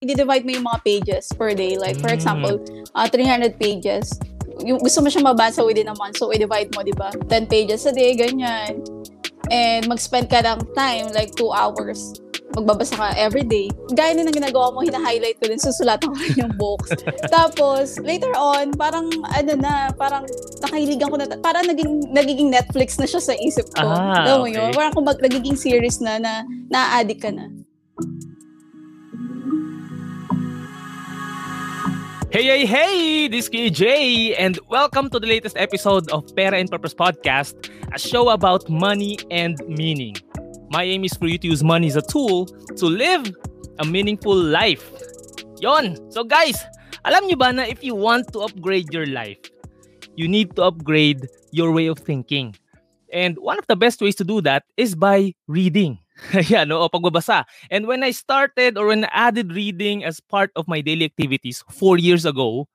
i-divide 0.00 0.48
mo 0.48 0.50
yung 0.56 0.66
mga 0.66 0.80
pages 0.80 1.28
per 1.36 1.52
day. 1.52 1.76
Like, 1.76 2.00
for 2.00 2.08
example, 2.08 2.56
uh, 2.96 3.08
300 3.08 3.60
pages. 3.60 4.16
Yung, 4.64 4.80
gusto 4.80 5.04
mo 5.04 5.12
siya 5.12 5.20
mabasa 5.20 5.60
within 5.60 5.92
a 5.92 5.96
month, 5.96 6.16
so 6.16 6.32
i-divide 6.32 6.72
mo, 6.72 6.80
di 6.80 6.96
ba? 6.96 7.12
10 7.28 7.52
pages 7.52 7.84
a 7.84 7.92
day, 7.92 8.16
ganyan. 8.16 8.80
And 9.52 9.84
mag-spend 9.88 10.32
ka 10.32 10.40
ng 10.40 10.72
time, 10.72 11.12
like 11.12 11.36
2 11.36 11.52
hours 11.52 12.16
magbabasa 12.50 12.98
ka 12.98 13.14
every 13.14 13.46
day. 13.46 13.70
Gaya 13.94 14.10
din 14.10 14.26
ng 14.26 14.34
ginagawa 14.34 14.74
mo, 14.74 14.82
hina-highlight 14.82 15.38
ko 15.38 15.46
din, 15.46 15.60
susulatan 15.62 16.10
ko 16.10 16.16
rin 16.18 16.34
yung 16.34 16.54
books. 16.58 16.90
Tapos, 17.34 17.94
later 18.02 18.34
on, 18.34 18.74
parang, 18.74 19.06
ano 19.30 19.52
na, 19.54 19.94
parang 19.94 20.26
nakahiligan 20.58 21.06
ko 21.06 21.14
na, 21.14 21.30
parang 21.38 21.62
naging, 21.70 22.10
nagiging 22.10 22.50
Netflix 22.50 22.98
na 22.98 23.06
siya 23.06 23.22
sa 23.22 23.34
isip 23.38 23.70
ko. 23.78 23.86
Ah, 23.86 24.26
Alam 24.26 24.36
mo 24.42 24.46
okay. 24.50 24.58
yun? 24.58 24.70
Parang 24.74 24.92
kung 24.98 25.06
mag, 25.06 25.22
nagiging 25.22 25.54
series 25.54 26.02
na, 26.02 26.18
na 26.18 26.42
na-addict 26.66 27.22
ka 27.22 27.30
na. 27.30 27.46
Hey, 32.32 32.44
hey, 32.44 32.64
hey! 32.64 33.26
This 33.26 33.46
is 33.46 33.50
KJ, 33.50 34.36
and 34.38 34.56
welcome 34.68 35.10
to 35.10 35.18
the 35.18 35.26
latest 35.26 35.56
episode 35.58 36.08
of 36.12 36.30
Pera 36.36 36.58
and 36.58 36.70
Purpose 36.70 36.94
Podcast, 36.94 37.68
a 37.92 37.98
show 37.98 38.28
about 38.28 38.70
money 38.70 39.18
and 39.32 39.58
meaning. 39.66 40.14
My 40.70 40.84
aim 40.84 41.02
is 41.02 41.12
for 41.14 41.26
you 41.26 41.38
to 41.38 41.48
use 41.48 41.64
money 41.64 41.88
as 41.88 41.96
a 41.96 42.02
tool 42.02 42.46
to 42.46 42.86
live 42.86 43.34
a 43.80 43.84
meaningful 43.84 44.36
life. 44.36 44.92
Yon! 45.58 45.98
So 46.12 46.22
guys, 46.22 46.54
alam 47.04 47.26
nyo 47.26 47.34
ba 47.34 47.50
na 47.50 47.66
if 47.66 47.82
you 47.82 47.98
want 47.98 48.30
to 48.30 48.46
upgrade 48.46 48.94
your 48.94 49.10
life, 49.10 49.42
you 50.14 50.30
need 50.30 50.54
to 50.54 50.70
upgrade 50.70 51.26
your 51.50 51.74
way 51.74 51.90
of 51.90 51.98
thinking. 51.98 52.54
And 53.12 53.42
one 53.42 53.58
of 53.58 53.66
the 53.66 53.74
best 53.74 53.98
ways 53.98 54.14
to 54.22 54.24
do 54.24 54.38
that 54.46 54.62
is 54.76 54.94
by 54.94 55.34
reading. 55.50 55.98
Yan, 56.52 56.68
no? 56.68 56.80
o 56.82 56.88
pagbabasa. 56.88 57.44
And 57.70 57.86
when 57.86 58.02
I 58.02 58.10
started 58.10 58.76
or 58.78 58.88
when 58.88 59.04
I 59.04 59.10
added 59.12 59.52
reading 59.52 60.04
as 60.04 60.20
part 60.20 60.50
of 60.56 60.68
my 60.68 60.80
daily 60.80 61.04
activities 61.04 61.64
four 61.70 61.98
years 61.98 62.24
ago, 62.24 62.68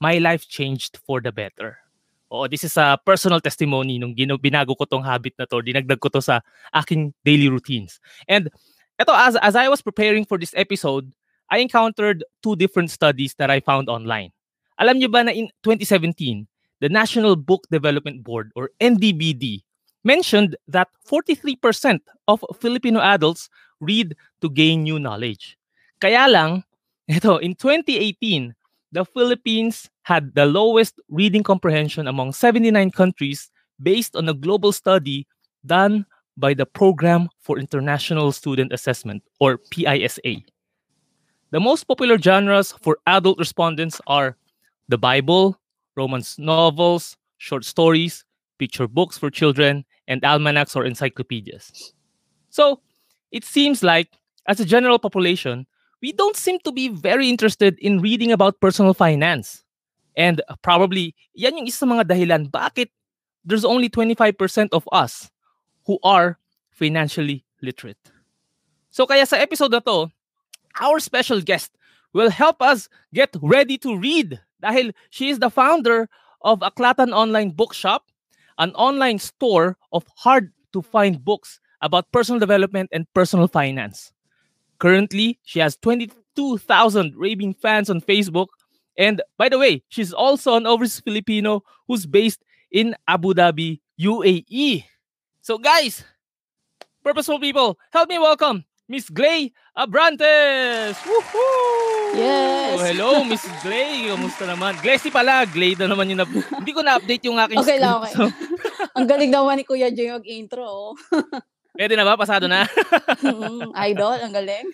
my 0.00 0.18
life 0.18 0.48
changed 0.48 0.98
for 1.06 1.20
the 1.20 1.32
better. 1.32 1.78
Oo, 2.32 2.48
this 2.48 2.64
is 2.64 2.76
a 2.80 2.96
personal 3.04 3.40
testimony 3.40 4.00
nung 4.00 4.16
gino, 4.16 4.40
binago 4.40 4.72
ko 4.72 4.88
tong 4.88 5.04
habit 5.04 5.36
na 5.36 5.44
to, 5.44 5.60
dinagdag 5.60 6.00
ko 6.00 6.08
to 6.08 6.24
sa 6.24 6.40
aking 6.72 7.12
daily 7.28 7.48
routines. 7.52 8.00
And 8.24 8.48
eto, 8.96 9.12
as, 9.12 9.36
as 9.36 9.54
I 9.54 9.68
was 9.68 9.84
preparing 9.84 10.24
for 10.24 10.38
this 10.40 10.56
episode, 10.56 11.12
I 11.52 11.60
encountered 11.60 12.24
two 12.42 12.56
different 12.56 12.90
studies 12.90 13.36
that 13.36 13.52
I 13.52 13.60
found 13.60 13.92
online. 13.92 14.32
Alam 14.80 14.96
niyo 14.96 15.12
ba 15.12 15.28
na 15.28 15.36
in 15.36 15.52
2017, 15.60 16.48
the 16.80 16.88
National 16.88 17.36
Book 17.36 17.68
Development 17.70 18.24
Board 18.24 18.50
or 18.56 18.72
NDBD 18.80 19.60
mentioned 20.04 20.56
that 20.68 20.88
43% 21.06 22.00
of 22.28 22.44
Filipino 22.58 23.00
adults 23.00 23.48
read 23.80 24.16
to 24.40 24.50
gain 24.50 24.82
new 24.82 24.98
knowledge. 24.98 25.58
Kaya 26.00 26.28
lang, 26.28 26.64
ito, 27.08 27.36
in 27.38 27.54
2018, 27.54 28.54
the 28.92 29.04
Philippines 29.04 29.88
had 30.02 30.34
the 30.34 30.46
lowest 30.46 31.00
reading 31.08 31.42
comprehension 31.42 32.06
among 32.06 32.32
79 32.32 32.90
countries 32.90 33.50
based 33.82 34.14
on 34.16 34.28
a 34.28 34.34
global 34.34 34.72
study 34.72 35.26
done 35.64 36.06
by 36.36 36.54
the 36.54 36.66
Program 36.66 37.28
for 37.40 37.58
International 37.58 38.32
Student 38.32 38.72
Assessment 38.72 39.22
or 39.40 39.58
PISA. 39.70 40.42
The 41.50 41.60
most 41.60 41.84
popular 41.84 42.18
genres 42.18 42.72
for 42.80 42.98
adult 43.06 43.38
respondents 43.38 44.00
are 44.06 44.36
the 44.88 44.98
Bible, 44.98 45.60
romance 45.96 46.38
novels, 46.38 47.16
short 47.38 47.64
stories, 47.64 48.24
picture 48.58 48.88
books 48.88 49.18
for 49.18 49.30
children, 49.30 49.84
and 50.08 50.24
almanacs 50.24 50.76
or 50.76 50.84
encyclopedias. 50.84 51.92
So, 52.50 52.80
it 53.30 53.44
seems 53.44 53.82
like, 53.82 54.08
as 54.46 54.60
a 54.60 54.64
general 54.64 54.98
population, 54.98 55.66
we 56.02 56.12
don't 56.12 56.36
seem 56.36 56.58
to 56.64 56.72
be 56.72 56.88
very 56.88 57.30
interested 57.30 57.78
in 57.78 58.00
reading 58.00 58.32
about 58.32 58.60
personal 58.60 58.92
finance. 58.92 59.64
And 60.16 60.42
probably, 60.60 61.14
yan 61.32 61.56
yung 61.56 61.66
isa 61.66 61.86
mga 61.86 62.10
dahilan 62.10 62.50
bakit 62.50 62.90
there's 63.44 63.64
only 63.64 63.88
25% 63.88 64.68
of 64.72 64.88
us 64.92 65.30
who 65.86 65.98
are 66.02 66.38
financially 66.70 67.44
literate. 67.62 67.98
So 68.90 69.06
kaya 69.06 69.26
sa 69.26 69.36
episode 69.36 69.72
na 69.72 69.80
to, 69.80 70.12
our 70.80 71.00
special 71.00 71.40
guest 71.40 71.72
will 72.12 72.30
help 72.30 72.60
us 72.60 72.88
get 73.14 73.34
ready 73.40 73.78
to 73.80 73.96
read 73.96 74.38
dahil 74.62 74.92
she 75.10 75.32
is 75.32 75.40
the 75.40 75.50
founder 75.50 76.08
of 76.44 76.60
Aklatan 76.60 77.10
Online 77.10 77.50
Bookshop, 77.50 78.11
an 78.62 78.70
online 78.74 79.18
store 79.18 79.76
of 79.92 80.06
hard 80.16 80.52
to 80.72 80.82
find 80.82 81.24
books 81.24 81.58
about 81.82 82.06
personal 82.12 82.38
development 82.38 82.88
and 82.92 83.06
personal 83.12 83.48
finance. 83.48 84.12
Currently, 84.78 85.40
she 85.42 85.58
has 85.58 85.76
22,000 85.82 87.14
raving 87.16 87.54
fans 87.54 87.90
on 87.90 88.00
Facebook. 88.00 88.46
And 88.96 89.20
by 89.36 89.48
the 89.48 89.58
way, 89.58 89.82
she's 89.88 90.12
also 90.12 90.54
an 90.54 90.66
overseas 90.66 91.00
Filipino 91.00 91.62
who's 91.88 92.06
based 92.06 92.44
in 92.70 92.94
Abu 93.08 93.34
Dhabi, 93.34 93.80
UAE. 93.98 94.84
So, 95.40 95.58
guys, 95.58 96.04
purposeful 97.02 97.40
people, 97.40 97.78
help 97.92 98.08
me 98.08 98.18
welcome 98.18 98.64
Miss 98.90 99.06
Glay 99.06 99.54
Abrantes! 99.78 100.98
Woohoo! 101.06 102.18
Yes! 102.18 102.82
Hello, 102.82 103.22
Miss 103.22 103.46
Glay. 103.62 104.10
Kamusta 104.10 104.42
naman? 104.42 104.74
Glessy 104.82 105.06
pala. 105.06 105.46
Glay 105.46 105.78
na 105.78 105.86
naman 105.86 106.10
yung 106.10 106.18
na... 106.18 106.26
Hindi 106.58 106.72
ko 106.74 106.82
na-update 106.82 107.24
yung 107.30 107.38
aking 107.38 107.62
Okay 107.62 107.78
lang, 107.78 108.02
okay. 108.02 108.12
So, 108.12 108.26
Ang 108.98 109.06
galing 109.06 109.30
naman 109.30 109.62
ni 109.62 109.64
Kuya 109.64 109.94
Jay 109.94 110.10
mag-intro. 110.10 110.66
oh. 110.66 110.92
pwede 111.78 111.94
na 111.94 112.02
ba? 112.02 112.18
Pasado 112.18 112.50
na? 112.50 112.66
Idol, 113.88 114.18
ang 114.18 114.34
galing. 114.34 114.66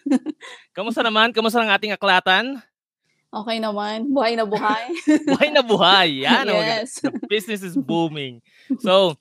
Kamusta 0.73 1.05
naman? 1.05 1.31
Kamusta 1.37 1.61
ang 1.61 1.71
ating 1.71 1.93
aklatan? 1.95 2.59
Okay 3.29 3.61
naman. 3.61 4.09
Buhay 4.09 4.35
na 4.41 4.49
buhay. 4.49 4.89
Buhay 5.29 5.49
na 5.53 5.61
buhay. 5.61 6.25
Yan. 6.25 6.49
oh, 6.49 6.57
yes. 6.57 7.05
The 7.05 7.13
business 7.29 7.61
is 7.61 7.77
booming. 7.77 8.41
So, 8.81 9.21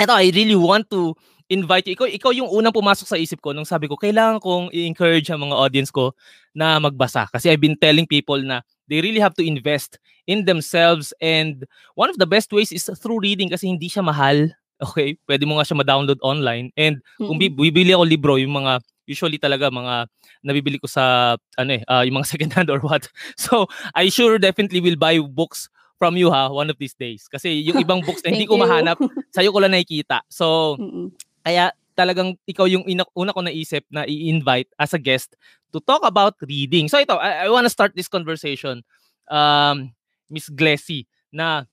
eto, 0.00 0.16
I 0.16 0.32
really 0.32 0.56
want 0.56 0.88
to 0.88 1.12
invite 1.48 1.88
you. 1.88 1.94
Ikaw, 1.96 2.08
ikaw 2.10 2.30
yung 2.34 2.50
unang 2.50 2.74
pumasok 2.74 3.06
sa 3.06 3.18
isip 3.18 3.40
ko 3.40 3.54
nung 3.54 3.66
sabi 3.66 3.88
ko, 3.88 3.96
kailangan 3.96 4.38
kong 4.38 4.70
i-encourage 4.70 5.30
ang 5.30 5.42
mga 5.46 5.56
audience 5.56 5.90
ko 5.90 6.14
na 6.54 6.78
magbasa. 6.78 7.26
Kasi 7.32 7.50
I've 7.50 7.62
been 7.62 7.78
telling 7.78 8.06
people 8.06 8.38
na 8.38 8.60
they 8.86 9.00
really 9.00 9.22
have 9.22 9.34
to 9.38 9.44
invest 9.44 9.96
in 10.28 10.44
themselves 10.46 11.10
and 11.18 11.66
one 11.98 12.12
of 12.12 12.18
the 12.20 12.28
best 12.28 12.52
ways 12.52 12.70
is 12.70 12.86
through 13.00 13.18
reading 13.18 13.50
kasi 13.50 13.66
hindi 13.66 13.88
siya 13.88 14.04
mahal. 14.04 14.50
Okay, 14.82 15.14
pwede 15.30 15.46
mo 15.46 15.54
nga 15.54 15.62
siya 15.62 15.78
ma-download 15.78 16.18
online. 16.26 16.74
And 16.74 16.98
kung 17.14 17.38
bibili 17.38 17.94
ako 17.94 18.02
libro, 18.02 18.34
yung 18.34 18.50
mga 18.50 18.82
usually 19.06 19.38
talaga 19.38 19.70
mga 19.70 20.10
nabibili 20.42 20.82
ko 20.82 20.90
sa 20.90 21.38
ano 21.54 21.70
eh, 21.78 21.86
ah, 21.86 22.02
yung 22.02 22.18
mga 22.18 22.30
second 22.34 22.50
hand 22.50 22.66
or 22.66 22.82
what. 22.82 23.06
So, 23.38 23.70
I 23.94 24.10
sure 24.10 24.42
definitely 24.42 24.82
will 24.82 24.98
buy 24.98 25.22
books 25.22 25.70
from 26.02 26.18
you 26.18 26.34
ha 26.34 26.50
one 26.50 26.66
of 26.66 26.82
these 26.82 26.98
days. 26.98 27.30
Kasi 27.30 27.62
yung 27.62 27.78
ibang 27.86 28.02
books 28.02 28.26
na 28.26 28.34
hindi 28.34 28.42
ko 28.50 28.58
mahanap, 28.58 28.98
sa'yo 29.30 29.54
ko 29.54 29.62
lang 29.62 29.70
nakikita. 29.70 30.26
So, 30.26 30.74
Mm-mm. 30.74 31.14
Kaya 31.42 31.74
talagang 31.92 32.38
ikaw 32.48 32.64
yung 32.64 32.86
ina- 32.88 33.08
una 33.12 33.36
ko 33.36 33.44
naisip 33.44 33.84
na 33.92 34.08
i-invite 34.08 34.72
as 34.80 34.96
a 34.96 35.00
guest 35.00 35.36
to 35.70 35.80
talk 35.80 36.00
about 36.04 36.36
reading. 36.44 36.88
So 36.88 36.96
ito, 36.96 37.16
I, 37.16 37.46
I 37.46 37.48
want 37.52 37.68
to 37.68 37.72
start 37.72 37.92
this 37.92 38.08
conversation, 38.08 38.80
um, 39.28 39.92
Miss 40.32 40.48
Glessy, 40.48 41.04
na 41.28 41.68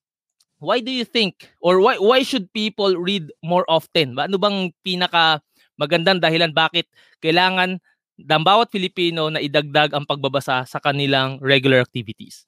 why 0.60 0.84
do 0.84 0.92
you 0.92 1.08
think 1.08 1.52
or 1.64 1.80
why 1.80 1.96
why 1.98 2.20
should 2.24 2.52
people 2.52 3.00
read 3.00 3.32
more 3.40 3.64
often? 3.72 4.20
Ano 4.20 4.36
bang 4.36 4.76
pinaka 4.84 5.40
magandang 5.80 6.20
dahilan 6.20 6.52
bakit 6.52 6.92
kailangan 7.24 7.80
ng 8.20 8.44
bawat 8.44 8.68
Filipino 8.68 9.32
na 9.32 9.40
idagdag 9.40 9.96
ang 9.96 10.04
pagbabasa 10.04 10.68
sa 10.68 10.80
kanilang 10.84 11.40
regular 11.40 11.80
activities? 11.80 12.44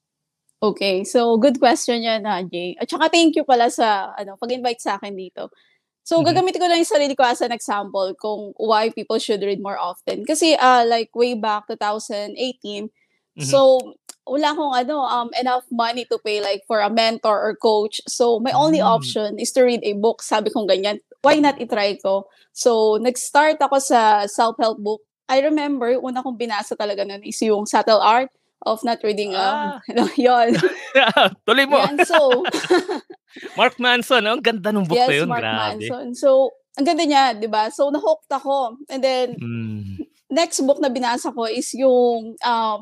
Okay, 0.62 1.02
so 1.08 1.42
good 1.42 1.58
question 1.58 2.06
yan, 2.06 2.22
Jay. 2.54 2.78
At 2.78 2.86
saka 2.86 3.10
thank 3.10 3.34
you 3.34 3.42
pala 3.42 3.72
sa 3.74 4.14
ano, 4.14 4.38
pag-invite 4.38 4.78
sa 4.78 5.02
akin 5.02 5.18
dito. 5.18 5.50
So, 6.04 6.22
Mhm. 6.22 6.34
gagamitin 6.34 6.60
ko 6.62 6.68
lang 6.68 6.82
yung 6.82 6.90
sarili 6.94 7.14
ko 7.16 7.24
as 7.24 7.42
an 7.42 7.54
example 7.54 8.14
kung 8.18 8.54
why 8.58 8.90
people 8.90 9.20
should 9.22 9.42
read 9.46 9.62
more 9.62 9.78
often. 9.78 10.26
Kasi, 10.26 10.58
uh, 10.58 10.84
like, 10.86 11.14
way 11.14 11.34
back 11.38 11.70
2018, 11.70 12.90
Mhm. 13.38 13.46
so, 13.46 13.80
wala 14.26 14.54
akong 14.54 14.74
ano, 14.78 14.98
um, 15.02 15.30
enough 15.40 15.66
money 15.74 16.06
to 16.06 16.18
pay 16.22 16.42
like 16.42 16.62
for 16.70 16.80
a 16.82 16.90
mentor 16.90 17.38
or 17.42 17.54
coach. 17.58 18.02
So, 18.10 18.40
my 18.40 18.54
only 18.54 18.80
Mm. 18.82 18.90
option 18.98 19.30
is 19.42 19.52
to 19.54 19.62
read 19.66 19.82
a 19.84 19.94
book. 19.98 20.22
Sabi 20.22 20.50
kong 20.54 20.70
ganyan, 20.70 21.02
why 21.26 21.38
not 21.42 21.58
itry 21.62 21.98
ko? 22.02 22.26
So, 22.54 22.98
nag-start 23.02 23.58
ako 23.62 23.78
sa 23.82 24.26
self-help 24.30 24.82
book. 24.82 25.02
I 25.30 25.40
remember, 25.42 25.96
una 26.02 26.22
kong 26.22 26.38
binasa 26.38 26.76
talaga 26.78 27.06
nun 27.08 27.24
is 27.24 27.40
yung 27.42 27.66
Subtle 27.66 28.02
Art 28.04 28.30
of 28.64 28.84
Not 28.84 29.02
Reading. 29.02 29.34
Um, 29.34 29.82
yun. 30.18 30.58
Tuloy 31.46 31.66
mo. 31.66 31.82
Yan, 31.82 31.98
so, 32.06 32.46
Mark 33.60 33.80
Manson, 33.80 34.28
oh, 34.28 34.38
ang 34.38 34.44
ganda 34.44 34.70
ng 34.70 34.86
book 34.86 34.98
yes, 35.00 35.10
na 35.10 35.16
yun. 35.16 35.28
Mark 35.30 35.42
Grabe. 35.42 35.58
Manson. 35.58 36.08
So, 36.14 36.52
ang 36.78 36.86
ganda 36.86 37.04
niya, 37.04 37.36
di 37.36 37.48
ba? 37.48 37.72
So, 37.72 37.90
na-hooked 37.90 38.32
ako. 38.32 38.78
And 38.88 39.02
then, 39.02 39.36
Mm. 39.40 40.06
next 40.30 40.62
book 40.64 40.80
na 40.80 40.88
binasa 40.88 41.34
ko 41.34 41.44
is 41.44 41.74
yung 41.74 42.36
um, 42.44 42.82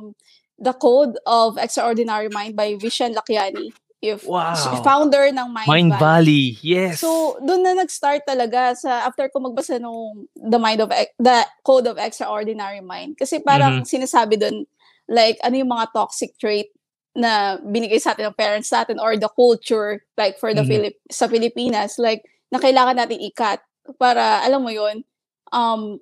The 0.59 0.73
Code 0.75 1.15
of 1.25 1.55
Extraordinary 1.57 2.27
Mind 2.29 2.53
by 2.53 2.75
Vishen 2.75 3.15
Lakiani. 3.15 3.71
If 3.99 4.23
Wow. 4.23 4.55
founder 4.79 5.27
ng 5.27 5.47
Mind, 5.51 5.67
Mind 5.67 5.91
Valley. 5.91 5.99
Valley, 5.99 6.45
yes. 6.63 7.03
So, 7.03 7.35
doon 7.43 7.67
na 7.67 7.75
nag-start 7.75 8.23
talaga 8.23 8.71
sa 8.71 9.03
after 9.03 9.27
ko 9.27 9.43
magbasa 9.43 9.75
nung 9.75 10.23
The 10.35 10.55
Mind 10.55 10.79
of 10.79 10.89
The 11.19 11.43
Code 11.61 11.87
of 11.91 11.99
Extraordinary 11.99 12.79
Mind. 12.79 13.19
Kasi 13.19 13.39
Mm-hmm. 13.39 13.47
parang 13.47 13.73
sinasabi 13.83 14.39
doon 14.39 14.63
like 15.09 15.41
ano 15.41 15.57
yung 15.57 15.73
mga 15.73 15.89
toxic 15.91 16.37
trait 16.37 16.69
na 17.17 17.57
binigay 17.65 17.97
sa 17.97 18.13
atin 18.13 18.29
ng 18.29 18.37
parents 18.37 18.69
natin 18.69 19.01
or 19.01 19.17
the 19.17 19.27
culture 19.33 20.05
like 20.15 20.37
for 20.37 20.53
the 20.53 20.61
Mhm. 20.61 20.69
Philip 20.69 20.95
sa 21.09 21.25
Pilipinas 21.25 21.97
like 21.97 22.21
na 22.53 22.61
kailangan 22.61 22.95
natin 22.95 23.17
ikat 23.19 23.59
para 23.97 24.45
alam 24.45 24.61
mo 24.61 24.69
yon 24.69 25.01
um 25.49 25.97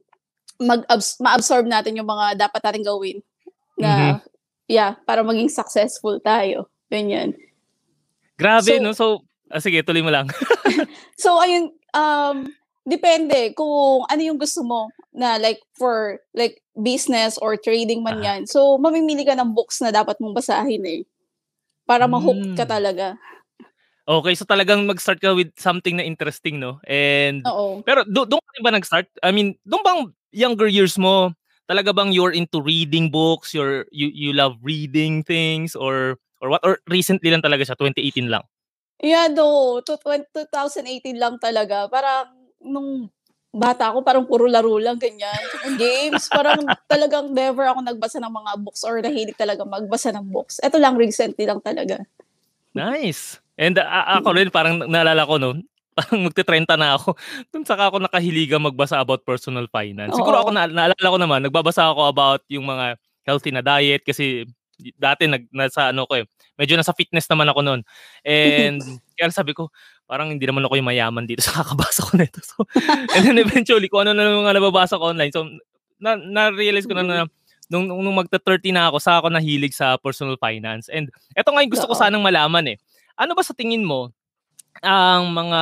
mag 0.59 0.83
ma-absorb 1.24 1.63
natin 1.65 1.95
yung 1.95 2.09
mga 2.09 2.36
dapat 2.36 2.59
natin 2.59 2.83
gawin 2.83 3.18
na 3.80 4.19
yeah 4.68 5.00
para 5.07 5.24
maging 5.24 5.48
successful 5.48 6.19
tayo 6.19 6.68
ganyan 6.92 7.31
Grabe, 8.38 8.77
So- 8.77 8.83
no? 8.83 8.92
So, 8.94 9.06
ah, 9.50 9.57
sige, 9.57 9.81
tuloy 9.81 10.06
mo 10.06 10.13
lang. 10.13 10.30
So 11.24 11.39
ayun 11.42 11.74
um 11.95 12.51
depende 12.86 13.56
kung 13.57 14.06
ano 14.06 14.21
yung 14.21 14.38
gusto 14.38 14.62
mo 14.62 14.92
na 15.09 15.42
like 15.42 15.57
for 15.74 16.21
like 16.38 16.62
business 16.78 17.36
or 17.42 17.58
trading 17.58 18.06
man 18.06 18.22
Ah. 18.22 18.38
yan. 18.38 18.42
So 18.46 18.78
mamimili 18.78 19.26
ka 19.26 19.34
ng 19.34 19.52
books 19.58 19.82
na 19.82 19.90
dapat 19.90 20.22
mong 20.22 20.38
basahin 20.38 20.86
eh. 20.86 21.02
Para 21.90 22.06
ma-hook 22.06 22.56
ka 22.56 22.68
talaga. 22.68 23.18
Okay, 24.08 24.40
so 24.40 24.48
talagang 24.48 24.88
mag-start 24.88 25.20
ka 25.20 25.36
with 25.36 25.52
something 25.60 26.00
na 26.00 26.06
interesting, 26.08 26.64
no? 26.64 26.80
And, 26.88 27.44
Oo. 27.44 27.84
pero 27.84 28.08
do, 28.08 28.24
doon 28.24 28.40
ka 28.40 28.52
rin 28.56 28.64
ba 28.64 28.72
nag-start? 28.72 29.08
I 29.20 29.36
mean, 29.36 29.60
doon 29.68 29.84
bang 29.84 30.02
younger 30.32 30.72
years 30.72 30.96
mo, 30.96 31.36
talaga 31.68 31.92
bang 31.92 32.16
you're 32.16 32.32
into 32.32 32.64
reading 32.64 33.12
books, 33.12 33.52
you're, 33.52 33.84
you, 33.92 34.08
you 34.08 34.32
love 34.32 34.56
reading 34.64 35.28
things, 35.28 35.76
or, 35.76 36.16
or 36.40 36.48
what? 36.48 36.64
Or 36.64 36.80
recently 36.88 37.36
lang 37.36 37.44
talaga 37.44 37.68
siya, 37.68 37.76
2018 37.76 38.32
lang? 38.32 38.48
Yeah, 39.04 39.28
no. 39.28 39.80
To, 39.84 40.00
2018 40.00 41.20
lang 41.20 41.36
talaga. 41.38 41.92
Parang 41.92 42.32
nung 42.64 43.12
bata 43.54 43.90
ako, 43.92 44.04
parang 44.04 44.26
puro 44.28 44.46
laro 44.46 44.76
lang, 44.78 45.00
ganyan. 45.00 45.40
Games, 45.80 46.28
parang 46.30 46.62
talagang 46.92 47.32
never 47.32 47.66
ako 47.66 47.80
nagbasa 47.82 48.18
ng 48.20 48.34
mga 48.34 48.52
books 48.62 48.82
or 48.84 49.00
nahilig 49.00 49.38
talaga 49.40 49.64
magbasa 49.64 50.12
ng 50.14 50.28
books. 50.28 50.60
Ito 50.62 50.78
lang, 50.78 51.00
recently 51.00 51.48
lang 51.48 51.64
talaga. 51.64 52.04
Nice. 52.76 53.42
And 53.58 53.80
uh, 53.82 54.22
ako 54.22 54.38
rin, 54.38 54.54
parang 54.54 54.86
naalala 54.86 55.26
ko, 55.26 55.42
no? 55.42 55.58
Parang 55.98 56.30
magte-30 56.30 56.78
na 56.78 56.94
ako. 56.94 57.18
Doon 57.50 57.66
saka 57.66 57.90
ako 57.90 57.98
nakahiliga 57.98 58.62
magbasa 58.62 59.02
about 59.02 59.26
personal 59.26 59.66
finance. 59.66 60.14
Siguro 60.14 60.38
Oo. 60.38 60.42
ako, 60.46 60.50
na, 60.54 60.70
naalala 60.70 61.08
ko 61.10 61.18
naman, 61.18 61.40
nagbabasa 61.42 61.90
ako 61.90 62.06
about 62.06 62.46
yung 62.54 62.70
mga 62.70 63.02
healthy 63.26 63.50
na 63.50 63.66
diet 63.66 64.06
kasi 64.06 64.46
dati 64.94 65.26
nag, 65.26 65.50
nasa 65.50 65.90
ano 65.90 66.06
ko 66.06 66.22
eh, 66.22 66.30
medyo 66.54 66.78
nasa 66.78 66.94
fitness 66.94 67.26
naman 67.26 67.50
ako 67.50 67.66
noon. 67.66 67.82
And 68.30 68.78
kaya 69.18 69.34
sabi 69.34 69.58
ko, 69.58 69.74
parang 70.07 70.31
hindi 70.31 70.48
naman 70.48 70.63
ako 70.63 70.80
yung 70.80 70.89
mayaman 70.89 71.27
dito 71.27 71.44
sa 71.48 71.62
kakabasa 71.62 72.01
ko 72.07 72.15
nito. 72.15 72.39
So, 72.42 72.63
and 73.13 73.21
then 73.27 73.38
eventually, 73.38 73.92
kung 73.92 74.07
ano 74.07 74.15
na 74.15 74.31
mga 74.31 74.57
nababasa 74.57 74.98
ko 74.98 75.12
online. 75.12 75.36
So, 75.36 75.45
na, 76.00 76.15
na-realize 76.15 76.88
ko 76.88 76.95
na 76.95 77.04
na 77.04 77.18
nung, 77.68 77.86
nung, 77.86 78.01
nung 78.01 78.18
magta-30 78.18 78.71
na 78.71 78.88
ako, 78.88 78.98
saka 79.04 79.18
ako 79.21 79.27
nahilig 79.36 79.75
sa 79.75 80.00
personal 80.00 80.39
finance. 80.39 80.88
And 80.88 81.12
eto 81.36 81.51
nga 81.51 81.62
yung 81.62 81.74
gusto 81.75 81.86
ko 81.86 81.94
sanang 81.94 82.24
malaman 82.24 82.74
eh. 82.74 82.77
Ano 83.19 83.36
ba 83.36 83.44
sa 83.44 83.51
tingin 83.51 83.83
mo 83.83 84.15
ang 84.80 85.33
mga 85.33 85.59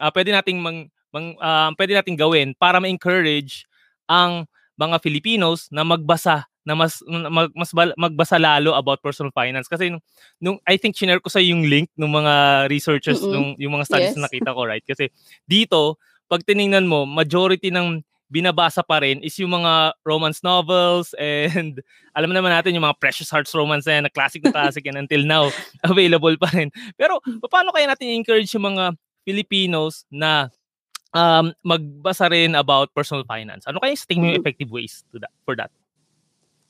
ah, 0.00 0.10
pwede 0.10 0.30
nating 0.34 0.58
mang, 0.58 0.90
mang 1.14 1.38
ah, 1.38 1.70
pwede 1.78 1.94
nating 1.94 2.18
gawin 2.18 2.48
para 2.58 2.82
ma-encourage 2.82 3.68
ang 4.10 4.48
mga 4.74 4.98
Filipinos 4.98 5.70
na 5.70 5.86
magbasa 5.86 6.50
na 6.64 6.72
mas 6.72 7.04
na 7.04 7.28
mag, 7.28 7.52
mas 7.52 7.70
bal- 7.70 7.96
magbasa 7.96 8.40
lalo 8.40 8.72
about 8.72 9.04
personal 9.04 9.28
finance 9.30 9.68
kasi 9.68 9.92
nung, 9.92 10.02
nung 10.40 10.56
I 10.64 10.80
think 10.80 10.96
share 10.96 11.20
ko 11.20 11.28
sa 11.28 11.38
yung 11.38 11.68
link 11.68 11.92
ng 11.94 12.08
mga 12.08 12.66
researchers 12.72 13.20
Mm-mm. 13.20 13.32
nung 13.32 13.48
yung 13.60 13.72
mga 13.76 13.84
studies 13.84 14.16
na 14.16 14.24
Yes. 14.24 14.26
nakita 14.32 14.56
ko 14.56 14.64
right 14.64 14.84
kasi 14.84 15.12
dito 15.44 16.00
pag 16.24 16.40
tiningnan 16.42 16.88
mo 16.88 17.04
majority 17.04 17.68
ng 17.68 18.00
binabasa 18.32 18.80
pa 18.80 19.04
rin 19.04 19.20
is 19.20 19.36
yung 19.36 19.52
mga 19.52 19.92
romance 20.02 20.40
novels 20.40 21.12
and 21.20 21.84
alam 22.16 22.32
naman 22.32 22.50
natin 22.50 22.72
yung 22.72 22.82
mga 22.88 22.96
Precious 22.98 23.28
Hearts 23.28 23.52
romance 23.52 23.84
na 23.84 24.00
yan, 24.00 24.04
na 24.08 24.12
classic 24.12 24.40
na 24.40 24.50
classic 24.50 24.82
and 24.88 24.96
until 24.96 25.20
now 25.22 25.52
available 25.86 26.32
pa 26.40 26.48
rin. 26.50 26.72
Pero 26.96 27.20
paano 27.46 27.70
kaya 27.70 27.84
natin 27.86 28.16
encourage 28.16 28.48
yung 28.56 28.74
mga 28.74 28.96
Filipinos 29.22 30.08
na 30.08 30.48
um, 31.12 31.52
magbasa 31.62 32.26
rin 32.32 32.56
about 32.56 32.90
personal 32.96 33.22
finance? 33.28 33.68
Ano 33.68 33.78
kaya 33.78 33.94
sa 33.94 34.08
tingin 34.08 34.24
mo 34.24 34.28
yung 34.32 34.40
Mm. 34.40 34.42
effective 34.42 34.70
ways 34.72 35.04
to 35.12 35.20
that, 35.20 35.30
for 35.44 35.54
that? 35.54 35.70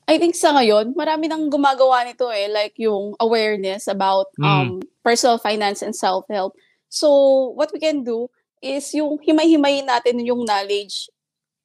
I 0.05 0.21
think 0.21 0.37
sa 0.37 0.53
ngayon, 0.53 0.93
marami 0.93 1.25
nang 1.25 1.49
gumagawa 1.49 2.05
nito 2.05 2.29
eh, 2.29 2.45
like 2.45 2.77
yung 2.77 3.17
awareness 3.17 3.89
about 3.89 4.29
Mm. 4.37 4.45
um 4.45 4.69
personal 5.01 5.41
finance 5.41 5.81
and 5.81 5.97
self-help. 5.97 6.53
So, 6.89 7.09
what 7.57 7.73
we 7.73 7.81
can 7.81 8.05
do 8.05 8.29
is 8.61 8.89
yung 8.93 9.17
himay-himayin 9.21 9.85
natin 9.89 10.21
yung 10.21 10.45
knowledge 10.45 11.09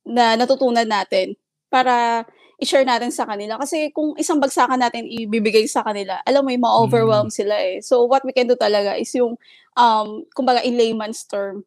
na 0.04 0.36
natutunan 0.36 0.88
natin 0.88 1.36
para 1.68 2.24
i-share 2.60 2.84
natin 2.84 3.12
sa 3.12 3.24
kanila. 3.24 3.56
Kasi 3.60 3.88
kung 3.92 4.16
isang 4.20 4.40
bagsakan 4.40 4.80
natin 4.80 5.08
ibibigay 5.08 5.64
sa 5.68 5.80
kanila, 5.84 6.20
alam 6.24 6.44
mo 6.44 6.52
ma-overwhelm 6.52 7.28
sila 7.32 7.56
eh. 7.56 7.80
So, 7.80 8.04
what 8.04 8.24
we 8.24 8.32
can 8.32 8.48
do 8.48 8.56
talaga 8.56 8.96
is 8.96 9.12
yung, 9.16 9.36
um, 9.76 10.24
kumbaga 10.32 10.64
in 10.64 10.76
layman's 10.76 11.24
term, 11.24 11.64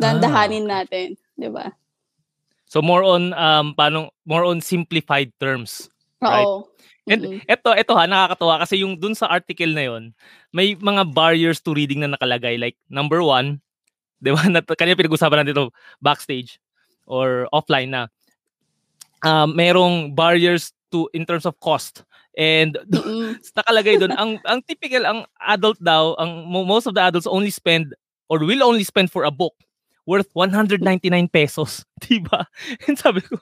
Ah, 0.00 0.16
dandahanin 0.16 0.64
natin. 0.64 1.16
di 1.36 1.48
ba? 1.48 1.72
So 2.70 2.80
more 2.80 3.02
on 3.02 3.34
um 3.34 3.74
paano 3.74 4.14
more 4.22 4.46
on 4.46 4.62
simplified 4.62 5.34
terms. 5.42 5.90
Right. 6.20 6.44
Oo. 6.44 6.68
And 7.08 7.24
Mm-mm. 7.26 7.40
eto 7.48 7.72
eto 7.74 7.96
ha 7.96 8.04
nakakatuwa 8.06 8.60
kasi 8.62 8.84
yung 8.84 8.94
dun 9.00 9.16
sa 9.16 9.26
article 9.26 9.72
na 9.72 9.88
yon, 9.88 10.12
may 10.52 10.76
mga 10.76 11.10
barriers 11.10 11.58
to 11.64 11.72
reading 11.74 12.04
na 12.04 12.12
nakalagay 12.12 12.60
like 12.60 12.76
number 12.92 13.24
one, 13.24 13.58
'di 14.22 14.30
ba? 14.36 14.44
Na, 14.52 14.60
kanina 14.62 15.00
pinag-usapan 15.00 15.42
natin 15.42 15.56
ito 15.56 15.66
backstage 16.04 16.60
or 17.08 17.48
offline 17.50 17.90
na. 17.90 18.06
Um, 19.24 19.52
merong 19.56 20.16
barriers 20.16 20.72
to 20.92 21.08
in 21.12 21.24
terms 21.24 21.44
of 21.48 21.56
cost. 21.60 22.04
And 22.36 22.76
Mm-mm. 22.92 23.40
nakalagay 23.56 23.98
doon 23.98 24.14
ang 24.20 24.38
ang 24.44 24.60
typical 24.62 25.02
ang 25.08 25.24
adult 25.40 25.80
daw 25.80 26.14
ang 26.20 26.46
mo- 26.46 26.68
most 26.68 26.86
of 26.86 26.94
the 26.94 27.02
adults 27.02 27.26
only 27.26 27.50
spend 27.50 27.96
or 28.30 28.38
will 28.44 28.62
only 28.62 28.84
spend 28.84 29.10
for 29.10 29.24
a 29.26 29.32
book 29.34 29.56
worth 30.06 30.30
199 30.36 30.82
pesos, 31.32 31.82
'di 32.04 32.22
ba? 32.28 32.44
And 32.86 32.96
sabi 32.96 33.24
ko, 33.24 33.40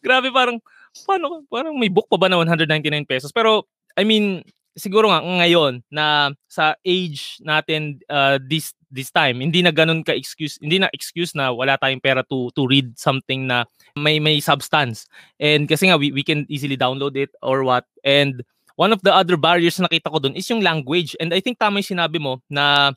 grabe 0.00 0.32
parang 0.32 0.62
paano 1.04 1.44
parang 1.48 1.74
may 1.76 1.88
book 1.88 2.08
pa 2.08 2.20
ba 2.20 2.28
na 2.28 2.40
199 2.40 3.08
pesos? 3.08 3.32
Pero 3.32 3.66
I 3.96 4.04
mean, 4.04 4.44
siguro 4.76 5.12
nga 5.12 5.20
ngayon 5.20 5.84
na 5.92 6.32
sa 6.48 6.76
age 6.84 7.40
natin 7.44 8.00
uh, 8.08 8.40
this 8.40 8.72
this 8.92 9.08
time, 9.08 9.40
hindi 9.40 9.60
na 9.64 9.72
ganun 9.72 10.04
ka 10.04 10.12
excuse, 10.12 10.60
hindi 10.60 10.80
na 10.80 10.92
excuse 10.92 11.32
na 11.32 11.52
wala 11.52 11.76
tayong 11.80 12.00
pera 12.00 12.24
to 12.24 12.52
to 12.52 12.68
read 12.68 12.92
something 12.96 13.48
na 13.48 13.64
may 13.96 14.20
may 14.20 14.40
substance. 14.40 15.08
And 15.40 15.68
kasi 15.68 15.88
nga 15.88 15.96
we, 15.96 16.12
we 16.12 16.24
can 16.24 16.44
easily 16.48 16.76
download 16.76 17.16
it 17.16 17.32
or 17.40 17.64
what. 17.64 17.84
And 18.04 18.44
one 18.76 18.92
of 18.92 19.04
the 19.04 19.12
other 19.12 19.36
barriers 19.36 19.76
na 19.76 19.88
nakita 19.88 20.12
ko 20.12 20.20
doon 20.20 20.36
is 20.36 20.48
yung 20.48 20.64
language. 20.64 21.16
And 21.20 21.32
I 21.32 21.40
think 21.40 21.60
tama 21.60 21.80
yung 21.84 21.96
sinabi 21.96 22.20
mo 22.20 22.40
na 22.48 22.96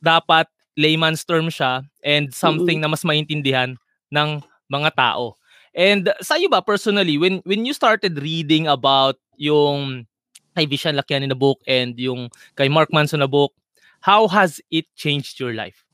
dapat 0.00 0.48
layman's 0.78 1.24
term 1.24 1.50
siya 1.50 1.82
and 2.04 2.30
something 2.30 2.78
na 2.78 2.88
mas 2.88 3.02
maintindihan 3.02 3.74
ng 4.12 4.44
mga 4.68 4.90
tao. 4.94 5.37
And 5.78 6.10
sa 6.18 6.34
iyo 6.34 6.50
ba 6.50 6.58
personally 6.58 7.22
when 7.22 7.38
when 7.46 7.62
you 7.62 7.70
started 7.70 8.18
reading 8.18 8.66
about 8.66 9.14
yung 9.38 10.10
kay 10.58 10.66
Vishan 10.66 10.98
Lakiani 10.98 11.30
na 11.30 11.38
book 11.38 11.62
and 11.70 11.94
yung 11.94 12.26
kay 12.58 12.66
Mark 12.66 12.90
Manson 12.90 13.22
na 13.22 13.30
book, 13.30 13.54
how 14.02 14.26
has 14.26 14.58
it 14.74 14.90
changed 14.98 15.38
your 15.38 15.54
life? 15.54 15.86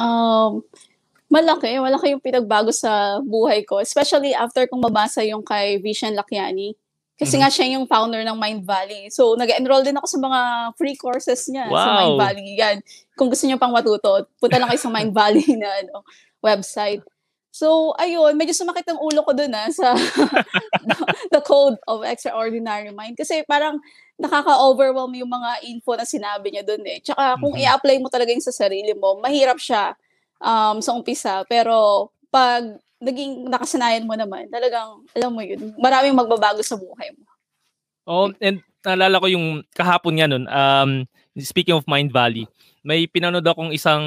Um, 0.00 0.64
malaki, 1.28 1.76
malaki 1.76 2.16
yung 2.16 2.24
pinagbago 2.24 2.72
sa 2.72 3.20
buhay 3.20 3.68
ko. 3.68 3.84
Especially 3.84 4.32
after 4.32 4.64
kong 4.64 4.80
mabasa 4.80 5.20
yung 5.28 5.44
kay 5.44 5.76
Vishan 5.78 6.16
Lakiani. 6.16 6.72
Kasi 7.14 7.38
Mhm. 7.38 7.40
nga 7.44 7.50
siya 7.52 7.66
yung 7.78 7.86
founder 7.86 8.26
ng 8.26 8.34
Mind 8.34 8.66
Valley. 8.66 9.06
So, 9.06 9.38
nag-enroll 9.38 9.86
din 9.86 9.94
ako 9.94 10.08
sa 10.08 10.18
mga 10.18 10.40
free 10.74 10.98
courses 10.98 11.46
niya 11.46 11.70
sa 11.70 11.90
Mind 11.94 12.16
Wow. 12.16 12.22
Valley. 12.26 12.48
Yan. 12.58 12.76
Kung 13.14 13.30
gusto 13.30 13.46
niyo 13.46 13.54
pang 13.54 13.70
matuto, 13.70 14.26
punta 14.42 14.58
lang 14.58 14.66
kayo 14.66 14.82
sa 14.82 14.90
Mind 14.90 15.14
Valley 15.14 15.46
na 15.62 15.68
ano, 15.84 16.02
website. 16.42 17.06
So, 17.54 17.94
ayun, 18.02 18.34
medyo 18.34 18.50
sumakit 18.50 18.82
ang 18.90 18.98
ulo 18.98 19.22
ko 19.22 19.30
dun 19.30 19.54
ah, 19.54 19.70
sa 19.70 19.94
The 21.32 21.38
Code 21.38 21.78
of 21.86 22.02
Extraordinary 22.02 22.90
Mind. 22.90 23.14
Kasi 23.14 23.46
parang 23.46 23.78
nakaka-overwhelm 24.18 25.14
yung 25.22 25.30
mga 25.30 25.62
info 25.62 25.94
na 25.94 26.02
sinabi 26.02 26.50
niya 26.50 26.66
dun 26.66 26.82
eh. 26.82 26.98
Tsaka 26.98 27.38
kung 27.38 27.54
Mhm. 27.54 27.62
i-apply 27.62 27.96
mo 28.02 28.10
talaga 28.10 28.34
yung 28.34 28.42
sa 28.42 28.50
sarili 28.50 28.90
mo, 28.98 29.22
mahirap 29.22 29.62
siya 29.62 29.94
um, 30.42 30.82
sa 30.82 30.98
umpisa. 30.98 31.46
Pero 31.46 32.10
pag 32.34 32.66
naging 32.98 33.46
nakasanayan 33.46 34.02
mo 34.02 34.18
naman, 34.18 34.50
talagang, 34.50 35.06
alam 35.14 35.30
mo 35.30 35.38
yun, 35.46 35.78
maraming 35.78 36.18
magbabago 36.18 36.58
sa 36.58 36.74
buhay 36.74 37.14
mo. 37.14 37.22
Oh, 38.02 38.34
and 38.42 38.66
naalala 38.82 39.22
ko 39.22 39.30
yung 39.30 39.62
kahapon 39.70 40.18
nga 40.18 40.26
nun, 40.26 40.44
um, 40.50 40.90
speaking 41.38 41.78
of 41.78 41.86
Mind 41.86 42.10
Valley, 42.10 42.50
may 42.82 43.06
pinanood 43.06 43.46
akong 43.46 43.70
isang 43.70 44.02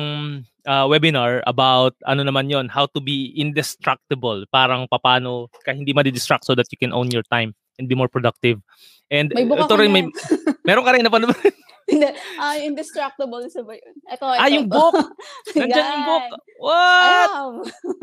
uh, 0.67 0.85
webinar 0.85 1.41
about 1.47 1.95
ano 2.03 2.21
naman 2.21 2.51
yon 2.51 2.67
how 2.67 2.85
to 2.91 2.99
be 2.99 3.31
indestructible. 3.39 4.43
Parang 4.51 4.85
papano 4.91 5.47
ka 5.63 5.71
hindi 5.71 5.95
madidistract 5.95 6.43
so 6.43 6.53
that 6.53 6.67
you 6.69 6.77
can 6.77 6.91
own 6.91 7.09
your 7.09 7.23
time. 7.31 7.55
and 7.79 7.87
be 7.87 7.95
more 7.95 8.09
productive. 8.09 8.59
And 9.07 9.31
May 9.33 9.45
book 9.47 9.63
ito 9.63 9.75
rin, 9.77 9.93
may, 9.93 10.03
meron 10.67 10.83
ka 10.83 10.91
rin 10.97 11.05
napanood. 11.05 11.37
Hindi, 11.87 12.03
ah, 12.35 12.59
Indestructible 12.59 13.47
sa 13.47 13.63
ba 13.63 13.71
yun? 13.71 13.95
Ito, 14.11 14.27
ito. 14.27 14.43
ah, 14.43 14.51
yung 14.51 14.67
book! 14.67 14.91
Nandyan 15.55 15.87
yung 15.87 16.03
book! 16.03 16.27
What? 16.59 17.29
Alam. 17.31 17.53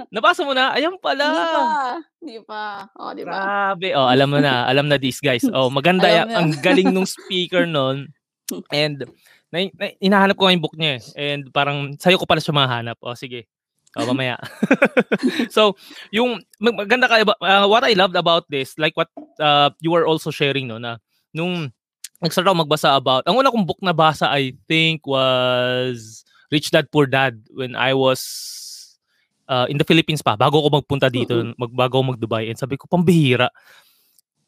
Nabasa 0.09 0.41
mo 0.41 0.57
na? 0.57 0.73
Ayan 0.73 0.97
pala! 0.97 1.29
Hindi 1.29 1.45
pa. 1.45 1.69
Hindi 2.17 2.39
pa. 2.49 2.65
O, 2.97 3.13
di 3.13 3.25
ba? 3.29 3.37
Grabe. 3.37 3.89
Oh, 3.93 4.09
alam 4.09 4.33
mo 4.33 4.41
na. 4.41 4.65
Alam 4.65 4.89
na 4.89 4.97
this, 4.97 5.21
guys. 5.21 5.45
Oh, 5.53 5.69
maganda 5.69 6.09
na. 6.25 6.41
Ang 6.41 6.57
galing 6.65 6.97
nung 6.97 7.05
speaker 7.05 7.69
nun. 7.69 8.09
And 8.71 9.09
na, 9.51 9.59
na, 9.75 9.87
hinahanap 9.99 10.37
ko 10.39 10.51
yung 10.51 10.63
book 10.63 10.77
niya 10.79 10.99
eh. 10.99 11.03
And 11.15 11.51
parang 11.51 11.95
sa'yo 11.99 12.19
ko 12.19 12.27
pala 12.27 12.43
siya 12.43 12.55
mahanap. 12.55 12.99
Oh, 13.03 13.15
sige. 13.15 13.47
Oh, 13.95 14.07
mamaya. 14.11 14.35
so, 15.55 15.79
yung 16.11 16.43
mag- 16.59 16.75
maganda 16.75 17.07
ka 17.07 17.23
uh, 17.23 17.67
what 17.71 17.87
I 17.87 17.95
loved 17.95 18.19
about 18.19 18.51
this, 18.51 18.75
like 18.75 18.99
what 18.99 19.07
uh, 19.39 19.71
you 19.79 19.95
were 19.95 20.03
also 20.03 20.35
sharing 20.35 20.67
no 20.67 20.83
na 20.83 20.99
nung 21.31 21.71
nag-start 22.19 22.47
ako 22.51 22.67
magbasa 22.67 22.99
about, 22.99 23.23
ang 23.27 23.39
una 23.39 23.55
kong 23.55 23.67
book 23.67 23.79
na 23.83 23.95
basa 23.95 24.27
I 24.27 24.59
think 24.67 25.07
was 25.07 26.27
Rich 26.51 26.75
Dad 26.75 26.91
Poor 26.91 27.07
Dad 27.07 27.39
when 27.55 27.79
I 27.79 27.95
was 27.95 28.19
uh, 29.47 29.67
in 29.71 29.79
the 29.79 29.87
Philippines 29.87 30.27
pa 30.27 30.35
bago 30.35 30.59
ako 30.59 30.83
magpunta 30.83 31.07
dito, 31.07 31.39
Mm-mm. 31.39 31.55
mag, 31.55 31.71
bago 31.71 32.01
ako 32.01 32.19
mag-Dubai 32.19 32.51
and 32.51 32.59
sabi 32.59 32.75
ko 32.75 32.91
pambihira. 32.91 33.47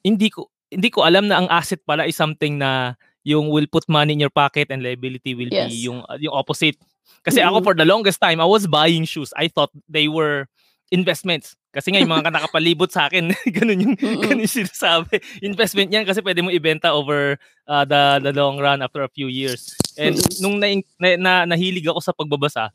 Hindi 0.02 0.30
ko 0.30 0.50
hindi 0.66 0.90
ko 0.90 1.06
alam 1.06 1.30
na 1.30 1.38
ang 1.38 1.48
asset 1.50 1.78
pala 1.86 2.10
is 2.10 2.18
something 2.18 2.58
na 2.58 2.98
yung 3.26 3.50
will 3.50 3.66
put 3.66 3.82
money 3.90 4.14
in 4.14 4.22
your 4.22 4.30
pocket 4.30 4.70
and 4.70 4.86
liability 4.86 5.34
will 5.34 5.50
Yes. 5.50 5.74
be 5.74 5.90
yung 5.90 6.06
uh, 6.06 6.14
yung 6.16 6.30
opposite. 6.32 6.78
Kasi 7.26 7.42
ako 7.42 7.58
Mm-mm. 7.58 7.66
for 7.66 7.74
the 7.74 7.82
longest 7.82 8.22
time 8.22 8.38
I 8.38 8.46
was 8.46 8.70
buying 8.70 9.02
shoes. 9.02 9.34
I 9.34 9.50
thought 9.50 9.74
they 9.90 10.06
were 10.06 10.46
investments. 10.94 11.58
Kasi 11.74 11.90
nga 11.90 11.98
yung 11.98 12.08
mga 12.08 12.30
nakapalibot 12.32 12.88
sa 12.88 13.10
akin, 13.10 13.34
ganun 13.58 13.82
yung 13.82 13.94
Mm-mm. 13.98 14.22
ganun 14.22 14.46
yung 14.46 14.54
sinasabi. 14.62 15.18
Investment 15.42 15.90
yan 15.90 16.06
kasi 16.06 16.22
pwede 16.22 16.40
mo 16.40 16.54
ibenta 16.54 16.94
over 16.94 17.34
uh, 17.66 17.82
the 17.84 18.22
the 18.22 18.32
long 18.32 18.62
run 18.62 18.78
after 18.80 19.02
a 19.02 19.10
few 19.10 19.26
years. 19.26 19.74
And 19.98 20.14
Mm. 20.14 20.30
nung 20.38 20.56
na, 20.62 20.66
na, 20.96 21.08
na, 21.18 21.32
nahilig 21.50 21.90
ako 21.90 21.98
sa 21.98 22.14
pagbabasa, 22.14 22.70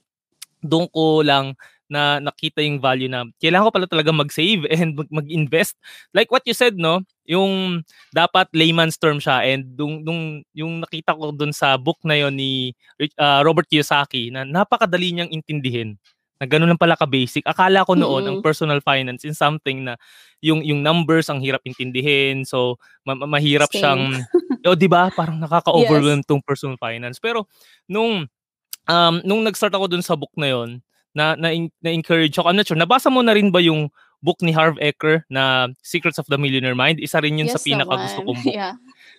doon 0.62 0.86
ko 0.91 1.24
lang 1.24 1.55
na 1.91 2.24
nakita 2.24 2.63
yung 2.63 2.79
value 2.79 3.12
na 3.12 3.27
kailangan 3.43 3.67
ko 3.67 3.74
pala 3.75 3.88
talaga 3.89 4.12
mag-save 4.15 4.63
and 4.75 4.96
mag- 4.96 5.12
mag-invest. 5.12 5.75
Like 6.13 6.31
what 6.31 6.43
you 6.46 6.53
said, 6.55 6.75
no? 6.79 7.03
Yung 7.31 7.79
dapat 8.11 8.51
layman's 8.51 9.00
term 9.00 9.23
siya 9.23 9.47
and 9.47 9.79
dung, 9.79 10.03
dung, 10.03 10.43
yung 10.51 10.83
nakita 10.83 11.15
ko 11.15 11.31
doon 11.31 11.55
sa 11.55 11.79
book 11.79 12.03
na 12.03 12.19
yon 12.19 12.35
ni 12.35 12.75
uh, 13.15 13.39
Robert 13.41 13.71
Kiyosaki 13.71 14.35
na 14.35 14.43
napakadali 14.43 15.15
niyang 15.15 15.31
intindihin 15.31 15.95
na 16.41 16.50
ganun 16.50 16.73
lang 16.73 16.81
pala 16.81 16.97
ka-basic. 16.97 17.45
Akala 17.45 17.85
ko 17.85 17.93
noon 17.93 18.25
ang 18.25 18.38
Mm. 18.41 18.43
personal 18.43 18.81
finance 18.81 19.21
is 19.23 19.38
something 19.38 19.85
na 19.85 19.93
yung 20.41 20.65
yung 20.65 20.81
numbers 20.81 21.29
ang 21.29 21.38
hirap 21.38 21.61
intindihin. 21.63 22.43
So 22.43 22.81
ma- 23.05 23.13
ma- 23.13 23.29
mahirap 23.38 23.69
Same. 23.69 23.77
siyang 23.77 24.01
o 24.67 24.73
di 24.73 24.89
ba? 24.89 25.13
Parang 25.13 25.38
nakaka-overwhelm 25.38 26.25
tong 26.25 26.41
personal 26.41 26.81
finance. 26.81 27.21
Pero 27.21 27.45
nung 27.85 28.25
um 28.89 29.15
nung 29.21 29.45
nag-start 29.45 29.71
ako 29.71 29.85
dun 29.85 30.01
sa 30.01 30.17
book 30.17 30.33
na 30.33 30.50
yon, 30.50 30.81
na 31.13 31.38
na, 31.38 31.53
na 31.77 31.89
encourage 31.93 32.33
ako. 32.33 32.50
I'm 32.50 32.57
not 32.57 32.65
sure. 32.65 32.79
Nabasa 32.79 33.13
mo 33.13 33.21
na 33.21 33.38
rin 33.38 33.53
ba 33.53 33.61
yung 33.61 33.93
book 34.21 34.37
ni 34.39 34.53
Harv 34.53 34.77
Eker 34.77 35.25
na 35.27 35.67
Secrets 35.81 36.17
of 36.17 36.29
the 36.29 36.37
Millionaire 36.37 36.77
Mind? 36.77 36.97
Isa 36.97 37.19
rin 37.19 37.37
yun 37.37 37.49
sa 37.49 37.57
Yes 37.57 37.65
pinaka 37.65 37.93
gusto 37.97 38.21
naman. 38.21 38.27
kong 38.27 38.39
book, 38.45 38.55
Yeah. 38.55 38.73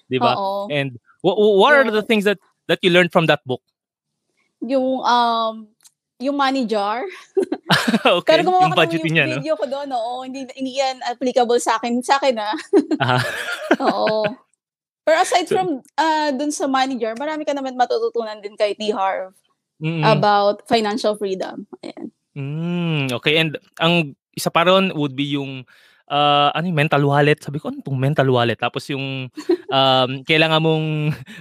'di 0.06 0.18
ba? 0.18 0.32
And 0.70 0.90
wh- 1.20 1.34
wh- 1.34 1.56
what 1.58 1.74
are 1.74 1.86
the 1.86 2.02
things 2.02 2.22
that 2.22 2.38
that 2.66 2.78
you 2.80 2.88
learned 2.88 3.10
from 3.10 3.26
that 3.26 3.42
book? 3.42 3.60
Yung, 4.62 5.02
um, 5.02 5.66
yung 6.22 6.38
money 6.38 6.62
jar. 6.64 7.02
okay, 8.06 8.30
Pero 8.30 8.46
gumawa 8.46 8.70
yung 8.70 8.78
budgeting 8.78 9.12
niya, 9.12 9.26
no? 9.26 9.42
video 9.42 9.58
ko 9.58 9.66
doon, 9.66 9.90
oo. 9.90 10.22
Hindi, 10.22 10.46
hindi 10.54 10.78
yan 10.78 11.02
applicable 11.02 11.58
sa 11.58 11.76
akin. 11.76 11.98
Sa 11.98 12.22
akin, 12.22 12.38
ah. 12.38 12.54
Aha. 13.02 13.18
Oo. 13.90 14.22
Pero 15.02 15.16
aside 15.18 15.50
So- 15.50 15.58
from 15.58 15.68
uh, 15.98 16.30
dun 16.30 16.54
sa 16.54 16.70
money 16.70 16.94
jar, 16.94 17.18
marami 17.18 17.42
ka 17.42 17.50
naman 17.50 17.74
matututunan 17.74 18.38
din 18.38 18.54
kay 18.54 18.78
T. 18.78 18.94
Harv 18.94 19.34
Mm-mm. 19.82 20.06
about 20.06 20.62
financial 20.70 21.18
freedom. 21.18 21.66
Ayan. 21.82 22.14
Mm, 22.32 23.10
okay, 23.12 23.34
and 23.36 23.58
ang 23.82 24.14
isa 24.36 24.50
pa 24.50 24.64
ron 24.68 24.92
would 24.96 25.14
be 25.16 25.36
yung 25.36 25.64
ah, 26.12 26.52
ano 26.52 26.68
yung 26.68 26.76
mental 26.78 27.02
wallet. 27.08 27.40
Sabi 27.40 27.56
ko, 27.56 27.72
ano 27.72 27.80
mental 27.96 28.28
wallet? 28.28 28.60
Tapos 28.60 28.84
yung 28.92 29.32
um, 29.72 30.10
kailangan 30.28 30.60
mong 30.60 30.86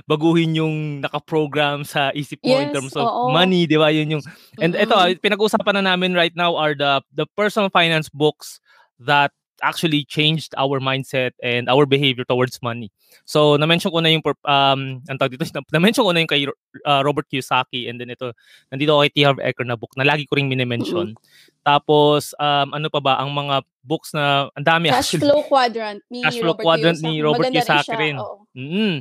baguhin 0.08 0.56
yung 0.56 0.76
naka-program 1.04 1.84
sa 1.84 2.16
isip 2.16 2.40
mo 2.48 2.64
in 2.64 2.72
Yes, 2.72 2.76
terms 2.76 2.96
of 2.96 3.04
oo. 3.04 3.32
money, 3.36 3.68
di 3.68 3.76
ba? 3.76 3.92
Yun 3.92 4.18
yung 4.20 4.24
And 4.64 4.74
ito, 4.80 4.96
Mm-mm. 4.96 5.20
pinag-uusapan 5.20 5.84
na 5.84 5.94
namin 5.94 6.16
right 6.16 6.34
now 6.40 6.56
are 6.56 6.72
the 6.78 7.04
the 7.12 7.28
personal 7.36 7.68
finance 7.68 8.08
books 8.08 8.64
that 9.02 9.36
actually 9.62 10.04
changed 10.06 10.54
our 10.58 10.82
mindset 10.82 11.32
and 11.42 11.70
our 11.70 11.86
behavior 11.86 12.26
towards 12.26 12.58
money. 12.62 12.90
So, 13.26 13.56
na-mention 13.56 13.94
ko 13.94 14.02
na 14.02 14.10
yung 14.10 14.26
um 14.26 15.00
ang 15.06 15.18
tawag 15.18 15.38
dito, 15.38 15.46
na- 15.56 15.66
na-mention 15.72 16.04
ko 16.04 16.12
na 16.12 16.20
yung 16.22 16.32
kay 16.32 16.46
uh, 16.86 17.02
Robert 17.06 17.30
Kiyosaki 17.30 17.88
and 17.90 18.02
then 18.02 18.10
ito 18.10 18.34
nandito 18.74 18.98
kay 19.02 19.10
T. 19.14 19.18
Harv 19.24 19.40
Eker 19.40 19.66
na 19.66 19.78
book 19.78 19.94
na 19.96 20.04
lagi 20.04 20.26
ko 20.26 20.36
ring 20.36 20.50
minimension. 20.50 21.14
Tapos 21.62 22.34
um 22.42 22.74
ano 22.74 22.90
pa 22.90 23.00
ba 23.00 23.14
ang 23.22 23.30
mga 23.32 23.62
books 23.86 24.14
na 24.18 24.50
ang 24.58 24.66
dami 24.66 24.90
Cash 24.90 25.16
actually. 25.18 25.26
Flow 25.30 25.42
Quadrant 25.46 26.02
ni 26.10 26.22
Cash 26.26 26.38
Flow 26.42 26.54
Robert 26.58 26.66
Quadrant 26.66 26.98
Kiyosaki. 26.98 27.14
ni 27.14 27.22
Robert 27.22 27.46
Maganda 27.50 27.62
rin 27.62 27.66
Kiyosaki 27.70 27.96
rin. 27.98 28.16
oo. 28.18 28.36
Mm. 28.58 28.98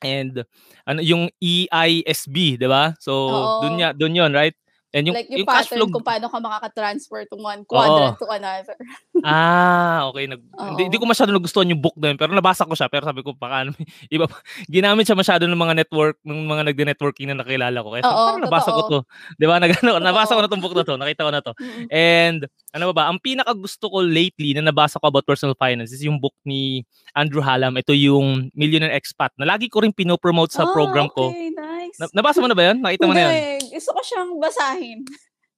And 0.00 0.34
ano 0.88 1.00
yung 1.04 1.28
E 1.44 1.68
EISB, 1.68 2.56
'di 2.56 2.64
ba? 2.64 2.96
So, 2.96 3.12
Oo. 3.28 3.68
dun 3.68 3.76
ya, 3.76 3.92
dun 3.92 4.16
'yon, 4.16 4.32
right? 4.32 4.56
And 4.90 5.06
yung, 5.06 5.14
like 5.14 5.30
yung, 5.30 5.46
yung 5.46 5.48
cash 5.48 5.70
pattern 5.70 5.86
flow 5.86 5.88
kung 5.94 6.02
paano 6.02 6.26
ka 6.26 6.38
makaka-transfer 6.42 7.22
to 7.30 7.38
one 7.38 7.62
quadrant 7.62 8.18
to 8.18 8.26
another. 8.26 8.74
Ah, 9.20 10.08
okay. 10.08 10.24
Nag, 10.24 10.40
hindi, 10.40 10.88
hindi 10.88 10.96
ko 10.96 11.04
masyado 11.04 11.28
nagustuhan 11.28 11.68
yung 11.68 11.84
book 11.84 11.92
na 12.00 12.08
yun, 12.08 12.16
pero 12.16 12.32
nabasa 12.32 12.64
ko 12.64 12.72
siya. 12.72 12.88
Pero 12.88 13.04
sabi 13.04 13.20
ko, 13.20 13.36
baka 13.36 13.68
ano, 13.68 13.76
iba 14.16 14.24
pa. 14.24 14.40
Ginamit 14.64 15.04
siya 15.04 15.12
masyado 15.12 15.44
ng 15.44 15.60
mga 15.60 15.76
network, 15.76 16.16
ng 16.24 16.48
mga 16.48 16.62
nagde-networking 16.72 17.28
na 17.28 17.36
nakilala 17.44 17.84
ko. 17.84 17.92
Kaya 17.92 18.02
sabi, 18.08 18.16
Oo, 18.16 18.24
parang 18.32 18.44
nabasa 18.48 18.70
ko 18.72 18.80
to. 18.88 19.00
Di 19.36 19.44
ba? 19.44 19.60
Nag, 19.62 19.76
ano, 19.84 20.00
nabasa 20.00 20.32
ko 20.32 20.40
na 20.40 20.48
tong 20.48 20.64
book 20.64 20.72
na 20.72 20.88
to. 20.88 20.96
Nakita 20.96 21.28
ko 21.28 21.32
na 21.36 21.42
to. 21.44 21.52
And 21.92 22.40
ano 22.70 22.90
ba 22.90 22.94
ba, 22.94 23.04
ang 23.10 23.18
pinaka 23.18 23.50
gusto 23.50 23.90
ko 23.90 23.98
lately 23.98 24.54
na 24.54 24.62
nabasa 24.62 25.02
ko 25.02 25.10
about 25.10 25.26
personal 25.26 25.58
finance 25.58 25.90
is 25.90 26.06
yung 26.06 26.22
book 26.22 26.34
ni 26.46 26.86
Andrew 27.18 27.42
Hallam. 27.42 27.74
Ito 27.74 27.90
yung 27.90 28.50
Millionaire 28.54 28.94
Expat 28.94 29.34
na 29.34 29.46
lagi 29.46 29.66
ko 29.66 29.82
rin 29.82 29.90
pinopromote 29.90 30.54
sa 30.54 30.66
Ah, 30.66 30.70
program 30.70 31.10
ko. 31.10 31.34
Okay, 31.34 31.50
nice. 31.50 31.98
Na, 31.98 32.06
nabasa 32.14 32.38
mo 32.38 32.46
na 32.46 32.54
ba 32.54 32.70
yun? 32.70 32.78
Nakita 32.78 33.04
mo 33.10 33.14
na? 33.14 33.26
Hindi, 33.26 33.74
gusto 33.74 33.90
ko 33.90 34.00
siyang 34.06 34.30
basahin. 34.38 34.98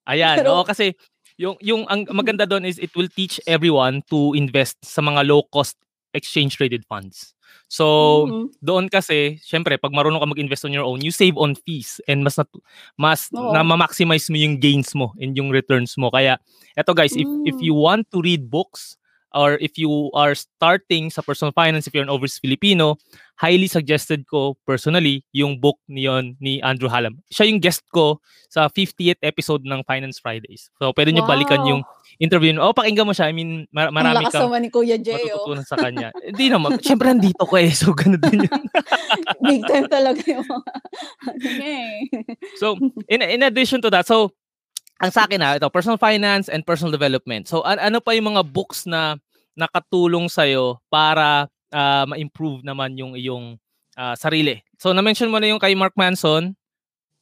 Ayan, 0.09 0.37
Pero- 0.40 0.57
oo 0.57 0.64
kasi 0.64 0.97
yung 1.37 1.57
yung 1.61 1.85
ang 1.88 2.04
maganda 2.12 2.45
doon 2.45 2.64
is 2.64 2.76
it 2.76 2.92
will 2.97 3.09
teach 3.09 3.40
everyone 3.45 4.00
to 4.09 4.33
invest 4.33 4.76
sa 4.81 5.00
mga 5.00 5.25
low 5.25 5.45
cost 5.49 5.76
exchange 6.14 6.57
traded 6.57 6.85
funds. 6.88 7.35
So, 7.69 8.28
Mhm. 8.28 8.45
doon 8.64 8.85
kasi, 8.88 9.40
syempre, 9.45 9.76
pag 9.81 9.92
marunong 9.92 10.21
ka 10.21 10.28
mag-invest 10.28 10.64
on 10.69 10.73
your 10.76 10.85
own, 10.85 11.00
you 11.04 11.12
save 11.12 11.37
on 11.37 11.57
fees 11.57 12.00
and 12.09 12.25
mas 12.25 12.37
nat- 12.40 12.52
mas 12.97 13.28
Oo. 13.33 13.52
na 13.52 13.64
ma-maximize 13.64 14.28
mo 14.33 14.37
yung 14.40 14.57
gains 14.61 14.92
mo 14.97 15.12
and 15.21 15.37
yung 15.37 15.49
returns 15.52 15.97
mo. 15.97 16.09
Kaya, 16.12 16.37
eto 16.76 16.92
guys, 16.97 17.12
if 17.16 17.28
if 17.45 17.57
Mm. 17.61 17.64
you 17.64 17.75
want 17.76 18.04
to 18.12 18.21
read 18.25 18.49
books 18.49 18.97
or 19.34 19.56
if 19.60 19.76
you 19.76 20.10
are 20.14 20.34
starting 20.34 21.10
sa 21.10 21.22
personal 21.22 21.52
finance, 21.52 21.86
if 21.86 21.92
you're 21.92 22.04
an 22.06 22.12
overseas 22.12 22.40
Filipino, 22.40 22.96
highly 23.42 23.66
suggested 23.66 24.22
ko 24.30 24.54
personally 24.62 25.24
yung 25.34 25.58
book 25.58 25.80
niyon 25.90 26.38
ni 26.38 26.62
Andrew 26.62 26.86
Hallam. 26.86 27.18
Siya 27.32 27.50
yung 27.50 27.58
guest 27.58 27.82
ko 27.90 28.22
sa 28.46 28.70
50th 28.70 29.18
episode 29.24 29.66
ng 29.66 29.82
Finance 29.82 30.22
Fridays. 30.22 30.70
So, 30.78 30.94
pwede 30.94 31.10
niyo 31.10 31.26
balikan 31.26 31.64
Wow. 31.64 31.68
yung 31.74 31.82
interview. 32.22 32.54
Oh, 32.60 32.70
pakinggan 32.76 33.08
mo 33.08 33.16
siya. 33.16 33.26
I 33.28 33.34
mean, 33.34 33.66
mar- 33.74 33.90
marami 33.90 34.28
naman 34.28 34.62
ni 34.62 34.70
Kuya 34.70 35.00
Jay, 35.00 35.16
oh. 35.32 35.42
matututunan 35.48 35.66
sa 35.66 35.76
kanya. 35.80 36.08
Hindi 36.20 36.46
naman. 36.52 36.78
Siyempre, 36.78 37.08
nandito 37.10 37.42
ko 37.48 37.54
eh. 37.58 37.72
So, 37.72 37.96
ganun 37.96 38.20
din 38.20 38.46
yun. 38.46 38.62
Big 39.48 39.62
time 39.66 39.88
talaga 39.88 40.20
yung 40.22 40.46
eh. 41.66 42.06
So, 42.60 42.76
in, 43.08 43.24
in 43.24 43.42
addition 43.42 43.80
to 43.82 43.90
that, 43.90 44.06
so, 44.06 44.30
ang 45.02 45.11
sa 45.11 45.26
akin 45.26 45.42
ha, 45.42 45.59
ito, 45.59 45.66
personal 45.75 45.99
finance 45.99 46.47
and 46.47 46.62
personal 46.62 46.94
development. 46.94 47.50
So, 47.50 47.66
an- 47.66 47.82
ano 47.82 47.99
pa 47.99 48.14
yung 48.14 48.30
mga 48.30 48.47
books 48.47 48.87
na 48.87 49.18
nakatulong 49.59 50.30
sa'yo 50.30 50.78
para 50.87 51.50
ah, 51.75 52.06
ma-improve 52.06 52.62
naman 52.62 52.94
yung 52.94 53.18
iyong 53.18 53.59
ah, 53.99 54.14
sarili? 54.14 54.62
So, 54.78 54.94
na-mention 54.94 55.26
mo 55.26 55.42
na 55.42 55.50
yung 55.50 55.59
kay 55.59 55.75
Mark 55.75 55.99
Manson. 55.99 56.54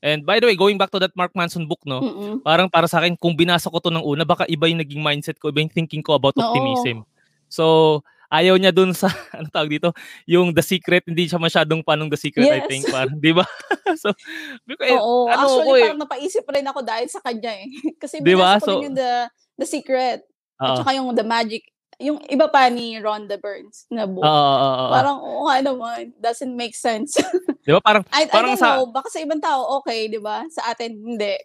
And 0.04 0.24
by 0.28 0.40
the 0.40 0.48
way, 0.48 0.56
going 0.60 0.76
back 0.76 0.92
to 0.92 1.00
that 1.00 1.16
Mark 1.16 1.32
Manson 1.32 1.64
book, 1.64 1.80
no? 1.88 2.00
Mm-mm. 2.00 2.34
parang 2.44 2.68
para 2.68 2.84
sa 2.84 3.00
akin, 3.00 3.16
kung 3.16 3.32
binasa 3.32 3.72
ko 3.72 3.80
to 3.80 3.92
ng 3.92 4.04
una, 4.04 4.28
baka 4.28 4.44
iba 4.48 4.68
yung 4.68 4.80
naging 4.80 5.00
mindset 5.00 5.40
ko, 5.40 5.48
iba 5.48 5.64
yung 5.64 5.72
thinking 5.72 6.04
ko 6.04 6.16
about 6.16 6.36
Oo. 6.36 6.44
optimism. 6.44 7.04
So, 7.48 8.00
ayaw 8.30 8.54
niya 8.54 8.70
dun 8.70 8.90
sa, 8.90 9.10
ano 9.36 9.46
tawag 9.46 9.70
dito, 9.70 9.90
yung 10.24 10.50
The 10.50 10.62
Secret, 10.62 11.02
hindi 11.04 11.26
siya 11.26 11.36
masyadong 11.36 11.82
panong 11.82 12.08
The 12.08 12.16
Secret, 12.16 12.46
I 12.46 12.62
Yes. 12.62 12.66
think. 12.66 12.82
Parang, 12.86 13.18
di 13.18 13.30
ba? 13.30 13.42
so, 14.00 14.14
because, 14.64 14.86
eh, 14.86 14.94
Oo, 14.94 15.26
ano 15.26 15.34
actually 15.36 15.66
ko 15.66 15.72
eh, 15.74 15.84
parang 15.84 16.00
napaisip 16.00 16.44
rin 16.46 16.66
ako 16.66 16.80
dahil 16.80 17.06
sa 17.06 17.20
kanya 17.20 17.52
eh. 17.52 17.66
Kasi 18.02 18.18
Di 18.18 18.32
ba? 18.32 18.54
binasa 18.54 18.62
ko 18.62 18.66
So- 18.66 18.74
din 18.76 18.86
yung 18.86 18.96
the, 18.96 19.12
the 19.56 19.66
Secret 19.66 20.22
oo. 20.56 20.64
at 20.64 20.78
saka 20.78 20.90
yung 20.94 21.10
The 21.12 21.26
Magic, 21.26 21.66
yung 21.98 22.16
iba 22.24 22.48
pa 22.48 22.64
ni 22.66 22.96
Rhonda 22.96 23.36
Burns 23.36 23.84
na 23.88 24.08
book. 24.08 24.24
Oo, 24.24 24.30
oo, 24.30 24.56
oo, 24.56 24.72
oo. 24.80 24.88
Parang, 24.88 25.16
oo 25.20 25.42
nga 25.44 25.56
naman, 25.60 26.00
doesn't 26.16 26.54
make 26.54 26.72
sense. 26.72 27.12
Di 27.60 27.70
ba? 27.70 27.80
Parang, 27.82 28.08
I, 28.08 28.24
I 28.24 28.30
Parang 28.30 28.54
don't 28.54 28.62
sa- 28.62 28.78
know, 28.78 28.88
baka 28.88 29.12
sa 29.12 29.20
ibang 29.20 29.36
tao 29.36 29.76
okay, 29.76 30.08
di 30.08 30.16
ba? 30.16 30.48
Sa 30.48 30.64
atin, 30.64 30.96
hindi. 30.96 31.36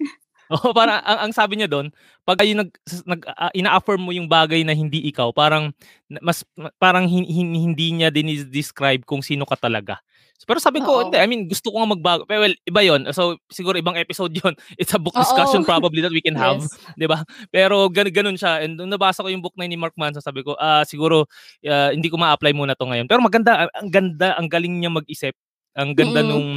Oo, 0.54 0.74
para 0.78 1.02
ang, 1.02 1.30
ang 1.30 1.32
sabi 1.34 1.58
niya 1.58 1.70
doon, 1.70 1.90
pag 2.22 2.42
ay 2.42 2.54
nag, 2.54 2.70
nag 3.06 3.22
uh, 3.26 3.52
ina-affirm 3.58 4.02
mo 4.02 4.12
yung 4.14 4.30
bagay 4.30 4.62
na 4.62 4.78
hindi 4.78 5.02
ikaw, 5.10 5.34
parang 5.34 5.74
mas 6.22 6.46
parang 6.78 7.10
hin, 7.10 7.26
hin, 7.26 7.50
hindi 7.54 7.98
niya 7.98 8.14
din 8.14 8.30
describe 8.50 9.02
kung 9.06 9.26
sino 9.26 9.46
ka 9.46 9.58
talaga. 9.58 10.02
Pero 10.46 10.62
sabi 10.62 10.84
ko, 10.84 10.92
Oo. 10.92 11.02
hindi, 11.08 11.18
I 11.18 11.26
mean, 11.26 11.50
gusto 11.50 11.74
ko 11.74 11.82
nga 11.82 11.90
magbago. 11.96 12.22
Well, 12.30 12.54
iba 12.68 12.82
yon 12.86 13.10
So, 13.16 13.40
siguro 13.50 13.80
ibang 13.80 13.98
episode 13.98 14.30
yon 14.36 14.54
It's 14.82 14.94
a 14.94 15.02
book 15.02 15.18
discussion 15.18 15.66
Oo. 15.66 15.68
probably 15.68 16.06
that 16.06 16.14
we 16.14 16.22
can 16.22 16.38
have. 16.38 16.62
yes. 16.62 16.76
di 17.02 17.08
ba 17.10 17.26
Pero 17.50 17.90
gan 17.90 18.12
ganun 18.14 18.38
siya. 18.38 18.62
And 18.62 18.78
nung 18.78 18.94
nabasa 18.94 19.26
ko 19.26 19.32
yung 19.32 19.42
book 19.42 19.58
na 19.58 19.66
ni 19.66 19.80
Mark 19.80 19.98
Manson, 19.98 20.22
sabi 20.22 20.46
ko, 20.46 20.54
ah 20.62 20.82
uh, 20.82 20.84
siguro, 20.86 21.26
uh, 21.66 21.90
hindi 21.90 22.12
ko 22.12 22.22
ma-apply 22.22 22.54
muna 22.54 22.78
to 22.78 22.86
ngayon. 22.86 23.10
Pero 23.10 23.26
maganda, 23.26 23.72
ang 23.74 23.90
ganda, 23.90 24.38
ang 24.38 24.46
galing 24.46 24.76
niya 24.78 24.92
mag-isip. 24.94 25.34
Ang 25.74 25.98
ganda 25.98 26.22
mm-hmm. 26.22 26.30
nung 26.30 26.48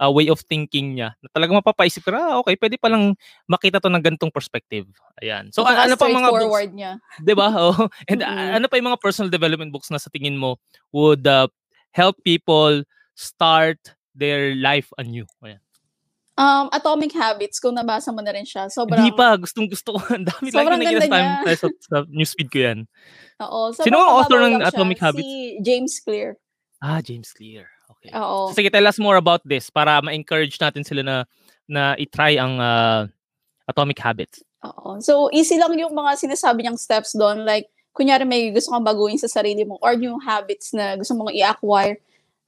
uh, 0.00 0.10
way 0.10 0.32
of 0.32 0.40
thinking 0.48 0.96
niya 0.96 1.12
na 1.20 1.28
talagang 1.30 1.60
mapapaisip 1.60 2.00
ka, 2.00 2.16
ah, 2.16 2.40
okay, 2.40 2.56
pwede 2.56 2.80
palang 2.80 3.12
makita 3.44 3.78
to 3.78 3.92
ng 3.92 4.00
ganitong 4.00 4.32
perspective. 4.32 4.88
Ayan. 5.20 5.52
So, 5.52 5.62
ano 5.68 5.94
pa 5.94 6.08
mga 6.08 6.32
books? 6.32 6.72
niya. 6.72 6.92
'Di 7.24 7.34
ba? 7.36 7.52
Oh. 7.52 7.76
And 8.08 8.24
mm-hmm. 8.24 8.56
ano 8.56 8.66
pa 8.66 8.80
yung 8.80 8.88
mga 8.88 9.02
personal 9.04 9.28
development 9.28 9.70
books 9.70 9.92
na 9.92 10.00
sa 10.00 10.08
tingin 10.08 10.40
mo 10.40 10.56
would 10.96 11.28
uh, 11.28 11.46
help 11.92 12.16
people 12.24 12.80
start 13.12 13.78
their 14.16 14.56
life 14.56 14.88
anew? 14.96 15.28
Ayan. 15.44 15.60
Um, 16.40 16.72
Atomic 16.72 17.12
Habits, 17.12 17.60
kung 17.60 17.76
nabasa 17.76 18.08
mo 18.16 18.24
na 18.24 18.32
rin 18.32 18.48
siya. 18.48 18.72
Sobrang... 18.72 19.04
Hindi 19.04 19.12
pa, 19.12 19.36
gustong 19.36 19.68
gusto 19.68 19.92
ko. 19.92 20.00
Ang 20.16 20.24
dami 20.24 20.48
sobrang 20.48 20.80
lagi 20.80 20.96
na 20.96 21.04
time 21.04 21.28
sa, 21.52 21.68
sa 21.84 21.96
newsfeed 22.08 22.48
ko 22.48 22.58
yan. 22.64 22.78
Oo. 23.44 23.76
Sino 23.76 24.00
ang 24.00 24.10
author 24.20 24.40
ng 24.48 24.56
Atomic 24.64 24.96
siya? 24.96 25.12
Habits? 25.12 25.28
Si 25.28 25.60
James 25.60 25.92
Clear. 26.00 26.40
Ah, 26.80 27.04
James 27.04 27.28
Clear. 27.36 27.68
Okay. 28.00 28.16
Oo. 28.16 28.48
So, 28.50 28.56
sige, 28.56 28.72
tell 28.72 28.88
us 28.88 28.96
more 28.96 29.20
about 29.20 29.44
this 29.44 29.68
para 29.68 30.00
ma-encourage 30.00 30.56
natin 30.56 30.82
sila 30.82 31.04
na 31.04 31.16
na 31.68 31.94
i-try 32.00 32.40
ang 32.40 32.56
uh, 32.56 33.04
Atomic 33.68 34.00
Habits. 34.00 34.40
Oo. 34.64 34.98
So, 35.04 35.28
easy 35.30 35.60
lang 35.60 35.76
yung 35.76 35.92
mga 35.92 36.16
sinasabi 36.16 36.64
niyang 36.64 36.80
steps 36.80 37.12
doon. 37.12 37.44
Like, 37.44 37.68
kunyari 37.92 38.24
may 38.24 38.50
gusto 38.50 38.72
kang 38.72 38.86
baguhin 38.86 39.20
sa 39.20 39.28
sarili 39.28 39.62
mo 39.68 39.76
or 39.84 39.94
new 39.94 40.16
habits 40.18 40.72
na 40.72 40.96
gusto 40.96 41.12
mong 41.12 41.36
i-acquire 41.36 42.00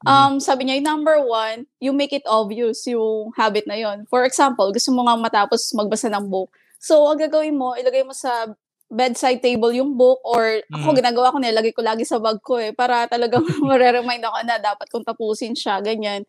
Mm-hmm. 0.02 0.34
Um, 0.34 0.42
sabi 0.42 0.66
niya, 0.66 0.82
number 0.82 1.22
one, 1.22 1.70
you 1.78 1.94
make 1.94 2.10
it 2.10 2.26
obvious 2.26 2.82
yung 2.90 3.30
habit 3.38 3.70
na 3.70 3.78
yon. 3.78 4.02
For 4.10 4.26
example, 4.26 4.74
gusto 4.74 4.90
mo 4.90 5.06
nga 5.06 5.14
matapos 5.14 5.70
magbasa 5.78 6.10
ng 6.10 6.26
book. 6.26 6.50
So, 6.82 7.06
ang 7.06 7.22
gagawin 7.22 7.54
mo, 7.54 7.78
ilagay 7.78 8.02
mo 8.02 8.10
sa 8.10 8.50
bedside 8.92 9.40
table 9.40 9.72
yung 9.72 9.96
book 9.96 10.20
or 10.20 10.60
ako 10.68 10.92
mm. 10.92 10.96
ginagawa 11.00 11.32
ko 11.32 11.40
nilagay 11.40 11.72
ko 11.72 11.80
lagi 11.80 12.04
sa 12.04 12.20
bag 12.20 12.36
ko 12.44 12.60
eh 12.60 12.76
para 12.76 13.08
talagang 13.08 13.40
mare-remind 13.64 14.20
ako 14.20 14.38
na 14.44 14.60
dapat 14.60 14.86
kong 14.92 15.08
tapusin 15.08 15.56
siya, 15.56 15.80
ganyan. 15.80 16.28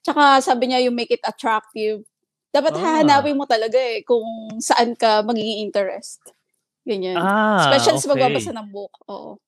Tsaka 0.00 0.40
sabi 0.40 0.72
niya, 0.72 0.80
you 0.80 0.90
make 0.90 1.12
it 1.12 1.22
attractive. 1.22 2.00
Dapat 2.48 2.74
ah. 2.74 2.80
hahanapin 2.80 3.36
mo 3.36 3.44
talaga 3.44 3.76
eh 3.76 4.00
kung 4.02 4.24
saan 4.58 4.96
ka 4.96 5.20
magiging 5.20 5.68
interest. 5.68 6.24
Ganyan. 6.82 7.20
Ah, 7.20 7.68
Especially 7.68 8.00
okay. 8.00 8.04
sa 8.08 8.10
pagbabasa 8.16 8.50
ng 8.56 8.68
book. 8.72 8.92
Oo. 9.06 9.38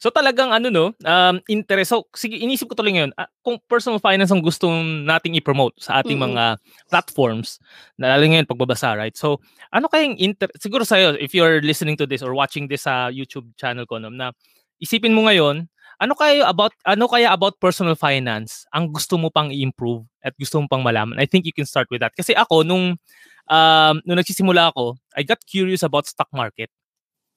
So 0.00 0.08
talagang 0.08 0.48
ano 0.48 0.72
no, 0.72 0.96
um, 1.04 1.36
interest. 1.44 1.92
So 1.92 2.08
sige, 2.16 2.40
inisip 2.40 2.72
ko 2.72 2.74
tuloy 2.74 2.96
ngayon, 2.96 3.12
uh, 3.20 3.28
kung 3.44 3.60
personal 3.68 4.00
finance 4.00 4.32
ang 4.32 4.40
gusto 4.40 4.72
nating 5.04 5.36
i-promote 5.36 5.76
sa 5.76 6.00
ating 6.00 6.16
mm-hmm. 6.16 6.40
mga 6.40 6.44
platforms, 6.88 7.60
lalo 8.00 8.24
ngayon 8.24 8.48
pagbabasa, 8.48 8.96
right? 8.96 9.12
So 9.12 9.44
ano 9.68 9.92
kayang 9.92 10.16
inter 10.16 10.48
siguro 10.56 10.88
sa'yo, 10.88 11.20
if 11.20 11.36
you're 11.36 11.60
listening 11.60 12.00
to 12.00 12.08
this 12.08 12.24
or 12.24 12.32
watching 12.32 12.64
this 12.64 12.88
sa 12.88 13.12
YouTube 13.12 13.52
channel 13.60 13.84
ko, 13.84 14.00
no, 14.00 14.08
na 14.08 14.32
isipin 14.80 15.12
mo 15.12 15.28
ngayon, 15.28 15.68
ano 16.00 16.16
kaya 16.16 16.48
about 16.48 16.72
ano 16.88 17.04
kaya 17.04 17.28
about 17.28 17.60
personal 17.60 17.92
finance 17.92 18.64
ang 18.72 18.88
gusto 18.88 19.20
mo 19.20 19.28
pang 19.28 19.52
i-improve 19.52 20.08
at 20.24 20.32
gusto 20.40 20.56
mo 20.56 20.64
pang 20.64 20.80
malaman? 20.80 21.20
I 21.20 21.28
think 21.28 21.44
you 21.44 21.52
can 21.52 21.68
start 21.68 21.92
with 21.92 22.00
that. 22.00 22.16
Kasi 22.16 22.32
ako 22.32 22.64
nung 22.64 22.96
um, 23.52 23.94
nung 24.08 24.16
nagsisimula 24.16 24.72
ako, 24.72 24.96
I 25.12 25.28
got 25.28 25.44
curious 25.44 25.84
about 25.84 26.08
stock 26.08 26.32
market. 26.32 26.72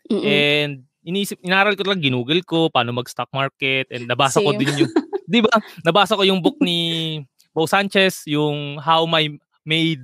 Mm-hmm. 0.07 0.23
And 0.23 0.73
iniisip, 1.03 1.39
inaral 1.43 1.75
ko 1.75 1.83
lang, 1.83 1.99
ginugol 1.99 2.39
ko, 2.47 2.71
paano 2.71 2.95
mag-stock 2.95 3.29
market, 3.35 3.91
and 3.91 4.07
nabasa 4.07 4.39
Same. 4.39 4.47
ko 4.47 4.51
din 4.55 4.71
yung, 4.83 4.91
di 5.33 5.39
ba, 5.43 5.53
nabasa 5.83 6.15
ko 6.15 6.23
yung 6.23 6.39
book 6.39 6.57
ni 6.63 7.19
Bo 7.51 7.67
Sanchez, 7.67 8.23
yung 8.25 8.79
How 8.79 9.05
My 9.05 9.29
Maid 9.67 10.01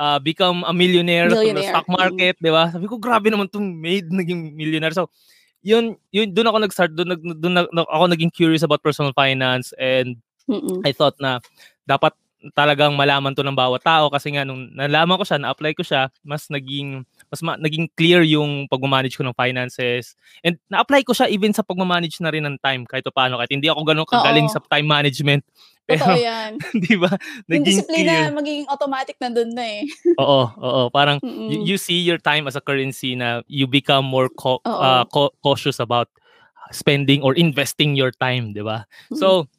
uh, 0.00 0.18
Become 0.18 0.64
a 0.64 0.72
Millionaire, 0.72 1.28
millionaire. 1.28 1.70
sa 1.70 1.84
stock 1.84 1.88
market, 1.92 2.34
mm. 2.40 2.44
di 2.44 2.50
ba? 2.50 2.64
Sabi 2.72 2.86
ko, 2.88 2.96
grabe 2.96 3.28
naman 3.28 3.52
tong 3.52 3.68
maid 3.68 4.08
naging 4.08 4.56
millionaire. 4.56 4.96
So, 4.96 5.12
yun, 5.60 6.00
yun 6.08 6.32
doon 6.32 6.48
ako 6.48 6.58
nag-start, 6.64 6.92
doon, 6.96 7.20
doon, 7.20 7.36
doon 7.68 7.84
ako 7.84 8.04
naging 8.08 8.32
curious 8.32 8.64
about 8.64 8.80
personal 8.80 9.12
finance 9.12 9.76
and 9.76 10.16
Mm-mm. 10.48 10.80
I 10.82 10.90
thought 10.96 11.20
na 11.20 11.38
dapat 11.84 12.16
talagang 12.56 12.96
malaman 12.96 13.36
to 13.36 13.44
ng 13.44 13.54
bawat 13.54 13.84
tao 13.84 14.08
kasi 14.08 14.32
nga 14.32 14.48
nung 14.48 14.72
nalaman 14.72 15.20
ko 15.20 15.24
siya, 15.28 15.38
na-apply 15.38 15.76
ko 15.76 15.84
siya, 15.84 16.08
mas 16.24 16.48
naging 16.48 17.04
mas 17.30 17.40
ma- 17.46 17.56
naging 17.56 17.86
clear 17.94 18.26
yung 18.26 18.66
pagmamanage 18.66 19.14
ko 19.14 19.22
ng 19.22 19.38
finances. 19.38 20.18
And 20.42 20.58
na-apply 20.66 21.06
ko 21.06 21.14
siya 21.14 21.30
even 21.30 21.54
sa 21.54 21.62
pagmamanage 21.62 22.18
na 22.18 22.34
rin 22.34 22.42
ng 22.42 22.58
time 22.58 22.82
kahit 22.84 23.06
paano 23.14 23.38
kahit 23.38 23.54
hindi 23.54 23.70
ako 23.70 23.86
ganoon 23.86 24.10
kagaling 24.10 24.50
Oo. 24.50 24.54
sa 24.54 24.60
time 24.66 24.88
management. 24.90 25.46
Pero, 25.90 26.06
Totoo 26.06 26.22
yan. 26.22 26.52
di 26.86 26.94
ba? 26.98 27.10
Naging 27.50 27.66
disiplina 27.66 28.30
clear. 28.30 28.34
magiging 28.34 28.66
automatic 28.70 29.16
na 29.22 29.30
doon 29.30 29.50
na 29.54 29.64
eh. 29.66 29.82
oo, 30.22 30.42
oo. 30.54 30.82
Parang 30.90 31.18
you, 31.22 31.74
you 31.74 31.76
see 31.78 31.98
your 32.02 32.18
time 32.18 32.46
as 32.46 32.54
a 32.54 32.62
currency 32.62 33.14
na 33.14 33.42
you 33.50 33.66
become 33.66 34.06
more 34.06 34.30
co- 34.30 34.62
uh, 34.66 35.02
co- 35.10 35.34
cautious 35.42 35.78
about 35.82 36.06
spending 36.70 37.22
or 37.22 37.34
investing 37.34 37.98
your 37.98 38.14
time, 38.14 38.54
di 38.54 38.62
ba? 38.62 38.86
So, 39.18 39.50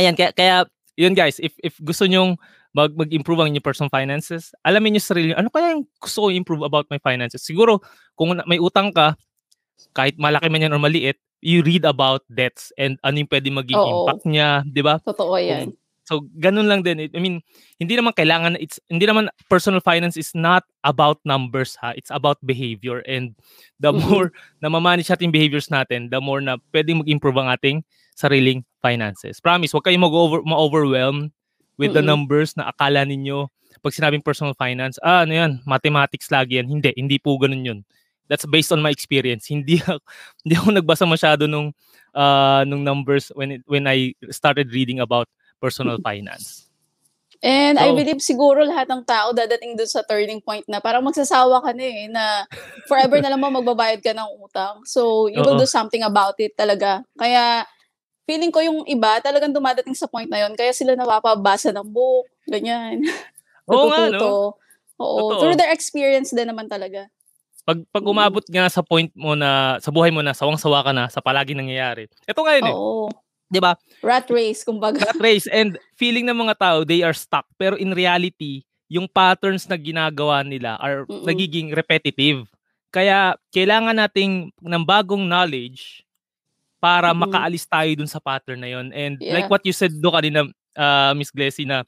ayan, 0.00 0.16
kaya, 0.16 0.32
kaya 0.32 0.56
yun 0.96 1.12
guys, 1.12 1.36
if 1.44 1.52
if 1.60 1.76
gusto 1.84 2.08
nyong 2.08 2.40
mag 2.76 2.92
mag-improve 2.92 3.40
ang 3.40 3.48
inyong 3.48 3.64
personal 3.64 3.88
finances, 3.88 4.52
alamin 4.60 5.00
niyo 5.00 5.02
sarili 5.08 5.32
ano 5.32 5.48
kaya 5.48 5.72
yung 5.72 5.88
gusto 5.96 6.18
ko 6.20 6.26
improve 6.28 6.60
about 6.60 6.84
my 6.92 7.00
finances. 7.00 7.40
Siguro 7.40 7.80
kung 8.12 8.36
may 8.44 8.60
utang 8.60 8.92
ka, 8.92 9.16
kahit 9.96 10.20
malaki 10.20 10.52
man 10.52 10.68
yan 10.68 10.76
or 10.76 10.82
maliit, 10.82 11.16
you 11.40 11.64
read 11.64 11.88
about 11.88 12.20
debts 12.28 12.76
and 12.76 13.00
ano 13.00 13.24
yung 13.24 13.32
pwede 13.32 13.48
maging 13.48 13.80
Oo. 13.80 14.04
impact 14.04 14.28
niya, 14.28 14.60
'di 14.68 14.82
ba? 14.84 15.00
Totoo 15.00 15.40
'yan. 15.40 15.72
So, 16.06 16.22
ganun 16.38 16.70
lang 16.70 16.86
din. 16.86 17.02
I 17.02 17.18
mean, 17.18 17.42
hindi 17.82 17.98
naman 17.98 18.14
kailangan, 18.14 18.54
it's, 18.62 18.78
hindi 18.86 19.10
naman 19.10 19.26
personal 19.50 19.82
finance 19.82 20.14
is 20.14 20.30
not 20.38 20.62
about 20.86 21.18
numbers 21.26 21.74
ha. 21.82 21.98
It's 21.98 22.14
about 22.14 22.38
behavior. 22.46 23.02
And 23.10 23.34
the 23.82 23.90
mm-hmm. 23.90 24.06
more 24.06 24.30
na 24.62 24.70
mamanage 24.70 25.10
natin 25.10 25.34
behaviors 25.34 25.66
natin, 25.66 26.14
the 26.14 26.22
more 26.22 26.38
na 26.38 26.62
pwedeng 26.70 27.02
mag-improve 27.02 27.42
ang 27.42 27.50
ating 27.50 27.82
sariling 28.14 28.62
finances. 28.86 29.42
Promise, 29.42 29.74
huwag 29.74 29.82
kayong 29.82 30.06
mag-over, 30.06 30.46
ma-overwhelm 30.46 31.34
with 31.76 31.92
mm-hmm. 31.92 32.00
the 32.00 32.04
numbers 32.04 32.56
na 32.56 32.72
akala 32.72 33.04
ninyo 33.04 33.48
pag 33.86 33.94
sinabing 33.94 34.24
personal 34.24 34.56
finance, 34.56 34.98
ah, 35.04 35.22
ano 35.22 35.32
yan, 35.36 35.52
mathematics 35.62 36.26
lagi 36.32 36.58
yan. 36.58 36.66
Hindi, 36.66 36.90
hindi 36.96 37.22
po 37.22 37.36
ganun 37.38 37.62
yun. 37.62 37.80
That's 38.26 38.48
based 38.48 38.74
on 38.74 38.82
my 38.82 38.90
experience. 38.90 39.46
Hindi 39.54 39.78
ako, 39.78 40.02
hindi 40.42 40.54
ako 40.58 40.68
nagbasa 40.74 41.06
masyado 41.06 41.46
nung 41.46 41.70
uh, 42.10 42.66
nung 42.66 42.82
numbers 42.82 43.30
when 43.38 43.54
it, 43.54 43.62
when 43.70 43.86
I 43.86 44.18
started 44.34 44.74
reading 44.74 44.98
about 44.98 45.30
personal 45.62 46.02
finance. 46.02 46.66
And 47.38 47.78
so, 47.78 47.86
I 47.86 47.94
believe 47.94 48.18
siguro 48.18 48.66
lahat 48.66 48.90
ng 48.90 49.06
tao 49.06 49.30
dadating 49.30 49.78
dun 49.78 49.86
sa 49.86 50.02
turning 50.02 50.42
point 50.42 50.66
na 50.66 50.82
parang 50.82 51.06
magsasawa 51.06 51.62
ka 51.62 51.70
na 51.70 51.86
eh, 51.86 52.10
na 52.10 52.42
forever 52.90 53.22
na 53.22 53.30
lang 53.30 53.38
mo 53.38 53.62
magbabayad 53.62 54.02
ka 54.02 54.10
ng 54.10 54.30
utang. 54.42 54.82
So, 54.82 55.30
you 55.30 55.38
will 55.46 55.60
do 55.60 55.68
something 55.68 56.02
about 56.02 56.34
it 56.42 56.58
talaga. 56.58 57.06
Kaya, 57.14 57.62
feeling 58.26 58.50
ko 58.50 58.58
yung 58.60 58.82
iba 58.90 59.22
talagang 59.22 59.54
dumadating 59.54 59.94
sa 59.94 60.10
point 60.10 60.26
na 60.26 60.42
yon 60.42 60.58
kaya 60.58 60.74
sila 60.74 60.98
napapabasa 60.98 61.70
ng 61.70 61.86
book, 61.86 62.26
ganyan. 62.44 63.06
Oo 63.70 63.86
nga, 63.88 64.10
no? 64.10 64.52
Oo, 64.98 65.18
Totoo. 65.30 65.40
through 65.40 65.56
their 65.56 65.72
experience 65.72 66.34
din 66.34 66.50
naman 66.50 66.66
talaga. 66.66 67.06
Pag 67.66 67.82
pag 67.90 68.04
mm. 68.06 68.12
umabot 68.14 68.44
nga 68.46 68.66
sa 68.70 68.82
point 68.82 69.10
mo 69.14 69.34
na 69.34 69.82
sa 69.82 69.90
buhay 69.90 70.14
mo 70.14 70.22
na 70.22 70.34
sawang-sawa 70.34 70.86
ka 70.86 70.92
na 70.94 71.10
sa 71.10 71.18
palagi 71.18 71.54
nangyayari. 71.54 72.06
Ito 72.26 72.40
ngayon 72.42 72.66
eh. 72.70 72.74
Oo. 72.74 73.10
'Di 73.50 73.58
ba? 73.58 73.74
Rat 74.02 74.30
race 74.30 74.62
kumbaga. 74.62 75.02
Rat 75.02 75.18
race 75.18 75.50
and 75.50 75.74
feeling 75.98 76.26
ng 76.26 76.38
mga 76.46 76.54
tao 76.58 76.78
they 76.86 77.02
are 77.02 77.14
stuck 77.14 77.46
pero 77.58 77.74
in 77.74 77.90
reality 77.90 78.62
yung 78.86 79.10
patterns 79.10 79.66
na 79.66 79.74
ginagawa 79.74 80.46
nila 80.46 80.78
are 80.78 81.02
Mm-mm. 81.10 81.26
nagiging 81.26 81.74
repetitive. 81.74 82.46
Kaya 82.94 83.34
kailangan 83.50 83.98
nating 83.98 84.54
ng 84.62 84.84
bagong 84.86 85.26
knowledge 85.26 86.05
para 86.86 87.10
mm-hmm. 87.10 87.22
makaalis 87.26 87.66
tayo 87.66 87.90
dun 87.98 88.06
sa 88.06 88.22
pattern 88.22 88.62
na 88.62 88.70
yon. 88.70 88.94
And 88.94 89.18
yeah. 89.18 89.34
like 89.34 89.50
what 89.50 89.66
you 89.66 89.74
said 89.74 89.90
do 89.90 90.06
kanina 90.14 90.46
uh, 90.78 91.10
Miss 91.18 91.34
Glessy 91.34 91.66
na 91.66 91.82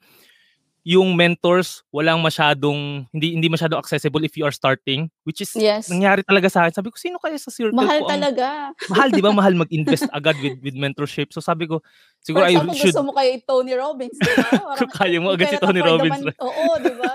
yung 0.88 1.12
mentors 1.12 1.84
walang 1.92 2.24
masyadong 2.24 3.04
hindi 3.12 3.37
hindi 3.37 3.44
masyado 3.52 3.76
accessible 3.76 4.24
if 4.24 4.40
you 4.40 4.48
are 4.48 4.54
starting 4.54 5.12
which 5.28 5.44
is 5.44 5.52
yes. 5.52 5.92
nangyari 5.92 6.24
talaga 6.24 6.48
sa 6.48 6.64
akin. 6.64 6.80
Sabi 6.80 6.88
ko 6.88 6.96
sino 6.96 7.20
kaya 7.20 7.37
sa 7.37 7.52
circle 7.52 7.76
mahal 7.76 8.00
ko 8.00 8.08
ang, 8.08 8.12
talaga. 8.16 8.46
mahal 8.88 9.08
di 9.12 9.20
ba? 9.20 9.30
Mahal 9.30 9.54
mag-invest 9.62 10.08
agad 10.16 10.40
with 10.40 10.56
with 10.64 10.72
mentorship. 10.80 11.28
So 11.28 11.44
sabi 11.44 11.68
ko 11.68 11.84
siguro 12.24 12.48
I 12.48 12.56
should 12.72 12.96
gusto 12.96 13.04
mo 13.04 13.12
kay 13.12 13.44
Tony 13.44 13.76
Robbins 13.76 14.16
di 14.16 14.32
ba? 14.32 14.74
Kaya 14.98 15.20
mo 15.20 15.37
agad 15.37 15.52
si 15.52 15.61
Tony 15.61 15.84
Robbins 15.84 16.24
naman, 16.24 16.34
oo 16.48 16.66
di 16.80 16.94
ba? 16.96 17.12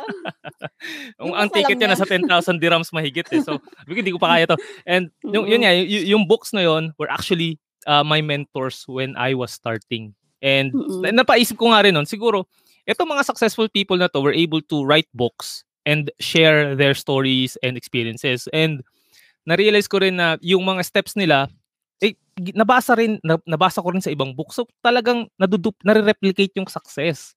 Ang, 1.17 1.33
ang 1.33 1.49
ticket 1.49 1.79
niya 1.79 1.89
nasa 1.89 2.05
10,000 2.05 2.29
dirhams 2.61 2.93
mahigit 2.93 3.25
eh. 3.25 3.41
So 3.41 3.57
hindi 3.89 4.13
ko 4.13 4.21
pa 4.21 4.37
kaya 4.37 4.53
to. 4.53 4.57
And 4.85 5.09
yung 5.25 5.49
yun 5.49 5.65
nga 5.65 5.73
yung, 5.73 6.19
yung 6.19 6.23
books 6.29 6.53
na 6.53 6.61
yon 6.61 6.93
were 7.01 7.09
actually 7.09 7.62
uh, 7.85 8.03
my 8.03 8.23
mentors 8.23 8.83
when 8.87 9.15
I 9.15 9.33
was 9.33 9.51
starting 9.51 10.15
and 10.43 10.71
mm-hmm. 10.71 11.13
napaisip 11.15 11.55
ko 11.55 11.71
nga 11.71 11.83
rin 11.83 11.95
nun 11.95 12.07
siguro 12.07 12.47
Itong 12.83 13.07
mga 13.07 13.23
successful 13.23 13.71
people 13.71 13.95
na 13.95 14.11
to 14.11 14.19
were 14.19 14.35
able 14.35 14.59
to 14.67 14.83
write 14.83 15.07
books 15.15 15.63
and 15.87 16.11
share 16.19 16.75
their 16.75 16.91
stories 16.91 17.55
and 17.63 17.79
experiences. 17.79 18.51
And 18.51 18.83
na-realize 19.47 19.87
ko 19.87 20.03
rin 20.03 20.19
na 20.19 20.35
yung 20.43 20.67
mga 20.67 20.83
steps 20.83 21.15
nila, 21.15 21.47
eh, 22.03 22.15
nabasa 22.51 22.99
rin, 22.99 23.23
nabasa 23.47 23.79
ko 23.79 23.95
rin 23.95 24.03
sa 24.03 24.11
ibang 24.11 24.35
book. 24.35 24.51
So 24.51 24.67
talagang 24.83 25.31
nadudup, 25.39 25.79
nare-replicate 25.83 26.59
yung 26.59 26.67
success. 26.67 27.35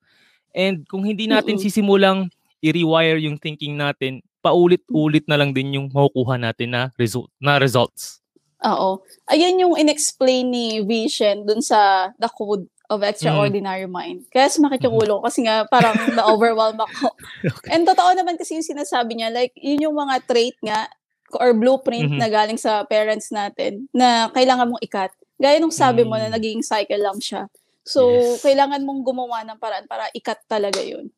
And 0.50 0.82
kung 0.90 1.06
hindi 1.06 1.30
natin 1.30 1.58
mm-hmm. 1.58 1.66
sisimulang 1.70 2.26
i-rewire 2.58 3.22
yung 3.22 3.38
thinking 3.38 3.78
natin, 3.78 4.26
paulit-ulit 4.42 5.30
na 5.30 5.38
lang 5.38 5.54
din 5.54 5.78
yung 5.78 5.86
makukuha 5.94 6.42
natin 6.42 6.74
na 6.74 6.82
result 6.98 7.30
na 7.38 7.62
results. 7.62 8.18
Oo. 8.64 9.04
Ayan 9.28 9.60
yung 9.60 9.76
inexplain 9.76 10.48
ni 10.48 10.80
Vision 10.80 11.44
dun 11.44 11.60
sa 11.60 12.10
The 12.16 12.30
Code 12.32 12.64
of 12.88 13.02
Extraordinary 13.02 13.84
mm. 13.84 13.92
Mind. 13.92 14.20
Kaya 14.30 14.48
sumakit 14.48 14.86
ulo 14.86 15.20
kasi 15.20 15.44
nga 15.44 15.66
parang 15.66 15.94
na-overwhelm 16.16 16.78
ako. 16.78 17.12
okay. 17.44 17.70
And 17.74 17.84
totoo 17.84 18.14
naman 18.14 18.38
kasi 18.38 18.56
yung 18.56 18.66
sinasabi 18.66 19.18
niya, 19.18 19.34
like, 19.34 19.52
yun 19.58 19.90
yung 19.90 19.96
mga 19.98 20.24
trait 20.24 20.56
nga 20.62 20.86
or 21.34 21.50
blueprint 21.52 22.14
mm-hmm. 22.14 22.22
na 22.22 22.30
galing 22.30 22.56
sa 22.56 22.86
parents 22.86 23.34
natin 23.34 23.90
na 23.90 24.30
kailangan 24.30 24.70
mong 24.70 24.84
ikat. 24.86 25.10
Gaya 25.36 25.58
nung 25.58 25.74
sabi 25.74 26.06
mm. 26.06 26.08
mo 26.08 26.16
na 26.16 26.30
mm. 26.30 26.34
naging 26.38 26.60
cycle 26.62 27.02
lang 27.02 27.18
siya. 27.18 27.50
So, 27.86 28.10
yes. 28.10 28.42
kailangan 28.42 28.82
mong 28.82 29.02
gumawa 29.06 29.46
ng 29.46 29.58
paraan 29.62 29.86
para 29.86 30.10
ikat 30.14 30.42
talaga 30.50 30.82
yun. 30.82 31.10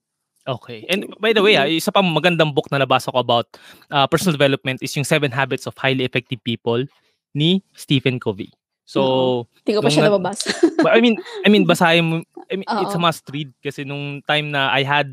Okay. 0.48 0.88
And 0.88 1.12
by 1.20 1.36
the 1.36 1.44
way, 1.44 1.60
ah, 1.60 1.68
isa 1.68 1.92
pa 1.92 2.00
magandang 2.00 2.56
book 2.56 2.72
na 2.72 2.80
nabasa 2.80 3.12
ko 3.12 3.20
about 3.20 3.52
uh, 3.92 4.08
personal 4.08 4.32
development 4.32 4.80
is 4.80 4.96
yung 4.96 5.04
Seven 5.04 5.28
Habits 5.28 5.68
of 5.68 5.76
Highly 5.76 6.08
Effective 6.08 6.40
People 6.40 6.88
ni 7.34 7.64
Stephen 7.76 8.20
Covey. 8.20 8.52
So, 8.88 9.44
hindi 9.68 9.76
ko 9.76 9.84
pa 9.84 9.92
siya 9.92 10.08
na, 10.08 10.16
nababasa. 10.16 10.48
I 10.96 11.00
mean, 11.04 11.20
I 11.44 11.48
mean 11.52 11.68
basahin 11.70 12.04
mo 12.04 12.16
I 12.48 12.56
mean, 12.56 12.68
it's 12.80 12.96
a 12.96 13.00
must 13.00 13.28
read 13.28 13.52
kasi 13.60 13.84
nung 13.84 14.24
time 14.24 14.48
na 14.48 14.72
I 14.72 14.80
had 14.80 15.12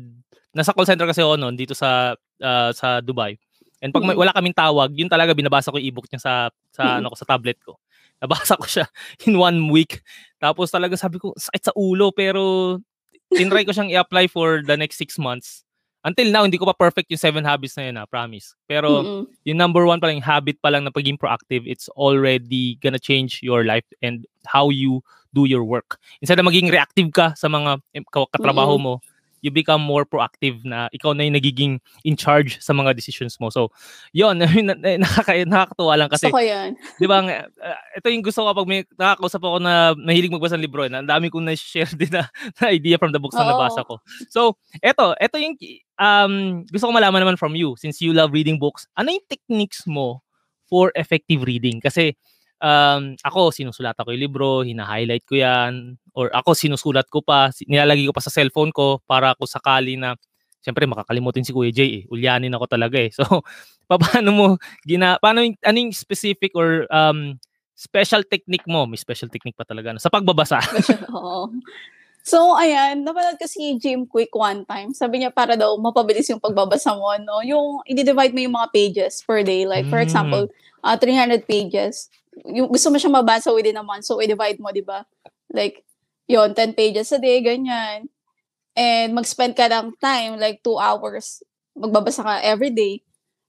nasa 0.56 0.72
call 0.72 0.88
center 0.88 1.04
kasi 1.04 1.20
ako 1.20 1.36
noon 1.36 1.52
dito 1.52 1.76
sa 1.76 2.16
uh, 2.16 2.70
sa 2.72 3.04
Dubai. 3.04 3.36
And 3.84 3.92
pag 3.92 4.08
may, 4.08 4.16
wala 4.16 4.32
kaming 4.32 4.56
tawag, 4.56 4.96
yun 4.96 5.12
talaga 5.12 5.36
binabasa 5.36 5.68
ko 5.68 5.76
yung 5.76 5.92
ebook 5.92 6.08
niya 6.08 6.24
sa 6.24 6.32
sa 6.72 6.96
ano 6.96 7.12
ko 7.12 7.16
sa 7.20 7.28
tablet 7.28 7.60
ko. 7.60 7.76
Nabasa 8.24 8.56
ko 8.56 8.64
siya 8.64 8.88
in 9.28 9.36
one 9.36 9.68
week. 9.68 10.00
Tapos 10.40 10.72
talaga 10.72 10.96
sabi 10.96 11.20
ko, 11.20 11.36
sakit 11.36 11.68
sa 11.68 11.76
ulo 11.76 12.08
pero 12.16 12.80
tinry 13.28 13.68
ko 13.68 13.76
siyang 13.76 13.92
i-apply 13.92 14.32
for 14.32 14.64
the 14.64 14.80
next 14.80 14.96
six 14.96 15.20
months. 15.20 15.65
Until 16.06 16.30
now, 16.30 16.46
hindi 16.46 16.54
ko 16.54 16.70
pa 16.70 16.78
perfect 16.78 17.10
yung 17.10 17.18
seven 17.18 17.42
habits 17.42 17.74
na 17.74 17.90
yun, 17.90 17.98
ha, 17.98 18.06
promise. 18.06 18.54
Pero 18.70 19.02
Mm-mm. 19.02 19.22
yung 19.42 19.58
number 19.58 19.82
one 19.82 19.98
pa 19.98 20.06
lang, 20.06 20.22
habit 20.22 20.62
pa 20.62 20.70
lang 20.70 20.86
na 20.86 20.94
pagiging 20.94 21.18
proactive, 21.18 21.66
it's 21.66 21.90
already 21.98 22.78
gonna 22.78 23.02
change 23.02 23.42
your 23.42 23.66
life 23.66 23.86
and 24.06 24.22
how 24.46 24.70
you 24.70 25.02
do 25.34 25.50
your 25.50 25.66
work. 25.66 25.98
Instead 26.22 26.38
na 26.38 26.46
maging 26.46 26.70
reactive 26.70 27.10
ka 27.10 27.34
sa 27.34 27.50
mga 27.50 27.82
katrabaho 28.30 28.78
Mm-mm. 28.78 29.02
mo, 29.02 29.04
you 29.46 29.54
become 29.54 29.78
more 29.78 30.02
proactive 30.02 30.58
na 30.66 30.90
ikaw 30.90 31.14
na 31.14 31.22
yung 31.22 31.38
nagiging 31.38 31.78
in 32.02 32.18
charge 32.18 32.58
sa 32.58 32.74
mga 32.74 32.98
decisions 32.98 33.38
mo. 33.38 33.46
So, 33.54 33.70
yun, 34.10 34.42
nakaka 34.42 35.46
nakakatuwa 35.46 35.94
lang 35.94 36.10
kasi. 36.10 36.26
Gusto 36.26 36.42
ko 36.42 36.42
yan. 36.42 36.74
di 37.00 37.06
ba, 37.06 37.22
uh, 37.22 37.80
ito 37.94 38.06
yung 38.10 38.26
gusto 38.26 38.42
ko 38.42 38.46
kapag 38.50 38.66
may 38.66 38.80
nakakausap 38.98 39.42
ako 39.46 39.62
na 39.62 39.94
mahilig 39.94 40.34
magbasa 40.34 40.58
ng 40.58 40.66
libro. 40.66 40.82
Eh, 40.82 40.90
na, 40.90 41.06
ang 41.06 41.08
dami 41.08 41.30
kong 41.30 41.46
na-share 41.46 41.94
din 42.00 42.10
na, 42.10 42.26
na 42.58 42.74
idea 42.74 42.98
from 42.98 43.14
the 43.14 43.22
books 43.22 43.38
Oo. 43.38 43.46
na 43.46 43.54
nabasa 43.54 43.86
ko. 43.86 44.02
So, 44.26 44.58
ito, 44.82 45.14
ito 45.14 45.36
yung 45.38 45.54
um, 46.02 46.34
gusto 46.66 46.90
ko 46.90 46.92
malaman 46.92 47.22
naman 47.22 47.38
from 47.38 47.54
you, 47.54 47.78
since 47.78 48.02
you 48.02 48.10
love 48.10 48.34
reading 48.34 48.58
books, 48.58 48.90
ano 48.98 49.14
yung 49.14 49.26
techniques 49.30 49.86
mo 49.86 50.26
for 50.66 50.90
effective 50.98 51.46
reading? 51.46 51.78
Kasi, 51.78 52.18
um, 52.60 53.16
ako, 53.20 53.52
sinusulat 53.52 53.96
ko 53.96 54.12
yung 54.12 54.22
libro, 54.22 54.48
hina-highlight 54.64 55.24
ko 55.28 55.34
yan, 55.36 55.96
or 56.16 56.32
ako, 56.32 56.56
sinusulat 56.56 57.08
ko 57.08 57.20
pa, 57.20 57.52
nilalagay 57.68 58.08
ko 58.08 58.14
pa 58.16 58.24
sa 58.24 58.32
cellphone 58.32 58.72
ko 58.72 59.00
para 59.04 59.36
ako 59.36 59.44
sakali 59.44 60.00
na, 60.00 60.16
siyempre, 60.64 60.88
makakalimutin 60.88 61.44
si 61.46 61.54
Kuya 61.54 61.70
Jay 61.70 62.02
eh. 62.02 62.10
Ulyanin 62.10 62.54
ako 62.56 62.66
talaga 62.66 62.98
eh. 62.98 63.12
So, 63.16 63.44
paano 63.86 64.30
mo, 64.34 64.46
gina, 64.82 65.20
paano, 65.22 65.46
ano 65.46 65.76
yung 65.78 65.94
specific 65.94 66.50
or 66.58 66.90
um, 66.90 67.38
special 67.78 68.26
technique 68.26 68.66
mo? 68.66 68.82
May 68.88 68.98
special 68.98 69.30
technique 69.30 69.54
pa 69.54 69.62
talaga 69.62 69.94
no? 69.94 70.02
sa 70.02 70.10
pagbabasa. 70.10 70.58
Oo. 71.14 71.54
So, 72.26 72.58
ayan, 72.58 73.06
napanood 73.06 73.38
ko 73.38 73.46
si 73.46 73.78
Jim 73.78 74.02
Quick 74.02 74.34
one 74.34 74.66
time. 74.66 74.90
Sabi 74.90 75.22
niya 75.22 75.30
para 75.30 75.54
daw 75.54 75.78
mapabilis 75.78 76.26
yung 76.26 76.42
pagbabasa 76.42 76.98
mo, 76.98 77.14
no? 77.22 77.38
Yung, 77.46 77.86
i-divide 77.86 78.34
mo 78.34 78.42
yung 78.42 78.58
mga 78.58 78.74
pages 78.74 79.22
per 79.22 79.46
day. 79.46 79.62
Like, 79.62 79.86
for 79.86 80.02
mm. 80.02 80.06
example, 80.10 80.50
uh, 80.82 80.98
300 80.98 81.46
pages 81.46 82.10
yung 82.44 82.68
gusto 82.68 82.92
mo 82.92 83.00
siyang 83.00 83.16
mabasa 83.16 83.48
within 83.54 83.80
a 83.80 83.84
month, 83.86 84.04
so 84.04 84.20
i-divide 84.20 84.60
mo, 84.60 84.68
di 84.74 84.84
ba? 84.84 85.06
Like, 85.48 85.86
yon 86.28 86.52
10 86.52 86.76
pages 86.76 87.14
a 87.14 87.18
day, 87.22 87.40
ganyan. 87.40 88.10
And 88.76 89.16
mag-spend 89.16 89.56
ka 89.56 89.72
ng 89.72 89.96
time, 89.96 90.36
like 90.36 90.60
2 90.60 90.76
hours, 90.76 91.40
magbabasa 91.72 92.20
ka 92.20 92.34
every 92.44 92.74
day. 92.74 93.00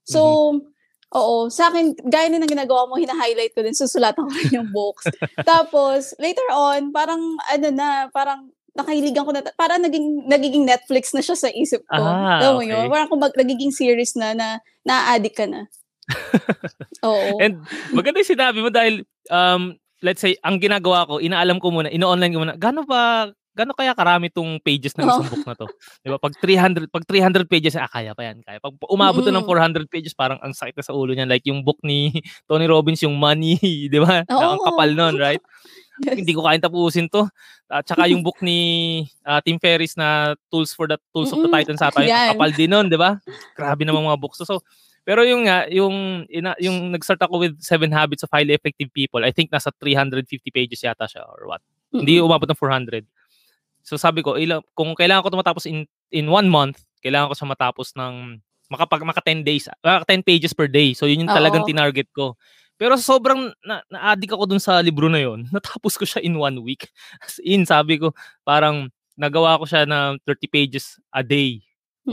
So, 0.07 0.21
mm-hmm. 0.23 0.77
Oo, 1.15 1.47
sa 1.47 1.71
akin, 1.71 1.95
gaya 2.03 2.27
din 2.27 2.43
ng 2.43 2.51
ginagawa 2.51 2.83
mo, 2.83 2.99
hina-highlight 2.99 3.55
ko 3.55 3.63
din, 3.63 3.71
susulatan 3.71 4.27
ko 4.27 4.31
rin 4.35 4.59
yung 4.59 4.71
books. 4.75 5.07
Tapos, 5.47 6.11
later 6.19 6.43
on, 6.51 6.91
parang, 6.91 7.39
ano 7.47 7.67
na, 7.71 8.11
parang 8.11 8.51
nakahiligan 8.75 9.23
ko 9.23 9.31
na, 9.31 9.39
parang 9.55 9.79
naging, 9.79 10.27
nagiging 10.27 10.67
Netflix 10.67 11.15
na 11.15 11.23
siya 11.23 11.39
sa 11.39 11.47
isip 11.47 11.79
ko. 11.87 11.95
Ah, 11.95 12.43
Alam 12.43 12.51
mo 12.59 12.61
okay. 12.61 12.71
yun? 12.75 12.85
Parang 12.91 13.07
kung 13.07 13.23
mag, 13.23 13.31
nagiging 13.39 13.71
series 13.71 14.19
na, 14.19 14.35
na 14.35 14.59
na-addict 14.83 15.39
ka 15.39 15.47
na. 15.47 15.71
Oo. 17.03 17.37
And 17.43 17.61
maganda 17.91 18.21
yung 18.23 18.33
sinabi 18.33 18.59
mo 18.63 18.69
dahil 18.71 19.03
um, 19.31 19.75
let's 20.01 20.21
say, 20.21 20.37
ang 20.45 20.61
ginagawa 20.61 21.09
ko, 21.09 21.17
inaalam 21.17 21.57
ko 21.57 21.73
muna, 21.73 21.89
ino-online 21.89 22.33
ko 22.33 22.39
muna, 22.45 22.55
gano 22.57 22.85
ba, 22.85 23.31
gano 23.57 23.73
kaya 23.73 23.97
karami 23.97 24.29
tong 24.29 24.61
pages 24.61 24.93
ng 24.93 25.09
isang 25.09 25.25
oh. 25.25 25.31
book 25.33 25.45
na 25.49 25.55
to? 25.57 25.65
'Di 26.05 26.09
ba? 26.13 26.21
Pag 26.21 26.37
300, 26.37 26.93
pag 26.93 27.03
300 27.09 27.49
pages, 27.49 27.73
ah, 27.73 27.89
kaya 27.89 28.13
pa 28.13 28.29
yan, 28.29 28.45
kaya. 28.45 28.61
Pag 28.61 28.77
umabot 28.85 29.25
mm-hmm. 29.25 29.41
ng 29.41 29.89
400 29.89 29.89
pages, 29.89 30.13
parang 30.13 30.37
ang 30.45 30.53
sakit 30.53 30.77
na 30.77 30.85
sa 30.85 30.93
ulo 30.93 31.17
niyan. 31.17 31.25
Like 31.25 31.49
yung 31.49 31.65
book 31.65 31.81
ni 31.81 32.13
Tony 32.49 32.69
Robbins, 32.69 33.01
yung 33.01 33.17
Money, 33.17 33.57
'di 33.89 33.97
ba? 33.97 34.21
Oh. 34.29 34.61
Ang 34.61 34.61
kapal 34.61 34.93
noon, 34.93 35.17
right? 35.17 35.41
Yes. 36.05 36.21
Hindi 36.21 36.37
ko 36.37 36.45
kain 36.45 36.61
tapusin 36.61 37.09
to. 37.09 37.25
At 37.65 37.89
saka 37.89 38.05
yung 38.05 38.21
book 38.21 38.37
ni 38.45 39.01
uh, 39.25 39.41
Tim 39.41 39.57
Ferriss 39.57 39.97
na 39.97 40.37
Tools 40.53 40.77
for 40.77 40.85
the 40.85 41.01
Tools 41.09 41.33
mm-hmm. 41.33 41.41
of 41.41 41.49
the 41.49 41.53
Titan 41.57 41.77
sa 41.81 41.89
kapal 41.89 42.53
din 42.53 42.69
noon, 42.69 42.93
'di 42.93 43.01
ba? 43.01 43.17
Grabe 43.57 43.81
naman 43.81 44.05
mga 44.05 44.21
books. 44.21 44.37
So, 44.45 44.61
pero 45.07 45.23
yung 45.23 45.47
nga, 45.47 45.63
yung, 45.71 46.27
ina, 46.27 46.51
yung 46.59 46.91
nag-start 46.91 47.23
ako 47.23 47.47
with 47.47 47.55
Seven 47.63 47.95
Habits 47.95 48.27
of 48.27 48.31
Highly 48.35 48.51
Effective 48.51 48.91
People, 48.91 49.23
I 49.23 49.31
think 49.31 49.47
nasa 49.47 49.71
350 49.79 50.27
pages 50.51 50.83
yata 50.83 51.07
siya 51.07 51.23
or 51.23 51.47
what. 51.47 51.63
Mm-hmm. 51.95 52.03
Hindi 52.03 52.13
umabot 52.19 52.43
ng 52.43 52.59
400. 52.59 53.07
So 53.87 53.95
sabi 53.95 54.19
ko, 54.19 54.35
ilang, 54.35 54.67
kung 54.75 54.91
kailangan 54.99 55.23
ko 55.23 55.31
matapos 55.39 55.63
in, 55.63 55.87
in 56.11 56.27
one 56.27 56.51
month, 56.51 56.83
kailangan 56.99 57.31
ko 57.31 57.35
siya 57.39 57.47
matapos 57.55 57.95
ng 57.95 58.35
makapag 58.67 59.07
maka 59.07 59.23
10 59.23 59.47
days, 59.47 59.71
uh, 59.71 60.03
10 60.03 60.27
pages 60.27 60.51
per 60.51 60.67
day. 60.67 60.91
So 60.91 61.07
yun 61.07 61.23
yung 61.23 61.31
talagang 61.31 61.63
Oo. 61.63 61.71
tinarget 61.71 62.11
ko. 62.11 62.35
Pero 62.75 62.99
sobrang 62.99 63.55
na, 63.63 63.79
na-addict 63.87 64.35
ako 64.35 64.43
dun 64.43 64.59
sa 64.59 64.83
libro 64.83 65.07
na 65.07 65.23
yon. 65.23 65.47
Natapos 65.55 65.95
ko 65.95 66.03
siya 66.03 66.19
in 66.19 66.35
one 66.35 66.59
week. 66.59 66.91
As 67.23 67.39
in, 67.39 67.63
sabi 67.63 67.95
ko, 67.95 68.11
parang 68.43 68.91
nagawa 69.15 69.55
ko 69.55 69.63
siya 69.63 69.87
na 69.87 70.19
30 70.27 70.51
pages 70.51 70.99
a 71.15 71.23
day. 71.23 71.63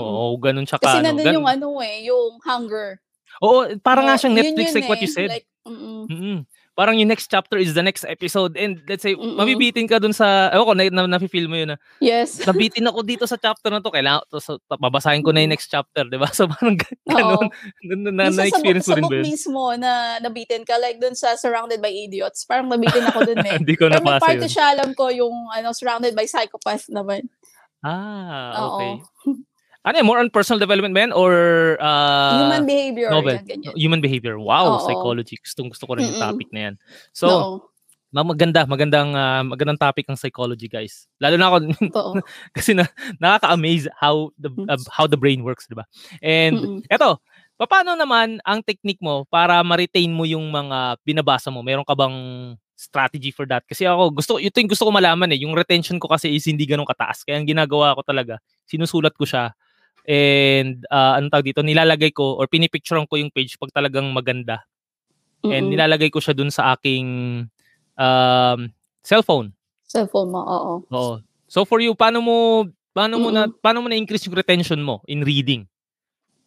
Oo, 0.01 0.35
ganun 0.43 0.67
siya 0.67 0.79
Kasi 0.83 0.99
ka, 1.01 1.05
nandun 1.07 1.35
yung 1.43 1.49
ano 1.49 1.79
eh, 1.81 2.11
yung 2.11 2.39
hunger. 2.43 2.99
Oo, 3.43 3.67
parang 3.83 4.07
nga 4.07 4.19
siyang 4.19 4.37
Netflix 4.37 4.75
like 4.75 4.91
what 4.91 5.03
you 5.03 5.11
eh, 5.11 5.17
said. 5.17 5.31
Like, 5.31 5.49
mm-mm. 5.67 6.07
Mm-mm. 6.07 6.39
Parang 6.75 6.99
yung 6.99 7.07
next 7.07 7.31
chapter 7.31 7.55
is 7.55 7.71
the 7.71 7.87
next 7.87 8.03
episode 8.03 8.59
and 8.59 8.83
let's 8.91 9.07
say 9.07 9.15
Mm-mm. 9.15 9.39
mabibitin 9.39 9.87
ka 9.87 10.03
dun 10.03 10.11
sa 10.11 10.51
ko 10.51 10.75
na, 10.75 10.91
na, 10.91 11.07
na 11.07 11.23
feel 11.23 11.47
mo 11.47 11.55
yun 11.55 11.71
na. 11.71 11.79
Yes. 12.03 12.43
nabitin 12.43 12.91
ako 12.91 13.07
dito 13.07 13.25
sa 13.31 13.39
chapter 13.39 13.71
na 13.71 13.79
to 13.79 13.95
kailangan 13.95 14.27
to, 14.27 14.43
so, 14.43 14.59
babasahin 14.67 15.23
ko 15.23 15.31
na 15.31 15.47
yung 15.47 15.55
next 15.55 15.71
chapter, 15.71 16.03
'di 16.03 16.19
ba? 16.19 16.27
So 16.35 16.51
parang 16.51 16.75
ganun 16.75 18.11
na, 18.11 18.11
na, 18.11 18.25
na, 18.27 18.51
experience 18.51 18.91
mo 18.91 18.99
rin 18.99 19.07
ba? 19.07 19.23
mismo 19.23 19.63
na 19.79 20.19
nabitin 20.19 20.67
ka 20.67 20.75
like 20.83 20.99
dun 20.99 21.15
sa 21.15 21.39
Surrounded 21.39 21.79
by 21.79 21.95
Idiots. 21.95 22.43
Parang 22.43 22.67
nabitin 22.67 23.07
ako 23.07 23.23
dun 23.23 23.39
eh. 23.47 23.63
Hindi 23.63 23.79
ko 23.79 23.87
na 23.87 24.03
Pero 24.03 24.11
may 24.11 24.19
part 24.19 24.43
siya 24.51 24.75
alam 24.75 24.99
ko 24.99 25.15
yung 25.15 25.55
ano 25.55 25.71
Surrounded 25.71 26.19
by 26.19 26.27
Psychopaths 26.27 26.91
naman. 26.91 27.31
Ah, 27.87 28.75
okay. 28.75 28.93
Oo. 29.31 29.39
Ano 29.85 30.01
more 30.01 30.17
on 30.17 30.33
personal 30.33 30.57
development 30.57 30.97
ba 30.97 31.13
or 31.13 31.33
uh, 31.77 32.41
human 32.41 32.65
behavior? 32.65 33.13
Novel. 33.13 33.37
Yan, 33.45 33.61
Human 33.77 34.01
behavior. 34.01 34.41
Wow, 34.41 34.81
Oo. 34.81 34.89
psychology. 34.89 35.37
Gustong 35.37 35.69
gusto 35.69 35.85
ko 35.85 36.01
rin 36.01 36.09
yung 36.09 36.25
topic 36.25 36.49
na 36.57 36.61
yan. 36.73 36.75
So, 37.13 37.61
no. 38.09 38.25
maganda, 38.25 38.65
magandang 38.65 39.13
uh, 39.13 39.45
magandang 39.45 39.77
topic 39.77 40.09
ang 40.09 40.17
psychology, 40.17 40.73
guys. 40.73 41.05
Lalo 41.21 41.37
na 41.37 41.53
ako 41.53 41.57
kasi 42.57 42.73
na 42.73 42.89
nakaka-amaze 43.21 43.93
how 44.01 44.33
the 44.41 44.49
uh, 44.65 44.81
how 44.89 45.05
the 45.05 45.21
brain 45.21 45.45
works, 45.45 45.69
'di 45.69 45.77
ba? 45.77 45.85
And 46.25 46.57
Mm-mm. 46.57 46.81
eto, 46.89 47.21
paano 47.61 47.93
naman 47.93 48.41
ang 48.41 48.65
technique 48.65 49.05
mo 49.05 49.29
para 49.29 49.61
ma-retain 49.61 50.09
mo 50.09 50.25
yung 50.25 50.49
mga 50.49 50.97
binabasa 51.05 51.53
mo? 51.53 51.61
Meron 51.61 51.85
ka 51.85 51.93
bang 51.93 52.17
strategy 52.73 53.37
for 53.37 53.45
that? 53.45 53.69
Kasi 53.69 53.85
ako 53.85 54.17
gusto 54.17 54.33
ito 54.41 54.57
yung 54.65 54.73
gusto 54.73 54.89
ko 54.89 54.91
malaman 54.97 55.29
eh. 55.37 55.45
Yung 55.45 55.53
retention 55.53 56.01
ko 56.01 56.09
kasi 56.09 56.33
is 56.33 56.49
hindi 56.49 56.65
ganun 56.65 56.89
kataas. 56.89 57.21
Kaya 57.21 57.37
ang 57.37 57.45
ginagawa 57.45 57.93
ko 57.93 58.01
talaga, 58.01 58.41
sinusulat 58.65 59.13
ko 59.13 59.29
siya 59.29 59.53
And 60.05 60.85
uh, 60.93 61.17
anong 61.17 61.33
tawag 61.33 61.49
dito, 61.49 61.65
nilalagay 61.65 62.13
ko 62.13 62.37
or 62.37 62.45
pinipicturean 62.45 63.09
ko 63.09 63.17
yung 63.17 63.33
page 63.33 63.57
pag 63.57 63.73
talagang 63.73 64.13
maganda. 64.13 64.65
Mm-hmm. 65.41 65.53
And 65.53 65.65
nilalagay 65.73 66.13
ko 66.13 66.21
siya 66.21 66.37
dun 66.37 66.53
sa 66.53 66.77
aking 66.77 67.07
um, 67.97 68.61
cellphone. 69.01 69.57
Cellphone 69.89 70.29
mo, 70.33 70.41
oo. 70.45 70.73
Oo. 70.93 71.15
So 71.49 71.65
for 71.65 71.81
you, 71.81 71.97
paano 71.97 72.21
mo 72.21 72.69
paano 72.93 73.17
mm-hmm. 73.17 73.33
mo 73.33 73.37
na 73.37 73.43
paano 73.49 73.85
mo 73.85 73.89
na 73.89 73.97
increase 73.97 74.29
yung 74.29 74.37
retention 74.37 74.81
mo 74.81 75.01
in 75.09 75.25
reading? 75.25 75.65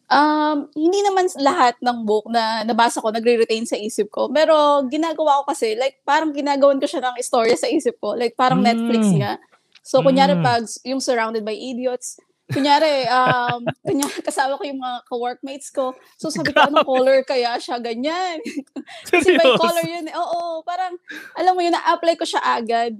Um, 0.08 0.72
hindi 0.72 1.04
naman 1.04 1.28
lahat 1.36 1.76
ng 1.84 2.08
book 2.08 2.32
na 2.32 2.64
nabasa 2.64 3.04
ko 3.04 3.12
nagre-retain 3.12 3.68
sa 3.68 3.76
isip 3.76 4.08
ko. 4.08 4.32
Pero 4.32 4.80
ginagawa 4.88 5.44
ko 5.44 5.52
kasi, 5.52 5.76
like, 5.76 6.00
parang 6.00 6.32
ginagawan 6.32 6.80
ko 6.80 6.88
siya 6.88 7.04
ng 7.04 7.20
istorya 7.20 7.52
sa 7.60 7.68
isip 7.68 8.00
ko. 8.00 8.16
Like, 8.16 8.32
parang 8.32 8.64
Mm. 8.64 8.72
Netflix 8.72 9.04
nga. 9.20 9.36
So, 9.84 10.00
kunyari 10.00 10.32
Mm. 10.32 10.40
pag 10.40 10.64
yung 10.88 11.04
Surrounded 11.04 11.44
by 11.44 11.52
Idiots, 11.52 12.16
kunyari, 12.48 13.04
um, 13.08 13.60
kunyari, 13.84 14.18
kasama 14.28 14.56
ko 14.56 14.64
yung 14.64 14.80
mga 14.80 14.98
ka-workmates 15.04 15.68
ko. 15.68 15.92
So, 16.16 16.32
sabi 16.32 16.52
ko, 16.52 16.64
anong 16.64 16.88
color 16.88 17.20
kaya 17.24 17.56
siya 17.60 17.76
ganyan? 17.78 18.40
Kasi 19.12 19.36
by 19.36 19.56
color 19.60 19.84
yun. 19.84 20.08
eh. 20.08 20.14
Oo, 20.16 20.64
parang, 20.64 20.96
alam 21.36 21.52
mo 21.52 21.60
yun, 21.60 21.76
na-apply 21.76 22.16
ko 22.16 22.24
siya 22.24 22.40
agad. 22.40 22.96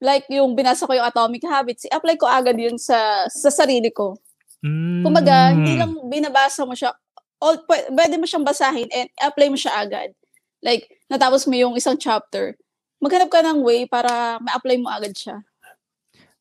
Like, 0.00 0.28
yung 0.32 0.56
binasa 0.56 0.88
ko 0.88 0.92
yung 0.96 1.04
Atomic 1.04 1.44
Habits, 1.44 1.88
i-apply 1.88 2.16
ko 2.16 2.28
agad 2.28 2.56
yun 2.56 2.76
sa, 2.80 3.28
sa 3.28 3.48
sarili 3.52 3.92
ko. 3.92 4.16
Mm. 4.60 5.04
Kumbaga, 5.04 5.52
hindi 5.52 5.76
lang 5.76 5.96
binabasa 6.08 6.64
mo 6.68 6.76
siya, 6.76 6.92
all, 7.40 7.64
pw- 7.64 7.88
pwede 7.92 8.20
mo 8.20 8.28
siyang 8.28 8.44
basahin 8.44 8.88
and 8.92 9.08
apply 9.20 9.48
mo 9.48 9.56
siya 9.56 9.80
agad. 9.80 10.12
Like, 10.60 10.88
natapos 11.08 11.48
mo 11.48 11.56
yung 11.56 11.72
isang 11.76 11.96
chapter, 11.96 12.56
maghanap 13.00 13.32
ka 13.32 13.40
ng 13.40 13.64
way 13.64 13.88
para 13.88 14.36
ma-apply 14.44 14.76
mo 14.76 14.92
agad 14.92 15.16
siya. 15.16 15.40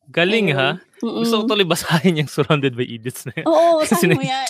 Galing 0.09 0.49
Ayun. 0.51 0.57
ha? 0.57 0.69
Mm-mm. 0.99 1.23
Gusto 1.23 1.35
ko 1.39 1.43
tuloy 1.47 1.63
basahin 1.63 2.19
yung 2.19 2.27
Surrounded 2.29 2.75
by 2.75 2.83
Idiots 2.83 3.23
na 3.29 3.33
yun. 3.39 3.45
Oo, 3.47 3.79
sabi 3.87 4.17
mo 4.17 4.25
yan. 4.25 4.49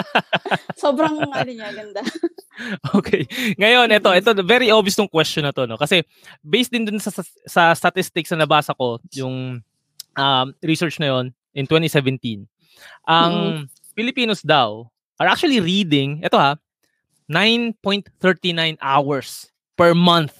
Sobrang, 0.82 1.14
ano 1.20 1.50
niya, 1.52 1.70
ganda. 1.70 2.02
Okay. 2.92 3.24
Ngayon, 3.56 3.88
ito, 3.88 4.12
ito 4.12 4.30
very 4.44 4.68
obvious 4.68 4.92
tong 4.92 5.08
question 5.08 5.48
na 5.48 5.52
to, 5.54 5.64
no? 5.64 5.80
Kasi 5.80 6.04
based 6.44 6.68
din 6.68 6.84
dun 6.84 7.00
sa, 7.00 7.08
sa, 7.08 7.24
sa 7.48 7.62
statistics 7.72 8.28
na 8.36 8.44
nabasa 8.44 8.76
ko, 8.76 9.00
yung 9.16 9.64
um, 10.12 10.46
research 10.60 11.00
na 11.00 11.08
yon 11.08 11.32
in 11.56 11.64
2017, 11.64 12.44
ang 13.08 13.64
Filipinos 13.96 14.44
daw 14.44 14.84
are 15.16 15.32
actually 15.32 15.56
reading, 15.56 16.20
ito 16.20 16.36
ha, 16.36 16.60
9.39 17.32 18.76
hours 18.84 19.48
per 19.72 19.96
month 19.96 20.36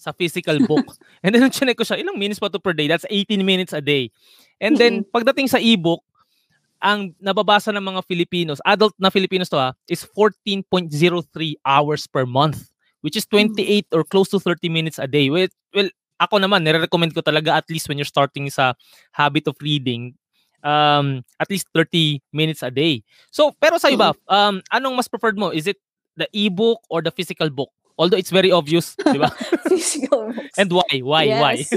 sa 0.00 0.16
physical 0.16 0.56
book. 0.64 0.96
And 1.24 1.36
then, 1.36 1.52
chinek 1.52 1.76
ko 1.76 1.84
siya, 1.84 2.00
ilang 2.00 2.16
minutes 2.16 2.40
pa 2.40 2.48
to 2.48 2.56
per 2.56 2.72
day? 2.72 2.88
That's 2.88 3.04
18 3.12 3.44
minutes 3.44 3.76
a 3.76 3.84
day. 3.84 4.08
And 4.56 4.80
then, 4.80 5.04
pagdating 5.04 5.52
sa 5.52 5.60
ebook, 5.60 6.00
ang 6.80 7.12
nababasa 7.20 7.68
ng 7.76 7.84
mga 7.84 8.00
Filipinos, 8.08 8.64
adult 8.64 8.96
na 8.96 9.12
Filipinos 9.12 9.52
to 9.52 9.60
ha, 9.60 9.76
is 9.84 10.00
14.03 10.16 10.88
hours 11.68 12.08
per 12.08 12.24
month, 12.24 12.72
which 13.04 13.20
is 13.20 13.28
28 13.28 13.84
or 13.92 14.00
close 14.08 14.32
to 14.32 14.40
30 14.40 14.72
minutes 14.72 14.96
a 14.96 15.04
day. 15.04 15.28
Well, 15.28 15.52
well 15.76 15.92
ako 16.16 16.40
naman, 16.40 16.64
nire-recommend 16.64 17.12
ko 17.12 17.20
talaga 17.20 17.60
at 17.60 17.68
least 17.68 17.88
when 17.88 18.00
you're 18.00 18.08
starting 18.08 18.48
sa 18.48 18.72
habit 19.12 19.48
of 19.48 19.60
reading, 19.60 20.16
um, 20.64 21.20
at 21.36 21.48
least 21.52 21.68
30 21.76 22.20
minutes 22.32 22.64
a 22.64 22.72
day. 22.72 23.04
So, 23.28 23.52
pero 23.60 23.76
sa 23.76 23.92
iba, 23.92 24.16
um, 24.28 24.64
anong 24.72 24.96
mas 24.96 25.08
preferred 25.08 25.36
mo? 25.36 25.52
Is 25.52 25.68
it 25.68 25.76
the 26.16 26.28
ebook 26.32 26.80
or 26.88 27.00
the 27.00 27.12
physical 27.12 27.48
book? 27.48 27.72
Although 28.00 28.16
it's 28.16 28.32
very 28.32 28.48
obvious, 28.48 28.96
di 28.96 29.20
ba? 29.20 29.28
Physical 29.68 30.32
books. 30.32 30.56
And 30.56 30.72
why? 30.72 31.04
Why? 31.04 31.24
Why? 31.36 31.54
Yes. 31.60 31.68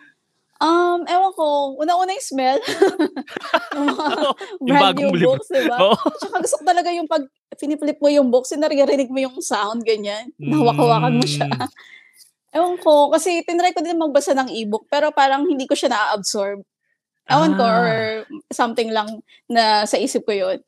um, 0.64 1.04
ewan 1.04 1.32
ko, 1.36 1.76
una-una 1.76 2.16
yung 2.16 2.24
smell. 2.24 2.58
yung 3.76 3.86
mga 3.92 4.04
yung 4.64 4.76
brand 4.80 4.96
new 4.96 5.12
libro. 5.12 5.36
books, 5.36 5.52
diba? 5.52 5.76
Oo. 5.76 6.00
Tsaka 6.16 6.36
gusto 6.40 6.56
ko 6.56 6.64
talaga 6.64 6.88
yung 6.96 7.04
pag 7.04 7.28
piniflip 7.60 8.00
mo 8.00 8.08
yung 8.08 8.32
books, 8.32 8.56
yung 8.56 8.64
naririnig 8.64 9.12
mo 9.12 9.20
yung 9.20 9.36
sound, 9.44 9.84
ganyan. 9.84 10.32
Nahawak-hawakan 10.40 11.20
mo 11.20 11.26
siya. 11.28 11.44
Mm. 11.44 11.68
Ewan 12.50 12.76
ko, 12.80 13.12
kasi 13.12 13.44
tinry 13.44 13.76
ko 13.76 13.84
din 13.84 14.00
magbasa 14.00 14.32
ng 14.32 14.48
ebook, 14.50 14.88
pero 14.88 15.12
parang 15.12 15.44
hindi 15.44 15.68
ko 15.68 15.76
siya 15.76 15.92
na-absorb. 15.92 16.64
Ewan 17.28 17.52
ko, 17.54 17.62
Ah. 17.62 17.76
or 17.78 17.90
something 18.50 18.88
lang 18.90 19.20
na 19.46 19.84
sa 19.84 20.00
isip 20.00 20.24
ko 20.24 20.32
yun. 20.32 20.58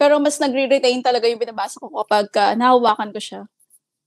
Pero 0.00 0.16
mas 0.22 0.38
nagre-retain 0.40 1.02
talaga 1.04 1.28
yung 1.28 1.42
binabasa 1.42 1.76
ko 1.76 1.92
kapag 1.92 2.30
ka 2.32 2.54
nahawakan 2.56 3.10
ko 3.12 3.20
siya. 3.20 3.42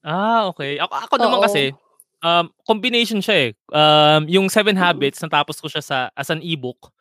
Ah, 0.03 0.51
okay. 0.51 0.75
Ako, 0.83 0.93
ako 1.07 1.13
naman 1.15 1.39
kasi, 1.39 1.71
um, 2.19 2.51
combination 2.67 3.23
siya 3.23 3.49
eh. 3.49 3.51
Um, 3.71 4.27
yung 4.27 4.47
Seven 4.51 4.75
Mm. 4.75 4.83
Habits, 4.83 5.23
natapos 5.23 5.63
ko 5.63 5.71
siya 5.71 5.79
sa, 5.79 5.97
as 6.13 6.27
an 6.27 6.43
ebook. 6.43 6.91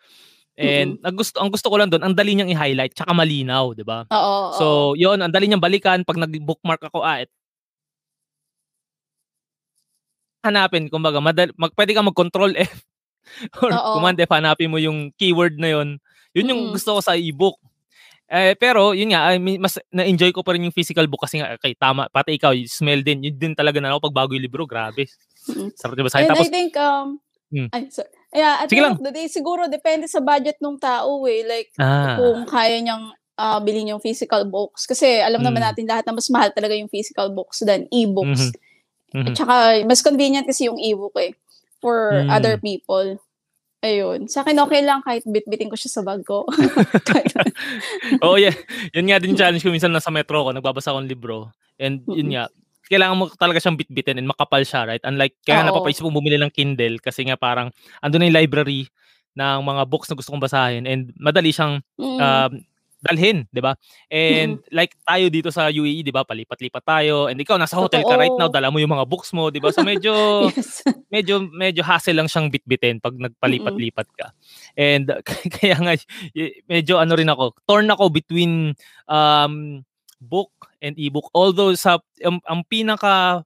And 0.58 1.00
ang 1.02 1.16
gusto, 1.18 1.40
ang 1.40 1.50
gusto 1.50 1.66
ko 1.72 1.76
lang 1.80 1.90
doon, 1.90 2.04
ang 2.04 2.14
dali 2.14 2.36
niyang 2.36 2.52
i-highlight, 2.52 2.94
tsaka 2.94 3.10
malinaw, 3.16 3.74
di 3.74 3.82
ba? 3.86 4.06
Oo, 4.12 4.34
So, 4.58 4.66
oo. 4.94 4.98
yun, 4.98 5.18
ang 5.22 5.32
dali 5.32 5.48
niyang 5.50 5.62
balikan 5.64 6.04
pag 6.06 6.20
nag-bookmark 6.20 6.82
ako, 6.92 7.02
ah, 7.02 7.22
et- 7.24 7.30
hanapin, 10.44 10.90
kumbaga, 10.90 11.22
madal, 11.22 11.54
mag, 11.54 11.70
pwede 11.78 11.94
ka 11.94 12.02
mag-control 12.02 12.52
F 12.58 12.82
or 13.62 13.70
Oo. 13.70 13.98
command 13.98 14.18
F, 14.18 14.30
hanapin 14.34 14.70
mo 14.70 14.78
yung 14.82 15.10
keyword 15.18 15.58
na 15.58 15.70
yun. 15.78 15.88
Yun 16.34 16.50
yung 16.52 16.62
Mm. 16.70 16.74
gusto 16.74 16.98
ko 16.98 17.00
sa 17.02 17.14
ebook. 17.18 17.58
Eh, 18.32 18.56
pero, 18.56 18.96
yun 18.96 19.12
nga, 19.12 19.28
I 19.28 19.36
mean, 19.36 19.60
mas 19.60 19.76
na-enjoy 19.92 20.32
ko 20.32 20.40
pa 20.40 20.56
rin 20.56 20.64
yung 20.64 20.72
physical 20.72 21.04
book 21.04 21.28
kasi 21.28 21.36
nga, 21.36 21.52
okay, 21.52 21.76
tama, 21.76 22.08
pati 22.08 22.40
ikaw, 22.40 22.56
yung 22.56 22.64
smell 22.64 23.04
din, 23.04 23.20
yun 23.20 23.36
din 23.36 23.52
talaga 23.52 23.76
na 23.76 23.92
ako 23.92 24.08
pag 24.08 24.24
bago 24.24 24.32
yung 24.32 24.46
libro, 24.48 24.64
grabe. 24.64 25.04
Mm. 25.52 25.68
Sarap 25.76 25.92
diba 26.00 26.08
sa'yo. 26.08 26.24
And 26.24 26.32
Tapos, 26.32 26.48
I 26.48 26.50
think, 26.50 26.72
um, 26.80 27.20
Hmm. 27.52 27.68
ay, 27.68 27.92
so, 27.92 28.00
yeah, 28.32 28.64
at 28.64 28.72
Sige 28.72 28.80
lang. 28.80 28.96
the 28.96 29.12
day, 29.12 29.28
siguro 29.28 29.68
depende 29.68 30.08
sa 30.08 30.24
budget 30.24 30.56
ng 30.64 30.80
tao 30.80 31.20
eh. 31.28 31.44
Like, 31.44 31.68
ah, 31.76 32.16
kung 32.16 32.48
kaya 32.48 32.80
niyang 32.80 33.12
ah, 33.36 33.60
bilhin 33.60 33.92
yung 33.92 34.00
physical 34.00 34.48
books. 34.48 34.88
Kasi 34.88 35.20
alam 35.20 35.44
naman 35.44 35.60
Mm. 35.60 35.68
natin 35.68 35.84
lahat 35.84 36.04
na 36.08 36.16
mas 36.16 36.28
mahal 36.32 36.48
talaga 36.52 36.72
yung 36.72 36.88
physical 36.88 37.28
books 37.32 37.60
than 37.60 37.84
e-books. 37.92 38.52
mhm. 39.12 39.28
At 39.28 39.32
saka, 39.36 39.56
mas 39.84 40.00
convenient 40.00 40.48
kasi 40.48 40.64
yung 40.72 40.80
e-book 40.80 41.12
eh 41.20 41.36
for 41.84 42.24
Mm. 42.24 42.28
other 42.32 42.56
people. 42.56 43.20
Ayun. 43.82 44.30
Sa 44.30 44.46
akin, 44.46 44.54
okay 44.62 44.78
lang 44.86 45.02
kahit 45.02 45.26
bitbitin 45.26 45.66
ko 45.66 45.74
siya 45.74 45.90
sa 45.90 46.02
bag 46.06 46.22
ko. 46.22 46.46
Oo, 48.24 48.38
yeah. 48.38 48.54
Yun 48.94 49.10
nga 49.10 49.18
din 49.18 49.34
challenge 49.34 49.66
ko 49.66 49.74
minsan 49.74 49.90
nasa 49.90 50.14
metro 50.14 50.46
ko, 50.46 50.54
nagbabasa 50.54 50.94
akong 50.94 51.10
libro. 51.10 51.50
And 51.82 52.06
yun 52.06 52.30
nga, 52.30 52.46
kailangan 52.86 53.18
mo 53.18 53.26
talaga 53.34 53.58
siyang 53.58 53.74
bitbitin 53.74 54.22
and 54.22 54.30
makapal 54.30 54.62
siya, 54.62 54.86
right? 54.86 55.02
Unlike, 55.02 55.42
kaya 55.42 55.66
Oo. 55.66 55.74
napapaisip 55.74 56.06
kong 56.06 56.14
bumili 56.14 56.38
ng 56.38 56.54
Kindle 56.54 57.02
kasi 57.02 57.26
nga 57.26 57.34
parang 57.34 57.74
andun 57.98 58.22
na 58.22 58.30
yung 58.30 58.38
library 58.38 58.86
ng 59.34 59.58
mga 59.66 59.82
books 59.90 60.06
na 60.06 60.14
gusto 60.14 60.30
kong 60.30 60.44
basahin 60.44 60.84
and 60.86 61.10
madali 61.18 61.50
siyang 61.50 61.82
Mm. 61.98 62.18
um, 62.22 62.52
dalhin, 63.02 63.44
'di 63.50 63.58
ba? 63.58 63.74
And 64.06 64.62
like 64.70 64.94
tayo 65.02 65.26
dito 65.26 65.50
sa 65.50 65.66
UAE, 65.66 66.06
'di 66.06 66.14
ba? 66.14 66.22
Palipat-lipat 66.22 66.84
tayo. 66.86 67.26
And 67.26 67.36
ikaw 67.42 67.58
nasa 67.58 67.74
hotel 67.74 68.06
ka 68.06 68.14
right 68.14 68.32
now, 68.38 68.46
Totoo. 68.46 68.56
dala 68.62 68.70
mo 68.70 68.78
yung 68.78 68.94
mga 68.94 69.06
books 69.10 69.34
mo, 69.34 69.50
'di 69.50 69.58
ba? 69.58 69.74
So 69.74 69.82
medyo 69.82 70.14
yes. 70.54 70.86
medyo 71.10 71.42
medyo 71.50 71.82
hassle 71.82 72.14
lang 72.14 72.30
siyang 72.30 72.48
bitbitin 72.48 73.02
pag 73.02 73.18
nagpalipat-lipat 73.18 74.08
ka. 74.14 74.26
And 74.78 75.10
kaya 75.58 75.76
nga 75.82 75.92
medyo 76.70 77.02
ano 77.02 77.12
rin 77.18 77.28
ako, 77.28 77.58
torn 77.66 77.90
ako 77.90 78.14
between 78.14 78.78
um 79.10 79.82
book 80.22 80.54
and 80.78 80.94
ebook. 80.94 81.26
Although 81.34 81.74
sa 81.74 81.98
ang, 82.22 82.38
ang 82.46 82.62
pinaka 82.70 83.42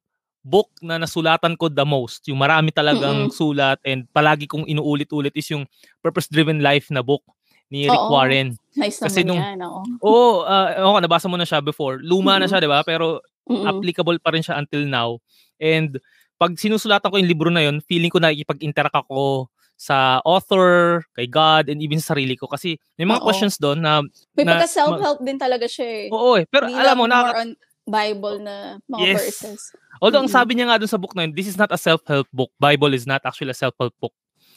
book 0.47 0.71
na 0.85 1.01
nasulatan 1.01 1.59
ko 1.59 1.73
the 1.73 1.83
most, 1.83 2.29
yung 2.29 2.38
marami 2.38 2.71
talagang 2.71 3.27
Mm-mm. 3.27 3.35
sulat 3.35 3.81
and 3.83 4.07
palagi 4.14 4.47
kong 4.47 4.69
inuulit-ulit 4.69 5.35
is 5.35 5.49
yung 5.51 5.66
Purpose-Driven 6.05 6.62
Life 6.62 6.92
na 6.95 7.03
book 7.03 7.27
ni 7.69 7.85
Rick 7.85 7.99
Oo. 7.99 8.11
Warren. 8.11 8.55
Nice 8.75 8.99
Kasi 8.99 9.23
nung- 9.23 9.37
yan. 9.37 9.59
Oo. 9.61 9.81
Oo, 10.01 10.31
uh, 10.43 10.69
ako 10.87 10.99
nabasa 11.01 11.27
mo 11.27 11.35
na 11.35 11.45
siya 11.45 11.59
before. 11.59 11.99
Luma 11.99 12.37
na 12.37 12.45
Mm-mm. 12.45 12.49
siya, 12.49 12.59
'di 12.59 12.71
ba? 12.71 12.81
Pero 12.83 13.21
Mm-mm. 13.45 13.67
applicable 13.67 14.19
pa 14.19 14.31
rin 14.31 14.43
siya 14.43 14.57
until 14.57 14.85
now. 14.85 15.19
And 15.57 15.99
pag 16.37 16.55
sinusulatan 16.55 17.09
ko 17.09 17.17
yung 17.17 17.27
libro 17.27 17.49
na 17.49 17.65
yun, 17.65 17.81
feeling 17.81 18.09
ko 18.09 18.19
nakikipag-interact 18.19 18.95
ako 18.95 19.49
sa 19.73 20.21
author, 20.23 21.05
kay 21.13 21.27
God, 21.27 21.69
and 21.69 21.81
even 21.81 21.97
sa 21.97 22.13
sarili 22.13 22.33
ko. 22.33 22.45
Kasi 22.47 22.77
may 22.97 23.05
mga 23.05 23.21
Oo. 23.21 23.27
questions 23.27 23.57
doon 23.57 23.81
na, 23.81 24.01
May 24.33 24.45
na- 24.45 24.57
pagka 24.57 24.69
self-help 24.71 25.21
din 25.21 25.37
talaga 25.37 25.65
siya 25.65 26.09
eh. 26.09 26.09
oo 26.09 26.37
eh. 26.37 26.45
Pero 26.47 26.69
Hindi 26.69 26.81
alam 26.81 26.97
mo, 26.97 27.05
na, 27.05 27.33
on 27.35 27.51
Bible 27.85 28.41
na 28.41 28.55
mga 28.85 29.01
Yes. 29.01 29.21
verses. 29.23 29.61
although 30.01 30.21
ang 30.21 30.27
Mm-mm. 30.27 30.37
sabi 30.37 30.57
niya 30.57 30.67
nga 30.67 30.77
doon 30.77 30.89
sa 30.89 30.97
book 30.97 31.13
na 31.13 31.25
yun, 31.25 31.33
this 31.33 31.47
is 31.47 31.57
not 31.57 31.69
a 31.71 31.79
self-help 31.79 32.25
book. 32.33 32.53
Bible 32.57 32.93
is 32.93 33.05
not 33.05 33.21
actually 33.23 33.53
a 33.53 33.57
self-help 33.57 33.93
book. 33.97 34.13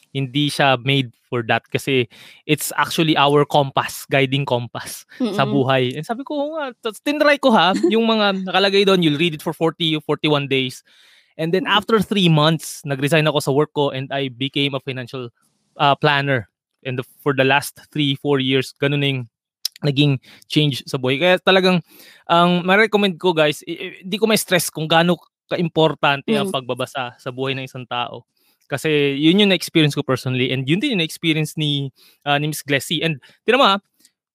Hindi 0.09 0.49
siya 0.49 0.75
made 0.81 1.13
for 1.29 1.45
that 1.45 1.61
kasi 1.69 2.09
it's 2.49 2.73
actually 2.73 3.13
our 3.13 3.45
compass, 3.45 4.09
guiding 4.09 4.43
compass. 4.43 5.05
sa 5.37 5.45
Mm-mm. 5.45 5.53
buhay. 5.53 5.83
And 5.93 6.01
sabi 6.01 6.25
ko, 6.25 6.33
"Oo 6.33 6.49
nga, 6.57 6.73
tapos 6.81 6.99
tinry 7.05 7.37
ko 7.37 7.53
ha, 7.53 7.71
yung 7.93 8.09
mga 8.09 8.49
nakalagay 8.49 8.83
doon, 8.83 9.05
you'll 9.05 9.21
read 9.21 9.37
it 9.37 9.43
for 9.45 9.53
40 9.53 9.93
or 9.97 10.01
41 10.01 10.49
days. 10.49 10.81
And 11.37 11.53
then 11.53 11.69
after 11.69 12.01
three 12.01 12.27
months, 12.27 12.81
nag-resign 12.83 13.29
ako 13.29 13.39
sa 13.39 13.53
work 13.53 13.71
ko 13.71 13.93
and 13.93 14.09
I 14.11 14.27
became 14.27 14.75
a 14.75 14.81
financial 14.83 15.29
uh, 15.77 15.95
planner. 15.95 16.49
And 16.83 16.99
the, 16.99 17.05
for 17.23 17.31
the 17.31 17.45
last 17.47 17.79
three, 17.93 18.15
four 18.17 18.39
years, 18.39 18.73
ganun 18.75 18.99
na 18.99 19.07
yung 19.07 19.23
naging 19.79 20.19
change 20.51 20.83
sa 20.83 20.99
buhay. 20.99 21.15
Kaya 21.19 21.35
talagang, 21.39 21.79
ang 22.27 22.67
ma-recommend 22.67 23.15
ko 23.15 23.31
guys, 23.31 23.63
hindi 23.63 24.19
ko 24.19 24.27
may 24.27 24.35
stress 24.35 24.67
kung 24.67 24.87
gaano 24.89 25.15
ka-importante 25.47 26.35
ang 26.35 26.51
Mm. 26.51 26.55
pagbabasa 26.55 27.15
sa 27.15 27.29
buhay 27.31 27.55
ng 27.55 27.63
isang 27.65 27.87
tao. 27.87 28.27
Kasi 28.69 29.17
yun 29.17 29.41
yung 29.41 29.49
na-experience 29.49 29.97
ko 29.97 30.05
personally 30.05 30.53
and 30.53 30.69
yun 30.69 30.77
din 30.77 30.93
yung 30.93 31.01
na-experience 31.01 31.57
ni, 31.57 31.89
uh, 32.23 32.37
ni 32.37 32.53
Miss 32.53 32.61
Glessy. 32.61 33.01
And 33.01 33.17
tinan 33.43 33.59
mo 33.59 33.65
ha, 33.65 33.77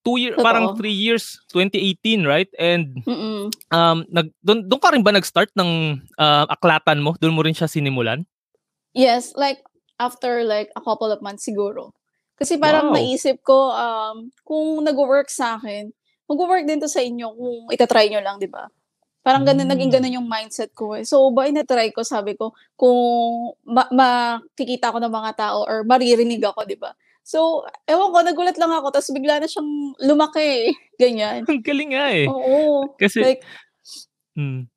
two 0.04 0.18
year, 0.20 0.34
parang 0.36 0.74
Totoo. 0.74 0.78
three 0.82 0.92
years, 0.92 1.38
2018, 1.54 2.26
right? 2.28 2.50
And 2.58 3.00
Mm-mm. 3.06 3.48
um, 3.72 3.98
nag, 4.10 4.34
doon, 4.44 4.68
doon 4.68 4.82
ka 4.82 4.92
rin 4.92 5.06
ba 5.06 5.14
nag-start 5.14 5.54
ng 5.56 6.02
uh, 6.18 6.44
aklatan 6.50 7.00
mo? 7.00 7.14
Doon 7.22 7.32
mo 7.32 7.40
rin 7.40 7.56
siya 7.56 7.70
sinimulan? 7.70 8.26
Yes, 8.92 9.32
like 9.34 9.62
after 9.98 10.42
like 10.44 10.70
a 10.76 10.82
couple 10.82 11.10
of 11.10 11.22
months 11.22 11.46
siguro. 11.46 11.94
Kasi 12.34 12.58
parang 12.58 12.90
Wow. 12.90 12.98
naisip 12.98 13.40
ko 13.46 13.70
um 13.70 14.30
kung 14.42 14.82
nag-work 14.82 15.30
sa 15.30 15.56
akin, 15.58 15.90
mag-work 16.26 16.66
din 16.66 16.82
to 16.82 16.90
sa 16.90 17.00
inyo 17.00 17.30
kung 17.30 17.58
itatry 17.70 18.10
nyo 18.10 18.20
lang, 18.20 18.36
di 18.42 18.50
ba? 18.50 18.66
Parang 19.24 19.40
ganun, 19.40 19.64
naging 19.64 19.88
Hmm. 19.88 19.96
ganun 19.96 20.16
yung 20.20 20.28
mindset 20.28 20.76
ko 20.76 20.92
eh. 20.92 21.02
So, 21.02 21.32
ba, 21.32 21.48
na-try 21.48 21.96
ko, 21.96 22.04
sabi 22.04 22.36
ko, 22.36 22.52
kung 22.76 22.92
ma- 23.64 23.88
makikita 23.88 24.92
ko 24.92 25.00
ng 25.00 25.08
mga 25.08 25.32
tao 25.32 25.64
or 25.64 25.80
maririnig 25.80 26.44
ako, 26.44 26.68
di 26.68 26.76
ba? 26.76 26.92
So, 27.24 27.64
ewan 27.88 28.12
ko, 28.12 28.20
nagulat 28.20 28.60
lang 28.60 28.68
ako, 28.68 28.92
tapos 28.92 29.08
bigla 29.16 29.40
na 29.40 29.48
siyang 29.48 29.96
lumaki, 29.96 30.76
ganyan. 31.02 31.48
Ang 31.48 31.64
galing 31.64 31.96
nga 31.96 32.12
eh. 32.12 32.28
Oo. 32.28 32.92
Kasi, 33.00 33.24
Like, 33.24 33.40
hmm, 34.36 34.68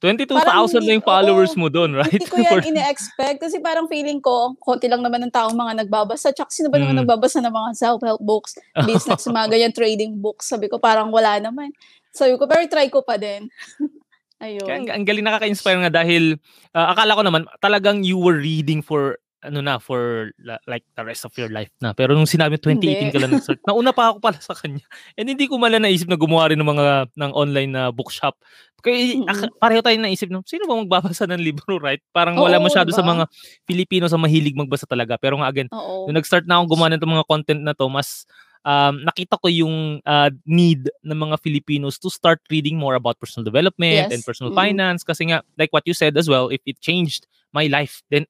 Parang 0.00 0.64
22,000 0.64 0.80
na 0.80 0.96
yung 0.96 1.04
followers 1.04 1.52
oo. 1.52 1.60
mo 1.60 1.68
doon, 1.68 1.92
right? 1.92 2.08
Hindi 2.08 2.24
ko 2.24 2.40
yan 2.40 2.64
ine-expect 2.72 3.36
kasi 3.36 3.60
parang 3.60 3.84
feeling 3.84 4.16
ko, 4.16 4.56
konti 4.56 4.88
lang 4.88 5.04
naman 5.04 5.20
ng 5.28 5.34
taong 5.34 5.52
mga 5.52 5.84
nagbabasa. 5.84 6.32
Tsaka 6.32 6.48
sino 6.48 6.72
ba 6.72 6.80
naman 6.80 6.96
Mm. 6.96 7.04
nagbabasa 7.04 7.44
ng 7.44 7.52
mga 7.52 7.70
self-help 7.76 8.22
books, 8.24 8.56
business, 8.88 9.28
mga 9.28 9.48
ganyan, 9.52 9.74
trading 9.76 10.16
books. 10.16 10.48
Sabi 10.48 10.72
ko, 10.72 10.80
parang 10.80 11.12
wala 11.12 11.36
naman. 11.36 11.74
Sabi 12.10 12.34
ko, 12.36 12.44
pero 12.50 12.66
try 12.66 12.90
ko 12.90 13.02
pa 13.06 13.16
din. 13.16 13.46
Ayun. 14.40 14.64
Kaya 14.64 14.76
ang, 14.80 14.88
ang 14.88 15.04
galing 15.04 15.26
nakaka-inspire 15.26 15.80
nga 15.84 15.92
dahil 16.00 16.40
ah, 16.72 16.96
akala 16.96 17.12
ko 17.18 17.22
naman 17.22 17.42
talagang 17.60 18.00
you 18.00 18.16
were 18.16 18.40
reading 18.40 18.80
for 18.80 19.20
ano 19.40 19.64
na 19.64 19.80
for 19.80 20.28
like 20.68 20.84
the 20.92 21.04
rest 21.04 21.24
of 21.24 21.32
your 21.40 21.48
life 21.48 21.72
na 21.80 21.96
pero 21.96 22.12
nung 22.12 22.28
sinabi 22.28 22.60
2018 22.60 23.08
ka 23.08 23.20
lang 23.24 23.32
nag-start 23.32 23.60
nauna 23.64 23.88
pa 23.88 24.12
ako 24.12 24.20
pala 24.20 24.36
sa 24.36 24.52
kanya 24.52 24.84
and 25.16 25.32
hindi 25.32 25.48
ko 25.48 25.56
mala 25.56 25.80
naisip 25.80 26.12
na 26.12 26.20
gumawa 26.20 26.52
rin 26.52 26.60
ng 26.60 26.68
mga 26.68 26.86
ng 27.16 27.32
online 27.32 27.72
na 27.72 27.88
bookshop 27.88 28.36
kaya 28.84 29.16
Mm-mm. 29.16 29.24
ak- 29.32 29.56
pareho 29.56 29.80
tayo 29.80 29.96
naisip 29.96 30.28
no 30.28 30.44
sino 30.44 30.68
ba 30.68 30.76
magbabasa 30.76 31.24
ng 31.24 31.40
libro 31.40 31.80
right 31.80 32.04
parang 32.12 32.36
wala 32.36 32.60
Oo, 32.60 32.68
masyado 32.68 32.92
sa 32.92 33.00
diba? 33.00 33.16
mga 33.16 33.24
Filipino 33.64 34.04
sa 34.12 34.20
mahilig 34.20 34.52
magbasa 34.60 34.84
talaga 34.84 35.16
pero 35.16 35.40
nga 35.40 35.48
again 35.48 35.72
Oo. 35.72 36.04
nung 36.04 36.20
nag-start 36.20 36.44
na 36.44 36.60
akong 36.60 36.76
gumawa 36.76 36.92
ng 36.92 37.00
mga 37.00 37.24
content 37.28 37.60
na 37.64 37.72
to 37.72 37.88
mas 37.88 38.28
um, 38.64 39.04
nakita 39.04 39.40
ko 39.40 39.48
yung 39.48 40.00
uh, 40.04 40.30
need 40.44 40.88
ng 41.04 41.18
mga 41.18 41.36
Filipinos 41.40 41.98
to 41.98 42.10
start 42.10 42.40
reading 42.50 42.76
more 42.76 42.94
about 42.94 43.18
personal 43.20 43.44
development 43.44 44.08
Yes. 44.08 44.12
and 44.12 44.20
personal 44.24 44.52
Mm. 44.52 44.58
finance. 44.60 45.00
Kasi 45.04 45.30
nga 45.32 45.42
like 45.56 45.72
what 45.72 45.84
you 45.86 45.94
said 45.94 46.16
as 46.16 46.28
well 46.28 46.48
if 46.52 46.60
it 46.66 46.80
changed 46.80 47.26
my 47.52 47.66
life 47.66 48.02
then 48.12 48.26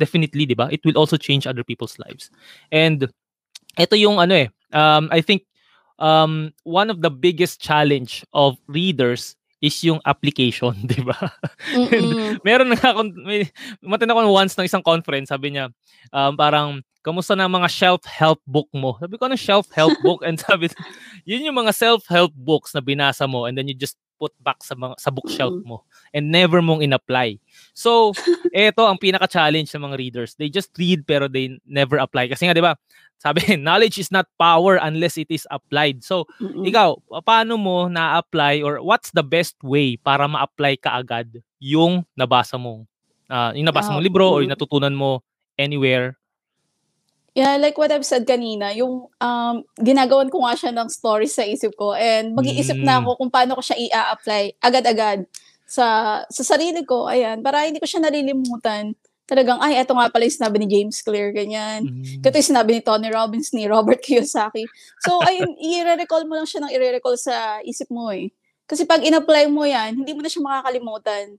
definitely 0.00 0.48
'di 0.48 0.56
ba? 0.56 0.68
It 0.72 0.80
will 0.84 0.96
also 0.96 1.20
change 1.20 1.44
other 1.46 1.64
people's 1.64 1.98
lives. 2.00 2.32
And 2.72 3.08
ito 3.76 3.94
yung 3.96 4.16
ano 4.18 4.34
eh 4.46 4.48
um, 4.72 5.08
I 5.12 5.20
think 5.20 5.44
um, 6.00 6.56
one 6.64 6.88
of 6.88 7.04
the 7.04 7.12
biggest 7.12 7.60
challenge 7.60 8.24
of 8.32 8.56
readers 8.66 9.36
is 9.60 9.76
yung 9.84 10.00
application 10.08 10.72
'di 10.88 11.04
ba? 11.04 11.16
Meron 12.48 12.72
na 12.72 12.80
ako, 12.80 13.12
may, 13.12 13.44
matin 13.84 14.08
ako 14.08 14.32
once 14.32 14.56
ng 14.56 14.64
isang 14.64 14.80
conference, 14.80 15.28
sabi 15.28 15.52
niya, 15.52 15.68
um, 16.16 16.32
parang, 16.32 16.80
kamusta 17.00 17.32
na 17.36 17.48
mga 17.48 17.68
self-help 17.68 18.40
book 18.44 18.68
mo? 18.72 18.96
Sabi 19.00 19.16
ko, 19.16 19.28
ano 19.28 19.36
self-help 19.36 19.96
book? 20.06 20.20
And 20.24 20.36
sabi, 20.36 20.68
yun 21.24 21.44
yung 21.48 21.56
mga 21.56 21.72
self-help 21.72 22.32
books 22.36 22.76
na 22.76 22.84
binasa 22.84 23.24
mo 23.24 23.48
and 23.48 23.56
then 23.56 23.68
you 23.68 23.76
just 23.76 23.96
put 24.20 24.36
back 24.44 24.60
sa 24.60 24.76
mga 24.76 25.00
sa 25.00 25.08
bookshelf 25.08 25.56
mo 25.64 25.80
and 26.12 26.28
never 26.28 26.60
mong 26.60 26.84
in-apply. 26.84 27.40
So, 27.72 28.12
eto 28.52 28.84
ang 28.84 29.00
pinaka-challenge 29.00 29.72
ng 29.72 29.84
mga 29.88 29.96
readers. 29.96 30.36
They 30.36 30.52
just 30.52 30.68
read 30.76 31.08
pero 31.08 31.24
they 31.24 31.56
never 31.64 31.96
apply. 31.96 32.28
Kasi 32.28 32.44
nga, 32.44 32.52
di 32.52 32.60
ba, 32.60 32.76
sabi, 33.16 33.40
knowledge 33.56 33.96
is 33.96 34.12
not 34.12 34.28
power 34.36 34.76
unless 34.76 35.16
it 35.16 35.32
is 35.32 35.48
applied. 35.48 36.04
So, 36.04 36.28
Mm-mm. 36.36 36.68
ikaw, 36.68 37.00
paano 37.24 37.56
mo 37.56 37.88
na-apply 37.88 38.60
or 38.60 38.84
what's 38.84 39.08
the 39.16 39.24
best 39.24 39.56
way 39.64 39.96
para 39.96 40.28
ma-apply 40.28 40.84
ka 40.84 41.00
agad 41.00 41.40
yung 41.56 42.04
nabasa 42.12 42.60
mong 42.60 42.84
ah, 43.32 43.56
yung 43.56 43.64
nabasa 43.64 43.88
Ah, 43.88 43.96
mong 43.96 44.04
libro 44.04 44.28
or 44.28 44.44
yung 44.44 44.52
mm. 44.52 44.56
natutunan 44.60 44.92
mo 44.92 45.24
anywhere? 45.56 46.19
Yeah, 47.30 47.54
like 47.62 47.78
what 47.78 47.94
I've 47.94 48.06
said 48.06 48.26
kanina, 48.26 48.74
yung 48.74 49.06
um, 49.22 49.54
ginagawan 49.78 50.26
ko 50.34 50.42
nga 50.42 50.58
siya 50.58 50.70
ng 50.74 50.90
story 50.90 51.30
sa 51.30 51.46
isip 51.46 51.78
ko 51.78 51.94
and 51.94 52.34
mag-iisip 52.34 52.74
na 52.82 52.98
Mm. 52.98 53.06
ako 53.06 53.10
kung 53.22 53.30
paano 53.30 53.54
ko 53.54 53.62
siya 53.62 53.78
i-apply 53.78 54.58
agad-agad 54.58 55.22
sa 55.62 55.86
sa 56.26 56.42
sarili 56.42 56.82
ko. 56.82 57.06
Ayan, 57.06 57.38
para 57.38 57.62
hindi 57.62 57.78
ko 57.78 57.86
siya 57.86 58.02
nalilimutan. 58.02 58.98
Talagang, 59.30 59.62
ay, 59.62 59.78
eto 59.78 59.94
nga 59.94 60.10
pala 60.10 60.26
yung 60.26 60.34
sinabi 60.42 60.58
ni 60.58 60.66
James 60.66 60.98
Clear, 61.06 61.30
ganyan. 61.30 61.86
Mm. 61.86 62.18
Ito 62.18 62.34
yung 62.34 62.50
sinabi 62.50 62.70
ni 62.74 62.80
Tony 62.82 63.06
Robbins, 63.14 63.54
ni 63.54 63.62
Robert 63.70 64.02
Kiyosaki. 64.06 64.66
So, 65.06 65.22
ayun, 65.22 65.54
i-recall 65.54 66.26
mo 66.26 66.34
lang 66.34 66.50
siya 66.50 66.66
ng 66.66 66.74
i-recall 66.74 67.14
sa 67.14 67.62
isip 67.62 67.86
mo 67.94 68.10
eh. 68.10 68.34
Kasi 68.66 68.90
pag 68.90 69.06
in-apply 69.06 69.46
mo 69.46 69.62
yan, 69.62 70.02
hindi 70.02 70.10
mo 70.10 70.22
na 70.22 70.26
siya 70.26 70.42
makakalimutan. 70.42 71.38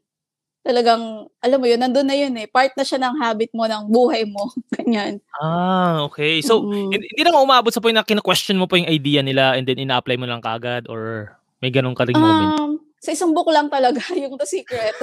Talagang, 0.62 1.26
alam 1.42 1.58
mo 1.58 1.66
yun, 1.66 1.82
nandun 1.82 2.06
na 2.06 2.14
yun 2.14 2.38
eh. 2.38 2.46
Part 2.46 2.78
na 2.78 2.86
siya 2.86 3.02
ng 3.02 3.18
habit 3.18 3.50
mo, 3.50 3.66
ng 3.66 3.90
buhay 3.90 4.30
mo. 4.30 4.54
Ganyan. 4.78 5.18
Ah, 5.42 6.06
okay. 6.06 6.42
So, 6.46 6.62
Mm-mm. 6.62 6.94
hindi, 6.94 7.10
naman 7.18 7.42
umabot 7.50 7.74
sa 7.74 7.82
point 7.82 7.98
na 7.98 8.06
kina-question 8.06 8.62
mo 8.62 8.70
pa 8.70 8.78
yung 8.78 8.90
idea 8.90 9.26
nila 9.26 9.58
and 9.58 9.66
then 9.66 9.82
ina-apply 9.82 10.22
mo 10.22 10.30
lang 10.30 10.42
kaagad 10.42 10.86
or 10.86 11.34
may 11.66 11.74
ganun 11.74 11.98
ka 11.98 12.06
moment? 12.14 12.62
Um, 12.62 12.72
sa 13.02 13.10
isang 13.10 13.34
book 13.34 13.50
lang 13.50 13.74
talaga, 13.74 14.02
yung 14.22 14.38
The 14.38 14.46
Secret. 14.46 14.94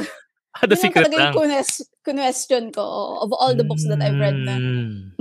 Ah, 0.58 0.66
the 0.66 0.74
Yun 0.74 0.82
secret 0.90 1.12
lang. 1.12 1.30
yung 1.30 1.36
kunes- 1.38 1.86
question 2.02 2.72
ko 2.74 2.82
of 3.22 3.30
all 3.30 3.54
the 3.54 3.62
books 3.62 3.86
that 3.86 4.00
I've 4.02 4.18
read 4.18 4.34
na. 4.42 4.56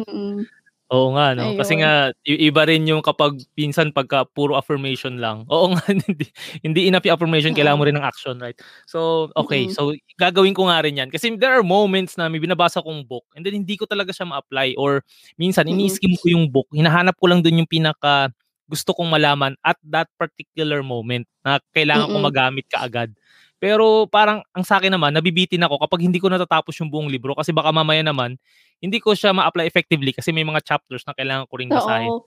Mm. 0.01 0.49
Oo 0.87 1.11
nga, 1.19 1.35
no? 1.35 1.51
Kasi 1.59 1.75
Ayun. 1.75 1.81
nga, 1.83 1.93
i- 2.23 2.47
iba 2.47 2.63
rin 2.63 2.87
yung 2.87 3.03
kapag 3.03 3.35
pinsan 3.59 3.91
pagka 3.91 4.23
puro 4.23 4.55
affirmation 4.55 5.19
lang. 5.19 5.43
Oo 5.51 5.75
nga, 5.75 5.83
hindi, 5.91 6.31
hindi 6.63 6.81
enough 6.87 7.03
yung 7.03 7.19
affirmation, 7.19 7.51
kailangan 7.51 7.75
mo 7.75 7.85
rin 7.91 7.95
ng 7.99 8.07
action, 8.07 8.39
right? 8.39 8.55
So, 8.87 9.27
okay. 9.35 9.67
Mm-mm. 9.67 9.75
So, 9.75 9.91
gagawin 10.15 10.55
ko 10.55 10.71
nga 10.71 10.79
rin 10.87 10.95
yan. 10.95 11.11
Kasi 11.11 11.35
there 11.35 11.51
are 11.51 11.65
moments 11.65 12.15
na 12.15 12.31
may 12.31 12.39
binabasa 12.39 12.79
kong 12.79 13.03
book 13.03 13.27
and 13.35 13.43
then 13.43 13.51
hindi 13.59 13.75
ko 13.75 13.83
talaga 13.83 14.15
siya 14.15 14.31
ma-apply 14.31 14.79
or 14.79 15.03
minsan, 15.35 15.67
Mm-mm. 15.67 15.75
ini-skim 15.75 16.15
ko 16.15 16.31
yung 16.31 16.47
book. 16.47 16.71
Hinahanap 16.71 17.19
ko 17.19 17.27
lang 17.27 17.43
dun 17.43 17.59
yung 17.59 17.67
pinaka 17.67 18.31
gusto 18.67 18.91
kong 18.95 19.07
malaman 19.11 19.55
at 19.63 19.79
that 19.83 20.07
particular 20.19 20.83
moment 20.83 21.23
na 21.43 21.59
kailangan 21.71 22.07
ko 22.11 22.15
Mm-mm. 22.19 22.27
magamit 22.31 22.65
kaagad. 22.67 23.11
Pero 23.57 24.05
parang 24.05 24.45
ang 24.53 24.65
sa 24.65 24.77
akin 24.77 24.93
naman, 24.93 25.13
nabibitin 25.13 25.65
ako 25.65 25.81
kapag 25.81 26.05
hindi 26.05 26.21
ko 26.21 26.29
natatapos 26.29 26.77
yung 26.81 26.93
buong 26.93 27.09
libro 27.09 27.33
kasi 27.33 27.49
baka 27.49 27.73
mamaya 27.73 28.05
naman, 28.05 28.37
hindi 28.77 29.01
ko 29.01 29.17
siya 29.17 29.33
ma-apply 29.33 29.65
effectively 29.65 30.13
kasi 30.13 30.29
may 30.29 30.45
mga 30.45 30.61
chapters 30.61 31.01
na 31.09 31.17
kailangan 31.17 31.49
ko 31.49 31.53
ring 31.57 31.73
basahin. 31.73 32.13
Oo. 32.13 32.25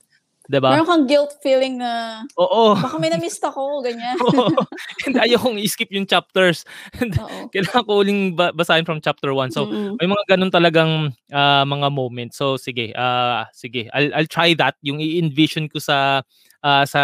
'Di 0.49 0.57
ba? 0.57 0.73
Meron 0.73 0.87
kang 0.89 1.05
guilt 1.05 1.37
feeling 1.39 1.77
na, 1.77 2.23
Oo. 2.35 2.73
baka 2.73 2.97
may 2.97 3.13
na-miss 3.13 3.37
ako, 3.39 3.85
ganyan. 3.85 4.17
Oo. 4.25 4.65
And 5.05 5.15
ayokong 5.21 5.61
i-skip 5.61 5.87
yung 5.93 6.09
chapters. 6.09 6.65
And 6.99 7.13
kailangan 7.53 7.85
ko 7.85 8.01
uling 8.01 8.33
ba- 8.33 8.51
basahin 8.51 8.83
from 8.83 8.99
chapter 8.99 9.31
1. 9.31 9.53
So, 9.53 9.69
Mm-mm. 9.69 10.01
may 10.01 10.09
mga 10.09 10.35
ganun 10.35 10.51
talagang 10.51 11.13
ah, 11.29 11.63
mga 11.63 11.87
moments. 11.93 12.35
So, 12.41 12.57
sige. 12.57 12.91
ah 12.97 13.45
sige. 13.53 13.87
I'll, 13.93 14.11
I'll 14.11 14.31
try 14.31 14.57
that. 14.57 14.75
Yung 14.81 14.97
i-envision 14.97 15.69
ko 15.69 15.77
sa 15.77 16.25
ah, 16.65 16.83
sa 16.89 17.03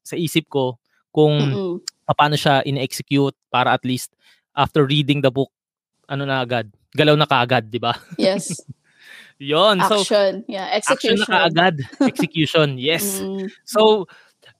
sa 0.00 0.14
isip 0.16 0.48
ko 0.48 0.80
kung 1.12 1.36
Mm-mm. 1.36 1.74
Paano 2.14 2.34
siya 2.38 2.62
in-execute 2.66 3.34
para 3.50 3.74
at 3.74 3.84
least 3.84 4.14
after 4.54 4.84
reading 4.86 5.22
the 5.22 5.30
book, 5.30 5.50
ano 6.10 6.26
na 6.26 6.42
agad, 6.42 6.66
galaw 6.94 7.14
na 7.14 7.28
kaagad, 7.28 7.70
di 7.70 7.78
ba? 7.78 7.94
Yes. 8.18 8.54
Yon. 9.40 9.80
So, 9.88 10.04
Action. 10.04 10.44
Yeah, 10.44 10.68
action 10.68 11.16
execution. 11.16 11.16
na 11.24 11.48
kaagad. 11.48 11.74
Execution. 12.12 12.68
Yes. 12.76 13.24
Mm. 13.24 13.48
So, 13.64 14.04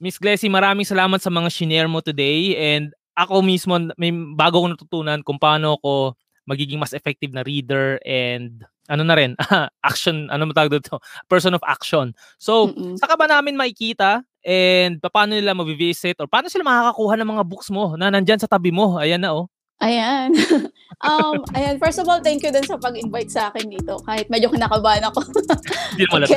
Miss 0.00 0.16
Glessy, 0.16 0.48
maraming 0.48 0.88
salamat 0.88 1.20
sa 1.20 1.28
mga 1.28 1.52
shinare 1.52 1.90
mo 1.90 2.00
today 2.00 2.56
and 2.56 2.96
ako 3.12 3.44
mismo 3.44 3.76
may 4.00 4.08
bago 4.32 4.64
ko 4.64 4.66
natutunan 4.72 5.20
kung 5.20 5.36
paano 5.36 5.76
ako 5.76 6.16
magiging 6.48 6.80
mas 6.80 6.96
effective 6.96 7.36
na 7.36 7.44
reader 7.44 8.00
and 8.08 8.64
ano 8.88 9.04
na 9.04 9.14
rin, 9.14 9.36
action, 9.86 10.26
ano 10.32 10.48
mo 10.48 10.52
tawag 10.56 10.80
dito? 10.80 10.98
Person 11.30 11.54
of 11.54 11.62
action. 11.62 12.16
So, 12.40 12.72
Mm-mm. 12.72 12.96
saka 12.96 13.14
ba 13.20 13.28
namin 13.28 13.54
makikita 13.54 14.24
and 14.44 14.98
paano 15.02 15.36
nila 15.36 15.52
mabivisit 15.52 16.16
or 16.20 16.26
paano 16.28 16.48
sila 16.48 16.64
makakakuha 16.64 17.14
ng 17.20 17.30
mga 17.36 17.44
books 17.44 17.68
mo 17.68 17.94
na 17.96 18.08
nandyan 18.08 18.40
sa 18.40 18.48
tabi 18.48 18.72
mo? 18.72 18.96
Ayan 18.96 19.20
na 19.20 19.36
oh. 19.36 19.46
Ayan. 19.80 20.36
um, 21.08 21.40
ayan, 21.56 21.80
first 21.80 21.96
of 21.96 22.04
all, 22.04 22.20
thank 22.20 22.44
you 22.44 22.52
din 22.52 22.64
sa 22.68 22.76
pag-invite 22.76 23.32
sa 23.32 23.48
akin 23.48 23.64
dito. 23.64 23.96
Kahit 24.04 24.28
medyo 24.28 24.52
kinakabahan 24.52 25.08
ako. 25.08 25.24
Hindi 25.96 26.04
mo 26.12 26.20
lang. 26.20 26.28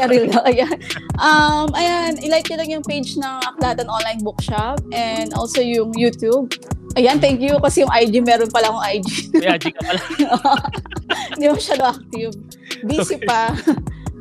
Ayan. 0.48 0.76
Um, 1.20 1.68
ayan, 1.76 2.16
ilike 2.24 2.56
nyo 2.56 2.58
lang 2.64 2.72
yung 2.80 2.86
page 2.88 3.20
ng 3.20 3.36
Aklatan 3.44 3.92
Online 3.92 4.24
Bookshop 4.24 4.80
and 4.96 5.36
also 5.36 5.60
yung 5.60 5.92
YouTube. 5.92 6.56
Ayan, 6.96 7.20
thank 7.20 7.44
you 7.44 7.60
kasi 7.60 7.84
yung 7.84 7.92
IG, 7.92 8.24
meron 8.24 8.48
pala 8.48 8.72
akong 8.72 8.86
IG. 8.88 9.08
Kaya 9.36 9.60
ka 9.60 9.82
pala. 9.84 10.02
Hindi 11.36 11.46
masyado 11.52 11.84
active. 11.84 12.34
Busy 12.88 13.20
Okay. 13.20 13.28
pa. 13.28 13.52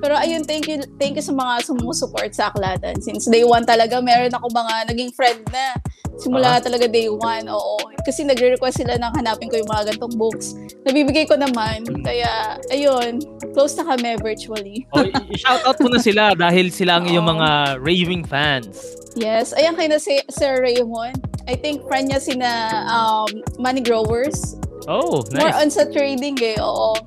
Pero 0.02 0.18
ayun, 0.18 0.42
thank 0.42 0.66
you, 0.66 0.82
thank 0.98 1.14
you 1.14 1.22
sa 1.22 1.30
mga 1.30 1.62
sumusupport 1.62 2.34
sa 2.34 2.50
Aklatan. 2.50 2.98
Since 2.98 3.30
day 3.30 3.46
one 3.46 3.62
talaga, 3.62 4.02
meron 4.02 4.34
ako 4.34 4.50
mga 4.50 4.90
naging 4.90 5.14
friend 5.14 5.46
na. 5.48 5.78
Simula 6.18 6.58
talaga 6.58 6.90
day 6.90 7.06
one, 7.06 7.46
oo. 7.46 7.78
Kasi 8.02 8.26
nagre-request 8.26 8.82
sila 8.82 8.98
nang 8.98 9.14
hanapin 9.14 9.46
ko 9.46 9.56
yung 9.56 9.70
mga 9.70 9.94
gantong 9.94 10.18
books. 10.18 10.58
Nabibigay 10.82 11.24
ko 11.24 11.38
naman. 11.38 11.86
Kaya, 12.02 12.58
ayun, 12.68 13.22
close 13.54 13.78
na 13.78 13.86
kami 13.86 14.18
virtually. 14.18 14.82
oh, 14.90 15.00
i- 15.00 15.14
i-shoutout 15.30 15.78
mo 15.78 15.88
na 15.88 16.02
sila 16.10 16.34
dahil 16.34 16.68
sila 16.68 16.98
ang 16.98 17.06
iyong 17.06 17.24
mga 17.24 17.48
raving 17.78 18.26
fans. 18.26 18.82
Yes. 19.14 19.54
Ayan 19.54 19.78
kay 19.78 19.86
na 19.86 20.02
si 20.02 20.18
Sir 20.28 20.60
Raymond. 20.60 21.14
I 21.46 21.54
think 21.54 21.86
friend 21.86 22.10
niya 22.10 22.18
sina 22.18 22.50
um, 22.86 23.30
Money 23.56 23.80
Growers. 23.80 24.58
Oh, 24.90 25.22
More 25.30 25.46
nice. 25.46 25.58
on 25.58 25.70
sa 25.70 25.86
trading 25.86 26.34
eh, 26.42 26.58
oo. 26.58 26.98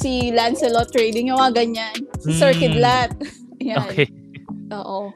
Si 0.00 0.32
Lancelot 0.32 0.88
Trading, 0.88 1.28
yung 1.28 1.36
mga 1.36 1.60
ganyan. 1.60 1.96
Si 2.24 2.32
Sir 2.32 2.56
Mm. 2.56 2.60
Kidlat. 2.60 3.10
Ayan. 3.60 3.84
Okay. 3.84 4.06
Oo. 4.72 5.12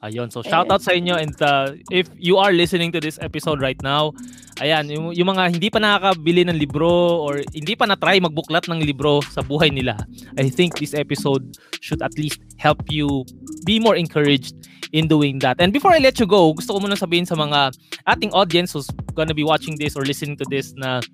Ayun. 0.00 0.32
So 0.32 0.40
shout 0.40 0.70
out 0.72 0.80
sa 0.80 0.96
inyo 0.96 1.12
and 1.12 1.36
uh, 1.44 1.76
if 1.92 2.08
you 2.16 2.40
are 2.40 2.56
listening 2.56 2.88
to 2.94 3.04
this 3.04 3.20
episode 3.20 3.60
right 3.60 3.76
now, 3.84 4.16
ayan, 4.56 4.88
yung, 4.88 5.12
yung 5.12 5.28
mga 5.28 5.52
hindi 5.52 5.68
pa 5.68 5.76
nakakabili 5.76 6.48
ng 6.48 6.56
libro 6.56 7.20
or 7.20 7.44
hindi 7.52 7.76
pa 7.76 7.84
na-try 7.84 8.16
magbuklat 8.16 8.64
ng 8.64 8.80
libro 8.80 9.20
sa 9.28 9.44
buhay 9.44 9.68
nila, 9.68 10.00
I 10.40 10.48
think 10.48 10.80
this 10.80 10.96
episode 10.96 11.44
should 11.84 12.00
at 12.00 12.16
least 12.16 12.40
help 12.56 12.80
you 12.88 13.28
be 13.68 13.76
more 13.76 13.92
encouraged 13.92 14.56
in 14.96 15.04
doing 15.04 15.36
that. 15.44 15.60
And 15.60 15.68
before 15.68 15.92
I 15.92 16.00
let 16.00 16.16
you 16.16 16.24
go, 16.24 16.56
gusto 16.56 16.72
ko 16.72 16.80
muna 16.80 16.96
sabihin 16.96 17.28
sa 17.28 17.36
mga 17.36 17.76
ating 18.08 18.32
audience 18.32 18.72
who's 18.72 18.88
gonna 19.12 19.36
be 19.36 19.44
watching 19.44 19.76
this 19.76 20.00
or 20.00 20.08
listening 20.08 20.40
to 20.40 20.48
this 20.48 20.72
na 20.80 21.04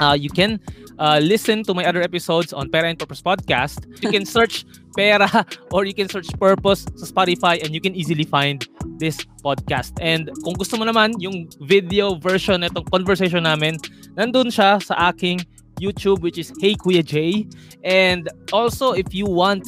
uh, 0.00 0.16
you 0.18 0.30
can 0.30 0.58
uh, 0.98 1.20
listen 1.22 1.62
to 1.64 1.74
my 1.74 1.84
other 1.84 2.02
episodes 2.02 2.52
on 2.52 2.68
Pera 2.70 2.88
and 2.88 2.98
Purpose 2.98 3.22
Podcast. 3.22 3.86
You 4.02 4.10
can 4.10 4.24
search 4.36 4.64
Pera 4.96 5.46
or 5.72 5.84
you 5.84 5.94
can 5.94 6.08
search 6.08 6.28
Purpose 6.38 6.84
sa 6.96 7.06
Spotify 7.06 7.62
and 7.62 7.72
you 7.74 7.80
can 7.80 7.94
easily 7.94 8.24
find 8.24 8.66
this 8.98 9.24
podcast. 9.44 9.96
And 10.00 10.28
kung 10.44 10.54
gusto 10.54 10.76
mo 10.76 10.84
naman 10.84 11.16
yung 11.20 11.48
video 11.64 12.16
version 12.16 12.60
nitong 12.60 12.88
conversation 12.90 13.44
namin, 13.44 13.80
nandun 14.16 14.52
siya 14.52 14.80
sa 14.82 15.12
aking 15.12 15.40
YouTube 15.80 16.20
which 16.20 16.36
is 16.36 16.52
Hey 16.60 16.76
Kuya 16.76 17.00
J. 17.00 17.48
And 17.84 18.28
also 18.52 18.92
if 18.92 19.16
you 19.16 19.24
want 19.24 19.64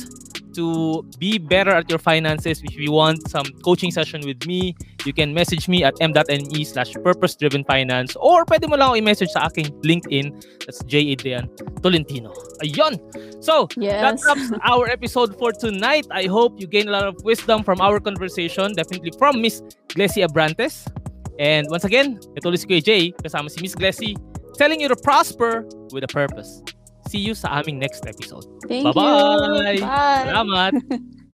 to 0.55 1.03
be 1.19 1.39
better 1.39 1.71
at 1.71 1.89
your 1.89 1.99
finances, 1.99 2.63
if 2.63 2.77
you 2.77 2.93
want 2.93 3.29
some 3.29 3.47
coaching 3.65 3.91
session 3.91 4.21
with 4.25 4.47
me, 4.47 4.75
you 5.05 5.13
can 5.13 5.35
message 5.35 5.69
me 5.69 5.85
at 5.85 5.95
m.me 6.01 6.65
slash 6.65 6.93
purpose-driven 7.03 7.65
finance 7.65 8.17
or 8.17 8.45
pwede 8.47 8.69
mo 8.69 8.77
lang 8.77 8.93
ako 8.93 8.97
i-message 8.99 9.31
sa 9.31 9.47
aking 9.49 9.71
LinkedIn. 9.83 10.31
That's 10.65 10.83
J. 10.85 11.13
Adrian 11.17 11.49
Tolentino. 11.83 12.33
Ayun! 12.63 13.01
So, 13.43 13.67
Yes. 13.77 14.01
that 14.03 14.17
wraps 14.23 14.53
our 14.71 14.89
episode 14.89 15.35
for 15.39 15.53
tonight. 15.53 16.07
I 16.11 16.27
hope 16.27 16.61
you 16.61 16.67
gain 16.67 16.89
a 16.89 16.93
lot 16.93 17.05
of 17.09 17.17
wisdom 17.25 17.65
from 17.65 17.81
our 17.81 17.99
conversation, 17.99 18.73
definitely 18.75 19.13
from 19.19 19.43
Miss 19.43 19.63
Glessy 19.95 20.23
Abrantes. 20.23 20.87
And 21.39 21.67
once 21.71 21.85
again, 21.85 22.21
ito 22.37 22.53
ulit 22.53 22.61
si 22.63 22.69
Kuya 22.69 22.85
Jay, 22.85 23.03
kasama 23.25 23.51
si 23.51 23.59
Miss 23.65 23.75
Glessy, 23.75 24.15
telling 24.55 24.79
you 24.79 24.87
to 24.87 24.97
prosper 24.97 25.67
with 25.91 26.05
a 26.05 26.11
purpose. 26.13 26.63
See 27.13 27.21
you 27.21 27.37
sa 27.37 27.61
aming 27.61 27.77
next 27.77 28.09
episode. 28.09 28.49
Thank 28.65 28.89
Bye-bye. 28.89 29.77
you. 29.77 29.85
Bye. 29.85 30.25
Salamat! 30.33 30.73